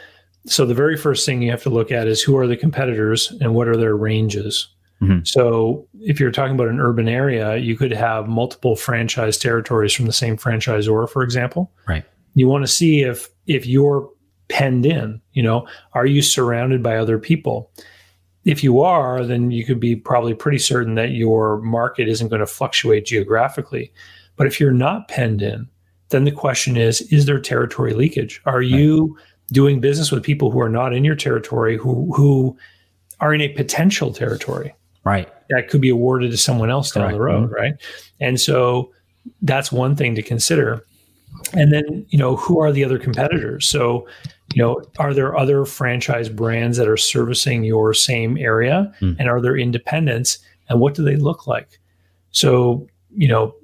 so 0.46 0.64
the 0.64 0.74
very 0.74 0.96
first 0.96 1.26
thing 1.26 1.42
you 1.42 1.50
have 1.50 1.62
to 1.62 1.70
look 1.70 1.92
at 1.92 2.08
is 2.08 2.22
who 2.22 2.36
are 2.36 2.46
the 2.46 2.56
competitors 2.56 3.30
and 3.42 3.54
what 3.54 3.68
are 3.68 3.76
their 3.76 3.94
ranges 3.94 4.68
mm-hmm. 5.02 5.24
so 5.24 5.86
if 6.00 6.20
you're 6.20 6.30
talking 6.30 6.54
about 6.54 6.68
an 6.68 6.80
urban 6.80 7.08
area 7.08 7.56
you 7.56 7.76
could 7.76 7.92
have 7.92 8.28
multiple 8.28 8.76
franchise 8.76 9.38
territories 9.38 9.92
from 9.92 10.06
the 10.06 10.12
same 10.12 10.36
franchisor 10.36 11.08
for 11.08 11.22
example 11.22 11.70
right 11.88 12.04
you 12.34 12.48
want 12.48 12.62
to 12.62 12.68
see 12.68 13.02
if 13.02 13.28
if 13.46 13.66
you're 13.66 14.08
penned 14.48 14.86
in 14.86 15.20
you 15.32 15.42
know 15.42 15.66
are 15.92 16.06
you 16.06 16.22
surrounded 16.22 16.82
by 16.82 16.96
other 16.96 17.18
people 17.18 17.70
if 18.44 18.64
you 18.64 18.80
are, 18.80 19.24
then 19.24 19.50
you 19.50 19.64
could 19.64 19.80
be 19.80 19.96
probably 19.96 20.34
pretty 20.34 20.58
certain 20.58 20.94
that 20.94 21.10
your 21.10 21.60
market 21.60 22.08
isn't 22.08 22.28
going 22.28 22.40
to 22.40 22.46
fluctuate 22.46 23.04
geographically. 23.04 23.92
But 24.36 24.46
if 24.46 24.58
you're 24.58 24.72
not 24.72 25.08
penned 25.08 25.42
in, 25.42 25.68
then 26.08 26.24
the 26.24 26.32
question 26.32 26.76
is 26.76 27.02
is 27.12 27.26
there 27.26 27.38
territory 27.38 27.92
leakage? 27.92 28.40
Are 28.46 28.62
you 28.62 29.16
doing 29.52 29.80
business 29.80 30.10
with 30.10 30.22
people 30.22 30.50
who 30.50 30.60
are 30.60 30.68
not 30.68 30.94
in 30.94 31.04
your 31.04 31.14
territory 31.14 31.76
who 31.76 32.12
who 32.14 32.56
are 33.20 33.34
in 33.34 33.40
a 33.40 33.48
potential 33.50 34.12
territory? 34.12 34.74
Right. 35.04 35.28
That 35.48 35.68
could 35.68 35.80
be 35.80 35.88
awarded 35.88 36.30
to 36.30 36.36
someone 36.36 36.70
else 36.70 36.92
down 36.92 37.12
the 37.12 37.20
road, 37.20 37.50
right? 37.50 37.74
And 38.20 38.40
so 38.40 38.92
that's 39.42 39.72
one 39.72 39.96
thing 39.96 40.14
to 40.14 40.22
consider. 40.22 40.84
And 41.52 41.72
then, 41.72 42.06
you 42.10 42.18
know, 42.18 42.36
who 42.36 42.60
are 42.60 42.70
the 42.70 42.84
other 42.84 42.98
competitors? 42.98 43.66
So 43.66 44.06
you 44.54 44.62
know 44.62 44.82
are 44.98 45.14
there 45.14 45.36
other 45.36 45.64
franchise 45.64 46.28
brands 46.28 46.76
that 46.76 46.88
are 46.88 46.96
servicing 46.96 47.64
your 47.64 47.94
same 47.94 48.36
area 48.36 48.92
mm. 49.00 49.16
and 49.18 49.28
are 49.28 49.40
there 49.40 49.56
independents 49.56 50.38
and 50.68 50.80
what 50.80 50.94
do 50.94 51.02
they 51.04 51.16
look 51.16 51.46
like 51.46 51.78
so 52.30 52.86
you 53.14 53.28
know 53.28 53.54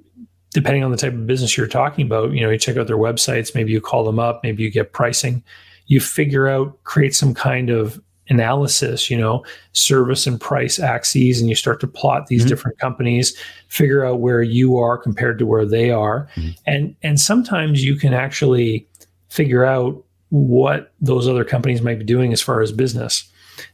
depending 0.51 0.85
on 0.85 0.91
the 0.91 0.97
type 0.97 1.13
of 1.13 1.27
business 1.27 1.57
you're 1.57 1.67
talking 1.67 2.07
about 2.07 2.33
you 2.33 2.41
know 2.41 2.51
you 2.51 2.59
check 2.59 2.77
out 2.77 2.87
their 2.87 2.97
websites 2.97 3.55
maybe 3.55 3.73
you 3.73 3.81
call 3.81 4.05
them 4.05 4.19
up 4.19 4.41
maybe 4.43 4.63
you 4.63 4.71
get 4.71 4.93
pricing 4.93 5.43
you 5.87 6.01
figure 6.01 6.49
out 6.49 6.83
create 6.85 7.15
some 7.15 7.35
kind 7.35 7.71
of 7.71 8.01
analysis 8.29 9.09
you 9.11 9.17
know 9.17 9.45
service 9.73 10.27
and 10.27 10.41
price 10.41 10.79
axes 10.79 11.41
and 11.41 11.49
you 11.49 11.55
start 11.55 11.81
to 11.81 11.87
plot 11.87 12.27
these 12.27 12.43
mm-hmm. 12.43 12.49
different 12.49 12.79
companies 12.79 13.37
figure 13.69 14.05
out 14.05 14.21
where 14.21 14.43
you 14.43 14.77
are 14.79 14.99
compared 14.99 15.39
to 15.39 15.47
where 15.47 15.65
they 15.65 15.91
are 15.91 16.29
mm-hmm. 16.35 16.51
and 16.67 16.97
and 17.03 17.21
sometimes 17.21 17.85
you 17.85 17.97
can 17.97 18.13
actually 18.13 18.87
figure 19.29 19.65
out 19.65 20.03
what 20.31 20.93
those 21.01 21.29
other 21.29 21.45
companies 21.45 21.83
might 21.83 21.99
be 21.99 22.05
doing 22.05 22.33
as 22.33 22.43
far 22.43 22.61
as 22.61 22.73
business. 22.73 23.31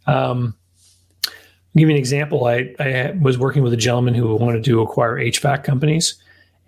Um, 0.06 0.54
I'll 1.26 1.78
give 1.78 1.88
you 1.88 1.94
an 1.94 1.98
example. 1.98 2.46
I, 2.46 2.74
I 2.78 3.16
was 3.20 3.38
working 3.38 3.62
with 3.62 3.72
a 3.72 3.78
gentleman 3.78 4.14
who 4.14 4.34
wanted 4.36 4.64
to 4.64 4.82
acquire 4.82 5.16
HVAC 5.16 5.64
companies. 5.64 6.14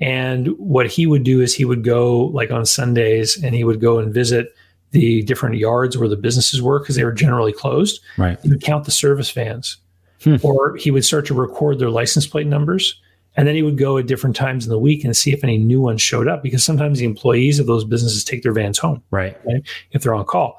And 0.01 0.49
what 0.59 0.87
he 0.87 1.07
would 1.07 1.25
do 1.25 1.41
is 1.41 1.55
he 1.55 1.65
would 1.65 1.85
go 1.85 2.27
like 2.27 2.51
on 2.51 2.67
Sundays 2.67 3.43
and 3.43 3.55
he 3.55 3.65
would 3.65 3.81
go 3.81 3.99
and 3.99 4.13
visit 4.13 4.55
the 4.95 5.23
different 5.23 5.57
yards 5.57 5.99
where 5.99 6.09
the 6.09 6.17
businesses 6.17 6.63
were 6.63 6.79
because 6.79 6.95
they 6.97 7.05
were 7.05 7.13
generally 7.13 7.53
closed. 7.53 8.01
Right. 8.17 8.39
He 8.43 8.49
would 8.49 8.63
count 8.63 8.85
the 8.85 8.91
service 8.91 9.31
vans. 9.31 9.77
Hmm. 10.23 10.37
Or 10.43 10.77
he 10.77 10.91
would 10.91 11.05
start 11.05 11.27
to 11.27 11.35
record 11.35 11.79
their 11.79 11.91
license 11.91 12.27
plate 12.27 12.47
numbers 12.47 12.99
and 13.37 13.49
then 13.49 13.55
he 13.55 13.63
would 13.63 13.77
go 13.77 13.99
at 13.99 14.07
different 14.07 14.37
times 14.37 14.65
in 14.65 14.71
the 14.71 14.79
week 14.79 15.05
and 15.05 15.17
see 15.17 15.33
if 15.33 15.43
any 15.43 15.59
new 15.59 15.81
ones 15.81 16.01
showed 16.01 16.29
up 16.29 16.43
because 16.43 16.65
sometimes 16.65 17.01
the 17.01 17.05
employees 17.05 17.59
of 17.59 17.67
those 17.67 17.85
businesses 17.85 18.25
take 18.25 18.43
their 18.43 18.53
vans 18.53 18.79
home. 18.79 19.03
Right. 19.11 19.37
right 19.45 19.63
if 19.91 20.03
they're 20.03 20.15
on 20.15 20.25
call. 20.25 20.57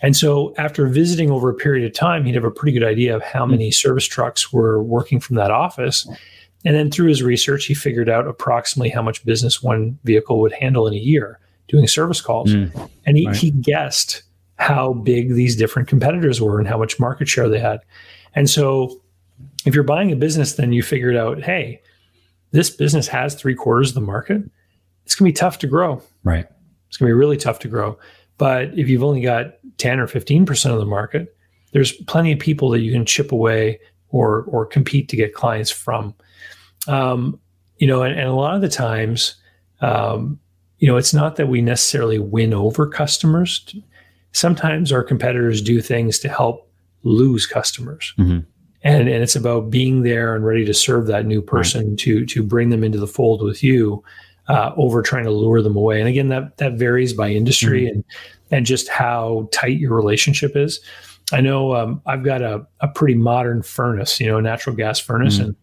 And 0.00 0.16
so 0.16 0.54
after 0.58 0.86
visiting 0.86 1.30
over 1.30 1.48
a 1.48 1.54
period 1.54 1.86
of 1.86 1.94
time, 1.94 2.24
he'd 2.24 2.34
have 2.34 2.44
a 2.44 2.50
pretty 2.50 2.78
good 2.78 2.86
idea 2.86 3.16
of 3.16 3.22
how 3.22 3.46
many 3.46 3.70
service 3.70 4.04
trucks 4.04 4.52
were 4.52 4.82
working 4.82 5.18
from 5.18 5.36
that 5.36 5.50
office. 5.50 6.06
And 6.64 6.76
then 6.76 6.90
through 6.90 7.08
his 7.08 7.22
research, 7.22 7.64
he 7.64 7.74
figured 7.74 8.08
out 8.08 8.28
approximately 8.28 8.90
how 8.90 9.02
much 9.02 9.24
business 9.24 9.62
one 9.62 9.98
vehicle 10.04 10.40
would 10.40 10.52
handle 10.52 10.86
in 10.86 10.94
a 10.94 10.98
year 10.98 11.40
doing 11.68 11.86
service 11.86 12.20
calls. 12.20 12.50
Mm. 12.50 12.90
And 13.06 13.16
he, 13.16 13.26
right. 13.26 13.36
he 13.36 13.50
guessed 13.50 14.22
how 14.56 14.92
big 14.92 15.34
these 15.34 15.56
different 15.56 15.88
competitors 15.88 16.40
were 16.40 16.58
and 16.58 16.68
how 16.68 16.78
much 16.78 16.98
market 16.98 17.28
share 17.28 17.48
they 17.48 17.60
had. 17.60 17.80
And 18.34 18.50
so 18.50 19.00
if 19.64 19.74
you're 19.74 19.84
buying 19.84 20.10
a 20.12 20.16
business, 20.16 20.54
then 20.54 20.72
you 20.72 20.82
figured 20.82 21.16
out, 21.16 21.42
hey, 21.42 21.80
this 22.50 22.70
business 22.70 23.06
has 23.08 23.34
three 23.34 23.54
quarters 23.54 23.90
of 23.90 23.94
the 23.94 24.00
market, 24.00 24.42
it's 25.04 25.14
going 25.14 25.30
to 25.30 25.34
be 25.34 25.38
tough 25.38 25.58
to 25.60 25.66
grow. 25.66 26.02
Right. 26.24 26.46
It's 26.88 26.96
going 26.96 27.08
to 27.08 27.14
be 27.14 27.18
really 27.18 27.36
tough 27.36 27.58
to 27.60 27.68
grow. 27.68 27.98
But 28.36 28.78
if 28.78 28.88
you've 28.88 29.02
only 29.02 29.20
got 29.20 29.54
10 29.78 30.00
or 30.00 30.06
15% 30.06 30.72
of 30.72 30.78
the 30.78 30.86
market, 30.86 31.36
there's 31.72 31.92
plenty 31.92 32.32
of 32.32 32.38
people 32.38 32.70
that 32.70 32.80
you 32.80 32.92
can 32.92 33.04
chip 33.04 33.32
away 33.32 33.80
or 34.10 34.42
or 34.44 34.64
compete 34.64 35.08
to 35.10 35.16
get 35.16 35.34
clients 35.34 35.70
from. 35.70 36.14
Um, 36.86 37.38
you 37.76 37.86
know, 37.86 38.02
and, 38.02 38.18
and, 38.18 38.28
a 38.28 38.32
lot 38.32 38.54
of 38.54 38.62
the 38.62 38.68
times, 38.68 39.34
um, 39.80 40.40
you 40.78 40.86
know, 40.86 40.96
it's 40.96 41.14
not 41.14 41.36
that 41.36 41.48
we 41.48 41.60
necessarily 41.60 42.18
win 42.18 42.54
over 42.54 42.86
customers. 42.86 43.74
Sometimes 44.32 44.92
our 44.92 45.02
competitors 45.02 45.60
do 45.60 45.80
things 45.80 46.18
to 46.20 46.28
help 46.28 46.70
lose 47.02 47.46
customers. 47.46 48.14
Mm-hmm 48.18 48.40
and 48.82 49.08
and 49.08 49.22
it's 49.22 49.36
about 49.36 49.70
being 49.70 50.02
there 50.02 50.34
and 50.34 50.44
ready 50.44 50.64
to 50.64 50.74
serve 50.74 51.06
that 51.06 51.26
new 51.26 51.42
person 51.42 51.90
right. 51.90 51.98
to 51.98 52.24
to 52.26 52.42
bring 52.42 52.70
them 52.70 52.84
into 52.84 52.98
the 52.98 53.06
fold 53.06 53.42
with 53.42 53.62
you 53.62 54.02
uh, 54.48 54.72
over 54.76 55.02
trying 55.02 55.24
to 55.24 55.30
lure 55.30 55.62
them 55.62 55.76
away 55.76 56.00
and 56.00 56.08
again 56.08 56.28
that 56.28 56.56
that 56.58 56.74
varies 56.74 57.12
by 57.12 57.28
industry 57.28 57.82
mm-hmm. 57.82 57.96
and 57.96 58.04
and 58.50 58.66
just 58.66 58.88
how 58.88 59.48
tight 59.52 59.78
your 59.78 59.94
relationship 59.94 60.56
is 60.56 60.80
i 61.32 61.40
know 61.40 61.74
um, 61.74 62.00
i've 62.06 62.24
got 62.24 62.42
a, 62.42 62.64
a 62.80 62.88
pretty 62.88 63.14
modern 63.14 63.62
furnace 63.62 64.20
you 64.20 64.26
know 64.26 64.38
a 64.38 64.42
natural 64.42 64.74
gas 64.74 64.98
furnace 64.98 65.36
mm-hmm. 65.36 65.46
and 65.46 65.56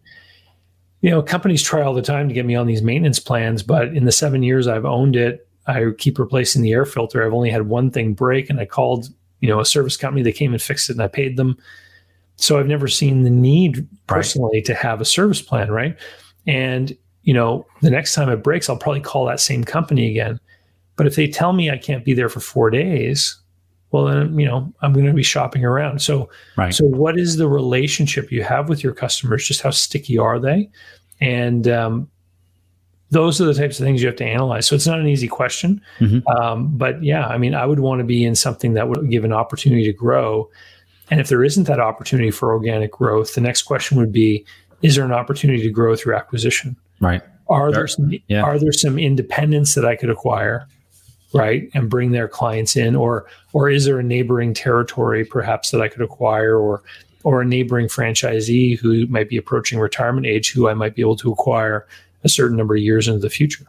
you 1.06 1.12
know 1.12 1.22
companies 1.22 1.62
try 1.62 1.80
all 1.80 1.94
the 1.94 2.02
time 2.02 2.28
to 2.28 2.34
get 2.34 2.44
me 2.44 2.54
on 2.54 2.66
these 2.66 2.82
maintenance 2.82 3.20
plans 3.20 3.62
but 3.62 3.88
in 3.94 4.04
the 4.04 4.12
seven 4.12 4.42
years 4.42 4.66
i've 4.66 4.84
owned 4.84 5.14
it 5.14 5.48
i 5.66 5.84
keep 5.98 6.18
replacing 6.18 6.62
the 6.62 6.72
air 6.72 6.84
filter 6.84 7.24
i've 7.24 7.32
only 7.32 7.50
had 7.50 7.68
one 7.68 7.90
thing 7.90 8.12
break 8.12 8.50
and 8.50 8.58
i 8.58 8.66
called 8.66 9.08
you 9.40 9.48
know 9.48 9.60
a 9.60 9.64
service 9.64 9.96
company 9.96 10.22
they 10.22 10.32
came 10.32 10.52
and 10.52 10.60
fixed 10.60 10.90
it 10.90 10.94
and 10.94 11.02
i 11.02 11.08
paid 11.08 11.36
them 11.36 11.56
so 12.36 12.58
I've 12.58 12.68
never 12.68 12.88
seen 12.88 13.22
the 13.22 13.30
need 13.30 13.86
personally 14.06 14.58
right. 14.58 14.64
to 14.66 14.74
have 14.74 15.00
a 15.00 15.04
service 15.04 15.42
plan, 15.42 15.70
right? 15.70 15.96
And 16.46 16.96
you 17.22 17.34
know, 17.34 17.66
the 17.82 17.90
next 17.90 18.14
time 18.14 18.28
it 18.28 18.36
breaks, 18.36 18.68
I'll 18.68 18.76
probably 18.76 19.00
call 19.00 19.26
that 19.26 19.40
same 19.40 19.64
company 19.64 20.08
again. 20.10 20.38
But 20.94 21.06
if 21.06 21.16
they 21.16 21.26
tell 21.26 21.52
me 21.52 21.70
I 21.70 21.78
can't 21.78 22.04
be 22.04 22.14
there 22.14 22.28
for 22.28 22.40
four 22.40 22.70
days, 22.70 23.36
well, 23.90 24.04
then 24.06 24.38
you 24.38 24.46
know 24.46 24.72
I'm 24.82 24.92
going 24.92 25.06
to 25.06 25.12
be 25.12 25.22
shopping 25.22 25.64
around. 25.64 26.02
So, 26.02 26.28
right. 26.56 26.74
so 26.74 26.84
what 26.84 27.18
is 27.18 27.36
the 27.36 27.48
relationship 27.48 28.30
you 28.30 28.42
have 28.42 28.68
with 28.68 28.82
your 28.82 28.92
customers? 28.92 29.46
Just 29.46 29.62
how 29.62 29.70
sticky 29.70 30.18
are 30.18 30.38
they? 30.38 30.70
And 31.20 31.66
um, 31.68 32.10
those 33.10 33.40
are 33.40 33.44
the 33.44 33.54
types 33.54 33.78
of 33.80 33.86
things 33.86 34.02
you 34.02 34.08
have 34.08 34.16
to 34.16 34.24
analyze. 34.24 34.66
So 34.66 34.74
it's 34.74 34.86
not 34.86 35.00
an 35.00 35.06
easy 35.06 35.28
question, 35.28 35.80
mm-hmm. 35.98 36.26
um, 36.36 36.76
but 36.76 37.02
yeah, 37.02 37.26
I 37.26 37.38
mean, 37.38 37.54
I 37.54 37.64
would 37.64 37.80
want 37.80 38.00
to 38.00 38.04
be 38.04 38.24
in 38.24 38.34
something 38.34 38.74
that 38.74 38.88
would 38.88 39.10
give 39.10 39.24
an 39.24 39.32
opportunity 39.32 39.84
to 39.84 39.92
grow 39.92 40.50
and 41.10 41.20
if 41.20 41.28
there 41.28 41.44
isn't 41.44 41.64
that 41.64 41.80
opportunity 41.80 42.30
for 42.30 42.52
organic 42.52 42.92
growth, 42.92 43.34
the 43.34 43.40
next 43.40 43.62
question 43.62 43.96
would 43.98 44.12
be 44.12 44.44
is 44.82 44.96
there 44.96 45.04
an 45.04 45.12
opportunity 45.12 45.62
to 45.62 45.70
grow 45.70 45.96
through 45.96 46.16
acquisition? 46.16 46.76
Right. 47.00 47.22
Are 47.48 47.70
there 47.70 47.86
some 47.86 48.12
yeah. 48.26 48.42
are 48.42 48.58
there 48.58 48.72
some 48.72 48.98
independents 48.98 49.74
that 49.74 49.84
I 49.84 49.94
could 49.94 50.10
acquire, 50.10 50.66
right, 51.36 51.70
and 51.74 51.90
bring 51.90 52.12
their 52.12 52.28
clients 52.28 52.76
in 52.76 52.96
or 52.96 53.26
or 53.52 53.70
is 53.70 53.84
there 53.84 53.98
a 53.98 54.02
neighboring 54.02 54.54
territory 54.54 55.24
perhaps 55.24 55.70
that 55.70 55.80
I 55.80 55.88
could 55.88 56.02
acquire 56.02 56.56
or 56.56 56.82
or 57.24 57.40
a 57.40 57.44
neighboring 57.44 57.88
franchisee 57.88 58.78
who 58.78 59.06
might 59.06 59.28
be 59.28 59.36
approaching 59.36 59.78
retirement 59.78 60.26
age 60.26 60.52
who 60.52 60.68
I 60.68 60.74
might 60.74 60.94
be 60.94 61.02
able 61.02 61.16
to 61.16 61.32
acquire 61.32 61.86
a 62.24 62.28
certain 62.28 62.56
number 62.56 62.74
of 62.74 62.82
years 62.82 63.08
into 63.08 63.20
the 63.20 63.30
future? 63.30 63.66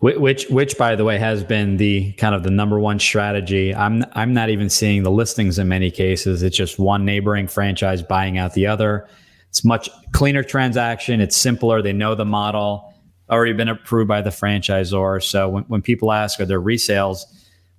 which 0.00 0.48
which 0.48 0.78
by 0.78 0.96
the 0.96 1.04
way 1.04 1.18
has 1.18 1.44
been 1.44 1.76
the 1.76 2.12
kind 2.12 2.34
of 2.34 2.42
the 2.42 2.50
number 2.50 2.80
one 2.80 2.98
strategy. 2.98 3.74
I'm 3.74 4.04
i'm 4.12 4.32
not 4.32 4.48
even 4.48 4.70
seeing 4.70 5.02
the 5.02 5.10
listings 5.10 5.58
in 5.58 5.68
many 5.68 5.90
cases. 5.90 6.42
It's 6.42 6.56
just 6.56 6.78
one 6.78 7.04
neighboring 7.04 7.48
franchise 7.48 8.02
buying 8.02 8.38
out 8.38 8.54
the 8.54 8.66
other. 8.66 9.06
It's 9.50 9.64
much 9.64 9.90
cleaner 10.12 10.42
transaction. 10.42 11.20
It's 11.20 11.36
simpler. 11.36 11.82
They 11.82 11.92
know 11.92 12.14
the 12.14 12.24
model 12.24 12.94
already 13.30 13.52
been 13.52 13.68
approved 13.68 14.08
by 14.08 14.20
the 14.20 14.30
franchisor 14.30 15.22
so 15.22 15.48
when, 15.48 15.64
when 15.64 15.82
people 15.82 16.12
ask 16.12 16.40
are 16.40 16.46
there 16.46 16.60
resales 16.60 17.24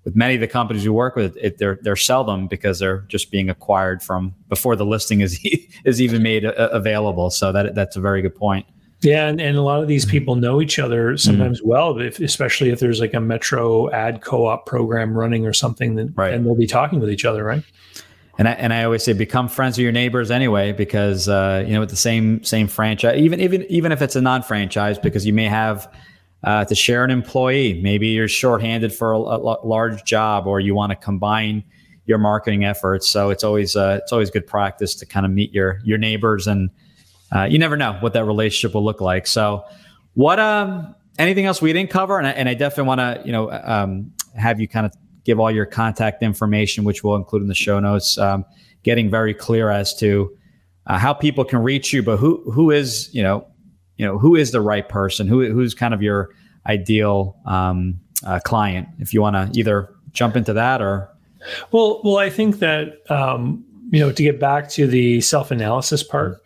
with 0.04 0.16
many 0.16 0.36
of 0.36 0.42
the 0.42 0.48
companies 0.48 0.84
we 0.84 0.90
work 0.90 1.16
with 1.16 1.38
it, 1.38 1.58
they're 1.58 1.78
they're 1.82 1.96
seldom 1.96 2.48
because 2.48 2.80
they're 2.80 3.02
just 3.08 3.32
being 3.32 3.50
acquired 3.50 4.02
from 4.02 4.34
before 4.50 4.76
the 4.76 4.86
listing 4.86 5.22
is 5.22 5.40
is 5.86 6.02
even 6.02 6.24
made 6.24 6.44
a, 6.44 6.58
uh, 6.60 6.76
available 6.76 7.30
so 7.30 7.52
that 7.52 7.76
that's 7.76 7.96
a 7.96 8.02
very 8.02 8.22
good 8.22 8.36
point 8.36 8.66
Yeah, 9.02 9.28
and, 9.28 9.42
and 9.42 9.58
a 9.58 9.62
lot 9.62 9.82
of 9.82 9.88
these 9.88 10.06
people 10.06 10.36
know 10.36 10.62
each 10.62 10.80
other 10.80 11.18
sometimes 11.18 11.60
mm-hmm. 11.60 11.70
well, 11.70 12.00
if, 12.00 12.20
especially 12.20 12.70
if 12.70 12.80
there's 12.80 13.00
like 13.00 13.14
a 13.14 13.20
metro 13.20 13.90
ad 13.92 14.22
co-op 14.22 14.66
program 14.66 15.18
running 15.18 15.46
or 15.46 15.54
something, 15.54 16.14
right. 16.16 16.34
and 16.34 16.46
they'll 16.46 16.56
be 16.56 16.68
talking 16.68 17.00
with 17.00 17.10
each 17.10 17.26
other, 17.26 17.44
right? 17.44 17.64
And 18.42 18.48
I, 18.48 18.52
and 18.54 18.74
I 18.74 18.86
always 18.86 19.04
say 19.04 19.14
become 19.14 19.48
friends 19.48 19.78
with 19.78 19.84
your 19.84 19.92
neighbors 19.92 20.32
anyway, 20.32 20.72
because 20.72 21.30
uh, 21.30 21.64
you 21.64 21.76
know 21.76 21.80
with 21.82 21.92
the 21.92 21.96
same 21.96 22.44
same 22.44 22.68
franchise, 22.68 23.20
even 23.20 23.40
even 23.40 23.68
even 23.70 23.92
if 23.92 24.02
it's 24.02 24.16
a 24.16 24.22
non-franchise, 24.22 24.98
because 24.98 25.28
you 25.28 25.32
may 25.32 25.46
have 25.46 25.94
uh, 26.44 26.66
to 26.66 26.74
share 26.74 27.04
an 27.04 27.12
employee. 27.12 27.80
Maybe 27.84 28.08
you're 28.08 28.28
shorthanded 28.28 28.96
for 28.96 29.14
a, 29.14 29.20
a 29.20 29.38
large 29.64 30.04
job, 30.06 30.48
or 30.48 30.60
you 30.60 30.74
want 30.74 30.90
to 30.90 30.96
combine 30.96 31.64
your 32.08 32.18
marketing 32.18 32.66
efforts. 32.66 33.08
So 33.08 33.30
it's 33.30 33.44
always 33.44 33.76
uh, 33.76 34.00
it's 34.02 34.12
always 34.12 34.32
good 34.32 34.48
practice 34.48 34.96
to 34.96 35.06
kind 35.06 35.24
of 35.24 35.32
meet 35.32 35.54
your 35.54 35.80
your 35.84 36.00
neighbors, 36.00 36.48
and 36.48 36.72
uh, 37.32 37.44
you 37.44 37.60
never 37.60 37.78
know 37.78 37.94
what 38.00 38.14
that 38.14 38.26
relationship 38.26 38.74
will 38.74 38.84
look 38.84 39.02
like. 39.02 39.28
So, 39.28 39.66
what 40.16 40.40
um 40.40 40.96
anything 41.20 41.46
else 41.46 41.62
we 41.62 41.74
didn't 41.74 41.92
cover? 41.92 42.18
And 42.18 42.26
I, 42.26 42.32
and 42.32 42.50
I 42.50 42.56
definitely 42.56 42.88
want 42.88 43.02
to 43.02 43.22
you 43.24 43.34
know 43.34 43.52
um, 43.52 44.14
have 44.36 44.60
you 44.60 44.68
kind 44.68 44.88
of 44.88 44.94
give 45.24 45.40
all 45.40 45.52
your 45.52 45.66
contact 45.66 46.24
information, 46.24 46.84
which 46.84 47.04
we'll 47.04 47.16
include 47.16 47.42
in 47.42 47.48
the 47.48 47.56
show 47.56 47.80
notes. 47.80 48.18
Um, 48.18 48.46
getting 48.84 49.10
very 49.10 49.34
clear 49.34 49.70
as 49.70 49.96
to 49.96 50.36
uh, 50.88 50.98
how 50.98 51.14
people 51.14 51.46
can 51.46 51.60
reach 51.60 51.94
you, 51.94 52.02
but 52.02 52.18
who 52.18 52.50
who 52.52 52.72
is 52.72 53.14
you 53.14 53.24
know 53.24 53.48
you 53.98 54.06
know 54.06 54.18
who 54.18 54.36
is 54.36 54.52
the 54.52 54.62
right 54.62 54.88
person, 54.88 55.28
who 55.28 55.52
who's 55.52 55.74
kind 55.74 55.94
of 55.94 56.02
your 56.02 56.30
ideal 56.66 57.38
um, 57.46 58.00
uh, 58.26 58.40
client. 58.40 58.88
If 59.00 59.14
you 59.14 59.22
want 59.22 59.36
to 59.36 59.60
either 59.60 59.94
jump 60.12 60.36
into 60.36 60.54
that 60.54 60.82
or 60.82 61.10
well, 61.72 62.02
well, 62.04 62.18
I 62.18 62.30
think 62.30 62.60
that 62.60 63.00
um, 63.10 63.64
you 63.92 64.00
know 64.00 64.12
to 64.12 64.24
get 64.24 64.40
back 64.40 64.70
to 64.72 64.88
the 64.88 65.22
self 65.22 65.52
analysis 65.52 66.04
part. 66.04 66.38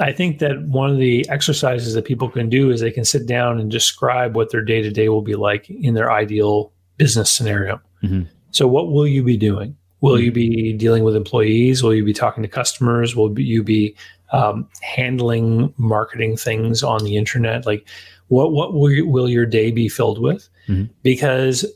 I 0.00 0.12
think 0.12 0.38
that 0.38 0.62
one 0.62 0.90
of 0.90 0.98
the 0.98 1.28
exercises 1.28 1.94
that 1.94 2.04
people 2.04 2.30
can 2.30 2.48
do 2.48 2.70
is 2.70 2.80
they 2.80 2.92
can 2.92 3.04
sit 3.04 3.26
down 3.26 3.58
and 3.58 3.68
describe 3.68 4.36
what 4.36 4.52
their 4.52 4.62
day 4.62 4.80
to 4.80 4.92
day 4.92 5.08
will 5.08 5.22
be 5.22 5.34
like 5.34 5.68
in 5.68 5.94
their 5.94 6.12
ideal 6.12 6.72
business 6.98 7.32
scenario. 7.32 7.80
Mm-hmm. 8.02 8.22
So, 8.50 8.66
what 8.66 8.90
will 8.90 9.06
you 9.06 9.22
be 9.22 9.36
doing? 9.36 9.76
Will 10.00 10.14
mm-hmm. 10.14 10.24
you 10.24 10.32
be 10.32 10.72
dealing 10.74 11.04
with 11.04 11.16
employees? 11.16 11.82
Will 11.82 11.94
you 11.94 12.04
be 12.04 12.12
talking 12.12 12.42
to 12.42 12.48
customers? 12.48 13.16
Will 13.16 13.38
you 13.38 13.62
be 13.62 13.96
um, 14.32 14.68
handling 14.80 15.72
marketing 15.76 16.36
things 16.36 16.82
on 16.82 17.04
the 17.04 17.16
internet? 17.16 17.66
Like, 17.66 17.86
what 18.28 18.52
what 18.52 18.74
will, 18.74 19.06
will 19.06 19.28
your 19.28 19.46
day 19.46 19.70
be 19.70 19.88
filled 19.88 20.20
with? 20.20 20.48
Mm-hmm. 20.68 20.92
Because 21.02 21.66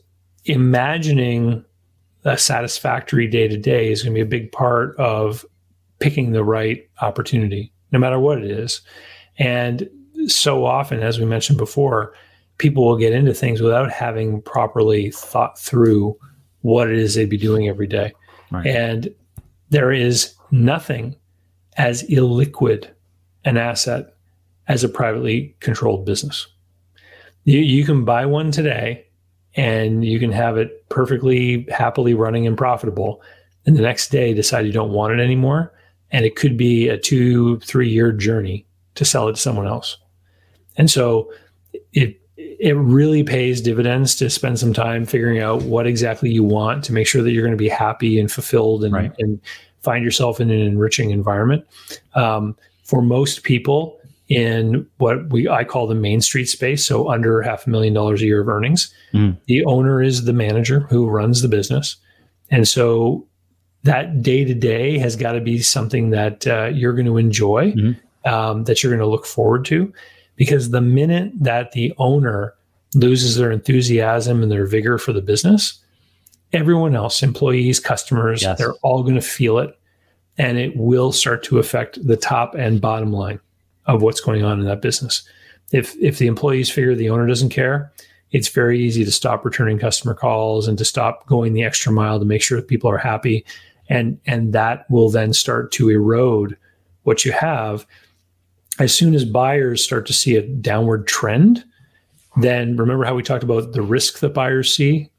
imagining 0.44 1.64
a 2.24 2.38
satisfactory 2.38 3.26
day 3.26 3.48
to 3.48 3.56
day 3.56 3.90
is 3.90 4.02
going 4.02 4.14
to 4.14 4.18
be 4.18 4.22
a 4.22 4.26
big 4.40 4.52
part 4.52 4.96
of 4.96 5.44
picking 5.98 6.32
the 6.32 6.44
right 6.44 6.88
opportunity, 7.00 7.72
no 7.90 7.98
matter 7.98 8.18
what 8.18 8.38
it 8.38 8.50
is. 8.50 8.80
And 9.38 9.88
so 10.26 10.64
often, 10.64 11.00
as 11.00 11.18
we 11.18 11.24
mentioned 11.24 11.58
before, 11.58 12.14
people 12.62 12.86
will 12.86 12.96
get 12.96 13.12
into 13.12 13.34
things 13.34 13.60
without 13.60 13.90
having 13.90 14.40
properly 14.40 15.10
thought 15.10 15.58
through 15.58 16.16
what 16.60 16.88
it 16.88 16.96
is 16.96 17.16
they'd 17.16 17.28
be 17.28 17.36
doing 17.36 17.68
every 17.68 17.88
day. 17.88 18.12
Right. 18.52 18.64
And 18.64 19.12
there 19.70 19.90
is 19.90 20.34
nothing 20.52 21.16
as 21.76 22.04
illiquid 22.04 22.88
an 23.44 23.56
asset 23.56 24.14
as 24.68 24.84
a 24.84 24.88
privately 24.88 25.56
controlled 25.58 26.06
business. 26.06 26.46
You, 27.42 27.58
you 27.58 27.84
can 27.84 28.04
buy 28.04 28.26
one 28.26 28.52
today 28.52 29.06
and 29.56 30.04
you 30.04 30.20
can 30.20 30.30
have 30.30 30.56
it 30.56 30.88
perfectly 30.88 31.66
happily 31.68 32.14
running 32.14 32.46
and 32.46 32.56
profitable 32.56 33.22
and 33.66 33.76
the 33.76 33.82
next 33.82 34.12
day 34.12 34.32
decide 34.32 34.66
you 34.66 34.72
don't 34.72 34.92
want 34.92 35.12
it 35.12 35.20
anymore 35.20 35.74
and 36.12 36.24
it 36.24 36.36
could 36.36 36.56
be 36.56 36.88
a 36.88 36.96
two 36.96 37.58
three 37.58 37.88
year 37.88 38.12
journey 38.12 38.64
to 38.94 39.04
sell 39.04 39.28
it 39.28 39.34
to 39.34 39.40
someone 39.40 39.66
else 39.66 39.98
and 40.76 40.90
so 40.90 41.30
it 41.92 42.21
it 42.62 42.76
really 42.76 43.24
pays 43.24 43.60
dividends 43.60 44.14
to 44.14 44.30
spend 44.30 44.56
some 44.56 44.72
time 44.72 45.04
figuring 45.04 45.40
out 45.40 45.62
what 45.62 45.84
exactly 45.84 46.30
you 46.30 46.44
want 46.44 46.84
to 46.84 46.92
make 46.92 47.08
sure 47.08 47.20
that 47.20 47.32
you're 47.32 47.42
going 47.42 47.50
to 47.50 47.56
be 47.56 47.68
happy 47.68 48.20
and 48.20 48.30
fulfilled 48.30 48.84
and, 48.84 48.94
right. 48.94 49.12
and 49.18 49.40
find 49.82 50.04
yourself 50.04 50.40
in 50.40 50.48
an 50.48 50.60
enriching 50.60 51.10
environment 51.10 51.66
um, 52.14 52.56
for 52.84 53.02
most 53.02 53.42
people 53.42 53.98
in 54.28 54.86
what 54.98 55.28
we 55.30 55.48
I 55.48 55.64
call 55.64 55.88
the 55.88 55.96
main 55.96 56.20
street 56.20 56.44
space, 56.48 56.86
so 56.86 57.10
under 57.10 57.42
half 57.42 57.66
a 57.66 57.70
million 57.70 57.94
dollars 57.94 58.22
a 58.22 58.26
year 58.26 58.40
of 58.40 58.48
earnings. 58.48 58.94
Mm. 59.12 59.36
The 59.46 59.64
owner 59.64 60.00
is 60.00 60.24
the 60.24 60.32
manager 60.32 60.80
who 60.88 61.08
runs 61.08 61.42
the 61.42 61.48
business, 61.48 61.96
and 62.48 62.68
so 62.68 63.26
that 63.82 64.22
day 64.22 64.44
to 64.44 64.54
day 64.54 64.98
has 64.98 65.16
got 65.16 65.32
to 65.32 65.40
be 65.40 65.58
something 65.58 66.10
that 66.10 66.46
uh, 66.46 66.66
you're 66.72 66.92
going 66.92 67.06
to 67.06 67.18
enjoy, 67.18 67.72
mm-hmm. 67.72 68.32
um, 68.32 68.64
that 68.64 68.82
you're 68.84 68.92
going 68.92 69.04
to 69.04 69.10
look 69.10 69.26
forward 69.26 69.64
to, 69.64 69.92
because 70.42 70.70
the 70.70 70.80
minute 70.80 71.30
that 71.38 71.70
the 71.70 71.94
owner 71.98 72.52
loses 72.96 73.36
their 73.36 73.52
enthusiasm 73.52 74.42
and 74.42 74.50
their 74.50 74.66
vigor 74.66 74.98
for 74.98 75.12
the 75.12 75.22
business, 75.22 75.78
everyone 76.52 76.96
else, 76.96 77.22
employees, 77.22 77.78
customers, 77.78 78.42
yes. 78.42 78.58
they're 78.58 78.74
all 78.82 79.04
going 79.04 79.14
to 79.14 79.20
feel 79.20 79.58
it, 79.58 79.78
and 80.36 80.58
it 80.58 80.76
will 80.76 81.12
start 81.12 81.44
to 81.44 81.60
affect 81.60 82.04
the 82.04 82.16
top 82.16 82.56
and 82.56 82.80
bottom 82.80 83.12
line 83.12 83.38
of 83.86 84.02
what's 84.02 84.20
going 84.20 84.42
on 84.42 84.58
in 84.58 84.66
that 84.66 84.82
business. 84.82 85.22
If 85.70 85.94
if 86.00 86.18
the 86.18 86.26
employees 86.26 86.68
figure 86.68 86.96
the 86.96 87.10
owner 87.10 87.28
doesn't 87.28 87.50
care, 87.50 87.92
it's 88.32 88.48
very 88.48 88.80
easy 88.80 89.04
to 89.04 89.12
stop 89.12 89.44
returning 89.44 89.78
customer 89.78 90.12
calls 90.12 90.66
and 90.66 90.76
to 90.76 90.84
stop 90.84 91.24
going 91.28 91.52
the 91.52 91.62
extra 91.62 91.92
mile 91.92 92.18
to 92.18 92.24
make 92.24 92.42
sure 92.42 92.60
that 92.60 92.66
people 92.66 92.90
are 92.90 92.98
happy 92.98 93.44
and 93.88 94.18
and 94.26 94.52
that 94.54 94.90
will 94.90 95.08
then 95.08 95.32
start 95.32 95.70
to 95.70 95.88
erode 95.88 96.56
what 97.04 97.24
you 97.24 97.30
have 97.30 97.86
as 98.78 98.94
soon 98.94 99.14
as 99.14 99.24
buyers 99.24 99.82
start 99.82 100.06
to 100.06 100.12
see 100.12 100.36
a 100.36 100.42
downward 100.42 101.06
trend 101.06 101.64
then 102.36 102.76
remember 102.76 103.04
how 103.04 103.14
we 103.14 103.22
talked 103.22 103.44
about 103.44 103.72
the 103.72 103.82
risk 103.82 104.20
that 104.20 104.34
buyers 104.34 104.74
see 104.74 105.10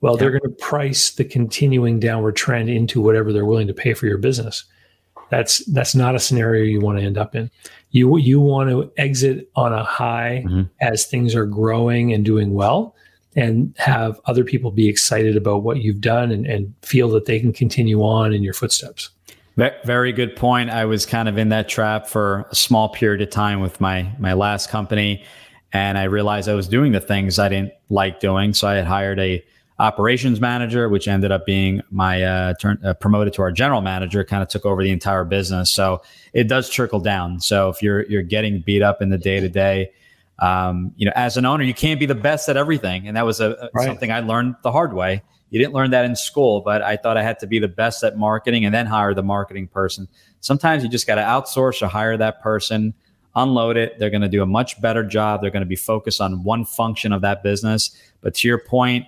well 0.00 0.14
yeah. 0.14 0.20
they're 0.20 0.38
going 0.38 0.42
to 0.42 0.64
price 0.64 1.10
the 1.10 1.24
continuing 1.24 1.98
downward 1.98 2.36
trend 2.36 2.68
into 2.68 3.00
whatever 3.00 3.32
they're 3.32 3.46
willing 3.46 3.66
to 3.66 3.74
pay 3.74 3.94
for 3.94 4.06
your 4.06 4.18
business 4.18 4.64
that's 5.30 5.64
that's 5.72 5.94
not 5.94 6.14
a 6.14 6.20
scenario 6.20 6.62
you 6.62 6.80
want 6.80 6.98
to 6.98 7.04
end 7.04 7.18
up 7.18 7.34
in 7.34 7.50
you 7.90 8.16
you 8.18 8.40
want 8.40 8.68
to 8.68 8.92
exit 8.96 9.50
on 9.56 9.72
a 9.72 9.82
high 9.82 10.44
mm-hmm. 10.46 10.62
as 10.80 11.06
things 11.06 11.34
are 11.34 11.46
growing 11.46 12.12
and 12.12 12.24
doing 12.24 12.52
well 12.52 12.94
and 13.34 13.74
have 13.78 14.20
other 14.26 14.44
people 14.44 14.70
be 14.70 14.88
excited 14.88 15.36
about 15.36 15.62
what 15.62 15.78
you've 15.78 16.02
done 16.02 16.30
and, 16.30 16.44
and 16.46 16.74
feel 16.82 17.08
that 17.08 17.24
they 17.24 17.40
can 17.40 17.52
continue 17.52 18.02
on 18.02 18.32
in 18.32 18.42
your 18.42 18.52
footsteps 18.52 19.10
very 19.56 20.12
good 20.12 20.34
point 20.36 20.70
i 20.70 20.84
was 20.84 21.04
kind 21.04 21.28
of 21.28 21.38
in 21.38 21.50
that 21.50 21.68
trap 21.68 22.06
for 22.06 22.46
a 22.50 22.54
small 22.54 22.88
period 22.88 23.20
of 23.20 23.30
time 23.30 23.60
with 23.60 23.80
my 23.80 24.10
my 24.18 24.32
last 24.32 24.70
company 24.70 25.22
and 25.72 25.98
i 25.98 26.04
realized 26.04 26.48
i 26.48 26.54
was 26.54 26.68
doing 26.68 26.92
the 26.92 27.00
things 27.00 27.38
i 27.38 27.48
didn't 27.48 27.72
like 27.90 28.20
doing 28.20 28.54
so 28.54 28.66
i 28.66 28.74
had 28.74 28.86
hired 28.86 29.18
a 29.18 29.44
operations 29.82 30.40
manager, 30.40 30.88
which 30.88 31.08
ended 31.08 31.32
up 31.32 31.44
being 31.44 31.82
my 31.90 32.22
uh, 32.22 32.54
turn, 32.54 32.78
uh, 32.84 32.94
promoted 32.94 33.32
to 33.34 33.42
our 33.42 33.50
general 33.50 33.80
manager, 33.80 34.22
kind 34.22 34.42
of 34.42 34.48
took 34.48 34.64
over 34.64 34.82
the 34.82 34.90
entire 34.90 35.24
business. 35.24 35.72
So 35.72 36.02
it 36.32 36.44
does 36.44 36.70
trickle 36.70 37.00
down. 37.00 37.40
So 37.40 37.68
if 37.68 37.82
you're 37.82 38.04
you're 38.04 38.22
getting 38.22 38.60
beat 38.60 38.82
up 38.82 39.02
in 39.02 39.10
the 39.10 39.18
day 39.18 39.40
to 39.40 39.48
day, 39.48 39.90
you 40.40 41.06
know, 41.06 41.12
as 41.16 41.36
an 41.36 41.44
owner, 41.44 41.64
you 41.64 41.74
can't 41.74 41.98
be 41.98 42.06
the 42.06 42.14
best 42.14 42.48
at 42.48 42.56
everything, 42.56 43.08
and 43.08 43.16
that 43.16 43.26
was 43.26 43.40
a, 43.40 43.70
right. 43.74 43.84
something 43.84 44.12
I 44.12 44.20
learned 44.20 44.54
the 44.62 44.72
hard 44.72 44.92
way. 44.92 45.22
You 45.52 45.58
didn't 45.58 45.74
learn 45.74 45.90
that 45.90 46.06
in 46.06 46.16
school, 46.16 46.62
but 46.62 46.80
I 46.80 46.96
thought 46.96 47.18
I 47.18 47.22
had 47.22 47.38
to 47.40 47.46
be 47.46 47.58
the 47.58 47.68
best 47.68 48.02
at 48.02 48.16
marketing 48.16 48.64
and 48.64 48.74
then 48.74 48.86
hire 48.86 49.12
the 49.12 49.22
marketing 49.22 49.68
person. 49.68 50.08
Sometimes 50.40 50.82
you 50.82 50.88
just 50.88 51.06
got 51.06 51.16
to 51.16 51.20
outsource 51.20 51.82
or 51.82 51.88
hire 51.88 52.16
that 52.16 52.40
person, 52.40 52.94
unload 53.36 53.76
it. 53.76 53.98
They're 53.98 54.08
going 54.08 54.22
to 54.22 54.30
do 54.30 54.42
a 54.42 54.46
much 54.46 54.80
better 54.80 55.04
job. 55.04 55.42
They're 55.42 55.50
going 55.50 55.60
to 55.60 55.66
be 55.66 55.76
focused 55.76 56.22
on 56.22 56.42
one 56.42 56.64
function 56.64 57.12
of 57.12 57.20
that 57.20 57.42
business. 57.42 57.94
But 58.22 58.34
to 58.36 58.48
your 58.48 58.56
point, 58.56 59.04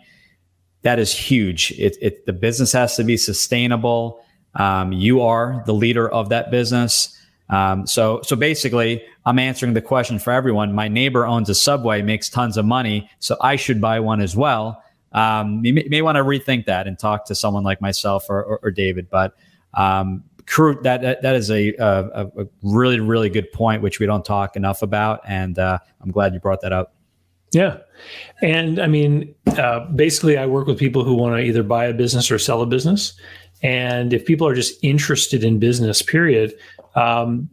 that 0.83 0.99
is 0.99 1.15
huge. 1.15 1.73
It, 1.79 1.97
it 2.03 2.27
the 2.27 2.35
business 2.35 2.73
has 2.73 2.95
to 2.97 3.05
be 3.05 3.17
sustainable. 3.17 4.23
Um, 4.55 4.93
you 4.93 5.23
are 5.23 5.63
the 5.65 5.73
leader 5.73 6.07
of 6.11 6.29
that 6.29 6.51
business. 6.51 7.19
Um, 7.49 7.87
so 7.87 8.21
so 8.23 8.37
basically, 8.37 9.03
I'm 9.25 9.39
answering 9.39 9.73
the 9.73 9.81
question 9.81 10.19
for 10.19 10.31
everyone. 10.31 10.75
My 10.75 10.89
neighbor 10.89 11.25
owns 11.25 11.49
a 11.49 11.55
Subway, 11.55 12.03
makes 12.03 12.29
tons 12.29 12.59
of 12.59 12.67
money, 12.67 13.09
so 13.19 13.39
I 13.41 13.57
should 13.57 13.81
buy 13.81 13.99
one 14.01 14.21
as 14.21 14.37
well. 14.37 14.84
Um, 15.15 15.65
you 15.65 15.73
may, 15.73 15.87
may 15.89 16.03
want 16.03 16.17
to 16.17 16.25
rethink 16.25 16.67
that 16.67 16.87
and 16.87 16.99
talk 16.99 17.25
to 17.27 17.35
someone 17.35 17.63
like 17.63 17.81
myself 17.81 18.27
or, 18.29 18.43
or, 18.43 18.61
or 18.63 18.71
David. 18.71 19.09
But 19.09 19.35
um, 19.73 20.25
crew, 20.47 20.79
that, 20.83 21.03
that 21.03 21.23
that 21.23 21.35
is 21.37 21.51
a, 21.51 21.75
a, 21.79 22.27
a 22.37 22.47
really 22.63 23.01
really 23.01 23.31
good 23.31 23.51
point, 23.53 23.81
which 23.83 24.01
we 24.01 24.07
don't 24.07 24.25
talk 24.25 24.57
enough 24.57 24.83
about, 24.83 25.21
and 25.27 25.59
uh, 25.59 25.79
I'm 26.01 26.11
glad 26.11 26.35
you 26.35 26.41
brought 26.41 26.61
that 26.63 26.73
up. 26.73 26.95
Yeah. 27.53 27.79
And 28.43 28.81
I 28.81 28.89
mean, 28.89 29.33
uh, 29.47 29.87
basically, 29.91 30.37
I 30.37 30.47
work 30.47 30.67
with 30.67 30.79
people 30.79 31.05
who 31.05 31.15
want 31.15 31.37
to 31.37 31.43
either 31.43 31.63
buy 31.63 31.85
a 31.87 31.95
business 31.95 32.31
or 32.31 32.39
sell 32.39 32.61
a 32.63 32.67
business. 32.67 33.15
And 33.63 34.13
if 34.13 34.27
people 34.27 34.47
are 34.47 34.55
just 34.55 34.77
interested 34.83 35.45
in 35.45 35.61
business, 35.61 36.03
period, 36.03 36.53
um, 36.97 37.49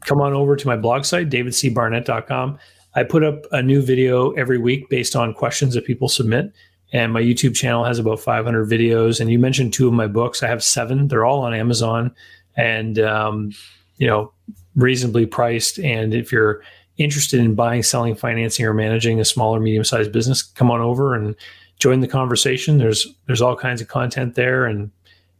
come 0.00 0.20
on 0.20 0.32
over 0.32 0.56
to 0.56 0.66
my 0.66 0.76
blog 0.76 1.04
site, 1.04 1.30
davidcbarnett.com. 1.30 2.58
I 2.96 3.02
put 3.04 3.24
up 3.24 3.46
a 3.52 3.62
new 3.62 3.80
video 3.80 4.32
every 4.32 4.58
week 4.58 4.88
based 4.88 5.16
on 5.16 5.32
questions 5.34 5.74
that 5.74 5.84
people 5.84 6.08
submit. 6.08 6.52
And 6.94 7.12
my 7.12 7.20
YouTube 7.20 7.54
channel 7.54 7.84
has 7.84 7.98
about 7.98 8.20
500 8.20 8.70
videos. 8.70 9.20
And 9.20 9.30
you 9.30 9.38
mentioned 9.38 9.72
two 9.72 9.88
of 9.88 9.92
my 9.92 10.06
books. 10.06 10.42
I 10.42 10.48
have 10.48 10.62
seven. 10.62 11.08
They're 11.08 11.24
all 11.24 11.40
on 11.42 11.52
Amazon 11.52 12.14
and, 12.56 12.98
um, 13.00 13.50
you 13.96 14.06
know, 14.06 14.32
reasonably 14.76 15.26
priced. 15.26 15.80
And 15.80 16.14
if 16.14 16.30
you're 16.30 16.62
interested 16.96 17.40
in 17.40 17.56
buying, 17.56 17.82
selling, 17.82 18.14
financing, 18.14 18.64
or 18.64 18.72
managing 18.72 19.18
a 19.20 19.24
small 19.24 19.54
or 19.54 19.60
medium 19.60 19.84
sized 19.84 20.12
business, 20.12 20.42
come 20.42 20.70
on 20.70 20.80
over 20.80 21.14
and 21.14 21.34
join 21.78 21.98
the 21.98 22.08
conversation. 22.08 22.78
There's 22.78 23.06
there's 23.26 23.42
all 23.42 23.56
kinds 23.56 23.80
of 23.80 23.88
content 23.88 24.36
there, 24.36 24.64
and 24.64 24.90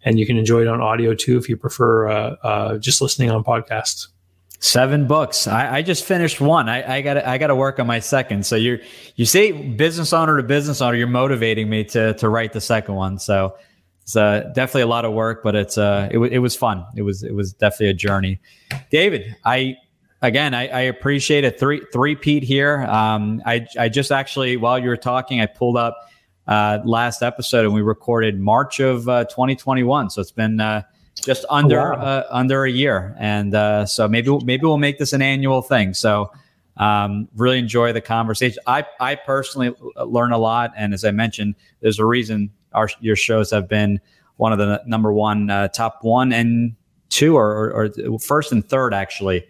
and 0.05 0.19
you 0.19 0.27
can 0.27 0.37
enjoy 0.37 0.63
it 0.63 0.69
on 0.69 0.81
audio 0.81 1.15
too 1.15 1.39
if 1.39 1.49
you 1.49 1.57
prefer 1.57 2.09
uh, 2.09 2.37
uh, 2.43 2.79
just 2.79 3.01
listening 3.01 3.31
on 3.31 3.45
podcasts. 3.45 4.09
Seven 4.65 5.07
books. 5.07 5.47
I, 5.47 5.77
I 5.77 5.83
just 5.83 6.07
finished 6.07 6.41
one. 6.41 6.71
I, 6.71 7.03
got 7.03 7.19
I 7.19 7.37
got 7.37 7.49
to 7.49 7.55
work 7.55 7.79
on 7.79 7.87
my 7.87 7.99
second. 7.99 8.47
So 8.47 8.57
you 8.57 8.81
you 9.15 9.27
see, 9.27 9.53
business 9.53 10.15
owner 10.15 10.39
to 10.39 10.43
business 10.43 10.81
owner, 10.81 10.97
you're 10.97 11.07
motivating 11.07 11.69
me 11.69 11.85
to 11.85 12.15
to 12.15 12.31
write 12.31 12.55
the 12.55 12.63
second 12.63 12.95
one. 12.95 13.19
So 13.19 13.59
it's 14.01 14.17
uh, 14.17 14.51
definitely 14.55 14.81
a 14.81 14.87
lot 14.87 15.05
of 15.05 15.13
work, 15.13 15.43
but 15.43 15.55
it's 15.55 15.77
uh, 15.77 16.09
it, 16.11 16.15
w- 16.15 16.33
it 16.33 16.39
was 16.39 16.57
fun. 16.57 16.87
It 16.97 17.03
was 17.03 17.23
it 17.23 17.35
was 17.35 17.53
definitely 17.53 17.89
a 17.89 17.93
journey. 17.93 18.41
David, 18.91 19.37
I 19.45 19.77
again 20.23 20.55
I, 20.55 20.69
I 20.69 20.81
appreciate 20.81 21.45
a 21.45 21.51
three 21.51 21.83
three 21.93 22.17
Pete 22.17 22.43
here. 22.43 22.85
Um, 22.85 23.43
I 23.45 23.67
I 23.79 23.91
just 23.91 24.11
actually 24.11 24.57
while 24.57 24.79
you 24.79 24.89
were 24.89 24.97
talking, 24.97 25.43
I 25.43 25.47
pulled 25.47 25.77
up 25.77 26.09
uh, 26.49 26.79
last 26.87 27.23
episode 27.23 27.67
and 27.67 27.75
we 27.75 27.83
recorded 27.83 28.41
March 28.41 28.81
of 28.81 29.11
uh, 29.11 29.25
2021. 29.27 30.09
So 30.09 30.23
it's 30.23 30.33
been 30.33 30.59
uh, 30.59 30.85
just 31.15 31.45
under 31.49 31.95
oh, 31.95 31.97
wow. 31.97 32.03
uh, 32.03 32.27
under 32.31 32.65
a 32.65 32.71
year, 32.71 33.15
and 33.19 33.55
uh, 33.55 33.87
so 33.87 34.09
maybe 34.09 34.37
maybe 34.45 34.65
we'll 34.65 34.79
make 34.79 34.99
this 34.99 35.13
an 35.13 35.23
annual 35.23 35.63
thing. 35.63 35.95
So 35.95 36.33
um, 36.77 37.29
really 37.37 37.59
enjoy 37.59 37.93
the 37.93 38.01
conversation. 38.01 38.63
I 38.67 38.85
I 39.01 39.15
personally 39.15 39.75
learn 40.05 40.33
a 40.33 40.39
lot, 40.39 40.73
and 40.77 40.93
as 40.93 41.05
I 41.05 41.11
mentioned, 41.11 41.55
there's 41.81 41.99
a 41.99 42.05
reason 42.07 42.51
our 42.73 42.89
your 43.01 43.17
shows 43.17 43.51
have 43.51 43.69
been 43.69 44.01
one 44.37 44.53
of 44.53 44.59
the 44.59 44.83
number 44.87 45.13
one 45.13 45.51
uh, 45.51 45.69
top 45.69 46.01
one 46.03 46.33
and 46.33 46.75
two 47.09 47.37
or, 47.37 47.71
or, 47.71 47.91
or 48.09 48.19
first 48.19 48.53
and 48.53 48.69
third 48.69 48.93
actually. 48.93 49.47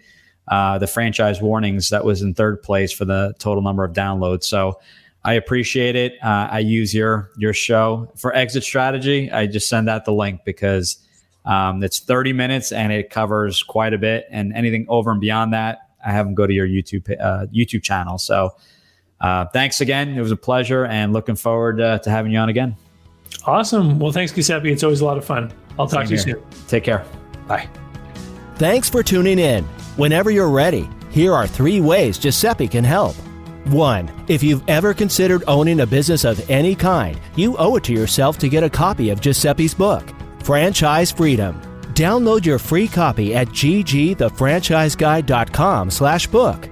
Uh, 0.48 0.76
the 0.76 0.86
franchise 0.86 1.40
warnings 1.40 1.88
that 1.88 2.04
was 2.04 2.20
in 2.20 2.34
third 2.34 2.62
place 2.62 2.92
for 2.92 3.06
the 3.06 3.32
total 3.38 3.62
number 3.62 3.82
of 3.82 3.94
downloads. 3.94 4.44
So 4.44 4.78
I 5.24 5.32
appreciate 5.32 5.96
it. 5.96 6.22
Uh, 6.22 6.48
I 6.50 6.58
use 6.58 6.94
your 6.94 7.30
your 7.38 7.54
show 7.54 8.12
for 8.16 8.34
exit 8.34 8.62
strategy. 8.62 9.32
I 9.32 9.46
just 9.46 9.70
send 9.70 9.88
out 9.88 10.04
the 10.04 10.12
link 10.12 10.44
because 10.44 10.98
um, 11.44 11.82
it's 11.82 12.00
30 12.00 12.32
minutes 12.32 12.72
and 12.72 12.92
it 12.92 13.10
covers 13.10 13.62
quite 13.62 13.92
a 13.92 13.98
bit. 13.98 14.26
And 14.30 14.52
anything 14.54 14.86
over 14.88 15.10
and 15.10 15.20
beyond 15.20 15.52
that, 15.52 15.88
I 16.04 16.12
have 16.12 16.26
them 16.26 16.34
go 16.34 16.46
to 16.46 16.52
your 16.52 16.66
YouTube 16.66 17.10
uh, 17.20 17.46
YouTube 17.46 17.82
channel. 17.82 18.18
So 18.18 18.54
uh, 19.20 19.46
thanks 19.46 19.80
again. 19.80 20.16
It 20.16 20.20
was 20.20 20.30
a 20.30 20.36
pleasure 20.36 20.84
and 20.84 21.12
looking 21.12 21.36
forward 21.36 21.80
uh, 21.80 21.98
to 22.00 22.10
having 22.10 22.32
you 22.32 22.38
on 22.38 22.48
again. 22.48 22.76
Awesome. 23.46 23.98
Well, 23.98 24.12
thanks, 24.12 24.32
Giuseppe. 24.32 24.70
It's 24.70 24.82
always 24.82 25.00
a 25.00 25.04
lot 25.04 25.18
of 25.18 25.24
fun. 25.24 25.52
I'll 25.78 25.86
talk 25.88 26.06
Same 26.06 26.16
to 26.18 26.30
you 26.30 26.34
here. 26.36 26.42
soon. 26.50 26.66
Take 26.68 26.84
care. 26.84 27.04
Bye. 27.46 27.68
Thanks 28.56 28.88
for 28.88 29.02
tuning 29.02 29.38
in. 29.38 29.64
Whenever 29.96 30.30
you're 30.30 30.50
ready, 30.50 30.88
here 31.10 31.32
are 31.34 31.46
three 31.46 31.80
ways 31.80 32.18
Giuseppe 32.18 32.68
can 32.68 32.84
help. 32.84 33.16
One, 33.66 34.10
if 34.28 34.42
you've 34.42 34.62
ever 34.68 34.92
considered 34.92 35.42
owning 35.46 35.80
a 35.80 35.86
business 35.86 36.24
of 36.24 36.48
any 36.50 36.74
kind, 36.74 37.18
you 37.34 37.56
owe 37.56 37.76
it 37.76 37.84
to 37.84 37.92
yourself 37.92 38.38
to 38.38 38.48
get 38.48 38.62
a 38.62 38.70
copy 38.70 39.08
of 39.10 39.20
Giuseppe's 39.20 39.74
book. 39.74 40.04
Franchise 40.44 41.10
Freedom. 41.10 41.58
Download 41.94 42.44
your 42.44 42.58
free 42.58 42.86
copy 42.86 43.34
at 43.34 43.48
ggthefranchiseguide.com 43.48 45.90
slash 45.90 46.26
book. 46.26 46.68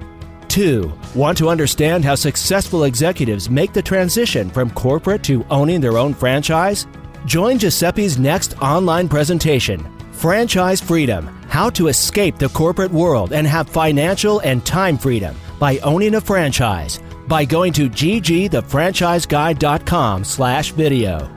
2. 0.49 0.93
Want 1.14 1.39
to 1.39 1.49
understand 1.49 2.05
how 2.05 2.14
successful 2.14 2.85
executives 2.85 3.49
make 3.49 3.73
the 3.73 3.81
transition 3.81 4.51
from 4.51 4.68
corporate 4.70 5.23
to 5.25 5.47
owning 5.49 5.81
their 5.81 5.97
own 5.97 6.12
franchise? 6.12 6.87
Join 7.25 7.59
Giuseppe's 7.59 8.18
next 8.18 8.55
online 8.61 9.09
presentation, 9.09 9.83
Franchise 10.12 10.81
Freedom 10.81 11.27
How 11.49 11.70
to 11.70 11.89
Escape 11.89 12.37
the 12.37 12.51
Corporate 12.51 12.91
World 12.91 13.33
and 13.33 13.47
Have 13.47 13.70
Financial 13.70 14.41
and 14.41 14.66
Time 14.66 14.99
Freedom 14.99 15.35
by 15.59 15.79
Owning 15.79 16.16
a 16.16 16.20
Franchise 16.20 17.01
by 17.29 17.47
going 17.47 17.73
to 17.75 17.89
ggthefranchiseguide.com 17.89 20.25
slash 20.25 20.73
video. 20.73 21.31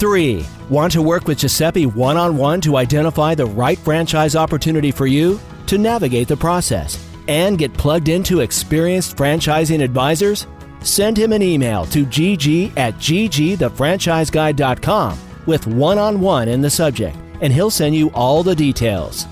3. 0.00 0.44
Want 0.70 0.92
to 0.92 1.02
work 1.02 1.28
with 1.28 1.40
Giuseppe 1.40 1.84
one 1.84 2.16
on 2.16 2.34
one 2.36 2.60
to 2.62 2.78
identify 2.78 3.34
the 3.34 3.44
right 3.46 3.78
franchise 3.78 4.34
opportunity 4.34 4.90
for 4.90 5.06
you? 5.06 5.38
To 5.66 5.76
navigate 5.76 6.26
the 6.26 6.36
process 6.36 6.98
and 7.28 7.58
get 7.58 7.74
plugged 7.74 8.08
into 8.08 8.40
experienced 8.40 9.16
franchising 9.16 9.84
advisors? 9.84 10.46
Send 10.80 11.18
him 11.18 11.32
an 11.32 11.42
email 11.42 11.84
to 11.86 12.06
gg 12.06 12.76
at 12.78 12.94
ggthefranchiseguide.com 12.94 15.18
with 15.46 15.66
one 15.66 15.98
on 15.98 16.20
one 16.20 16.48
in 16.48 16.60
the 16.62 16.70
subject, 16.70 17.16
and 17.42 17.52
he'll 17.52 17.70
send 17.70 17.94
you 17.94 18.10
all 18.12 18.42
the 18.42 18.54
details. 18.54 19.26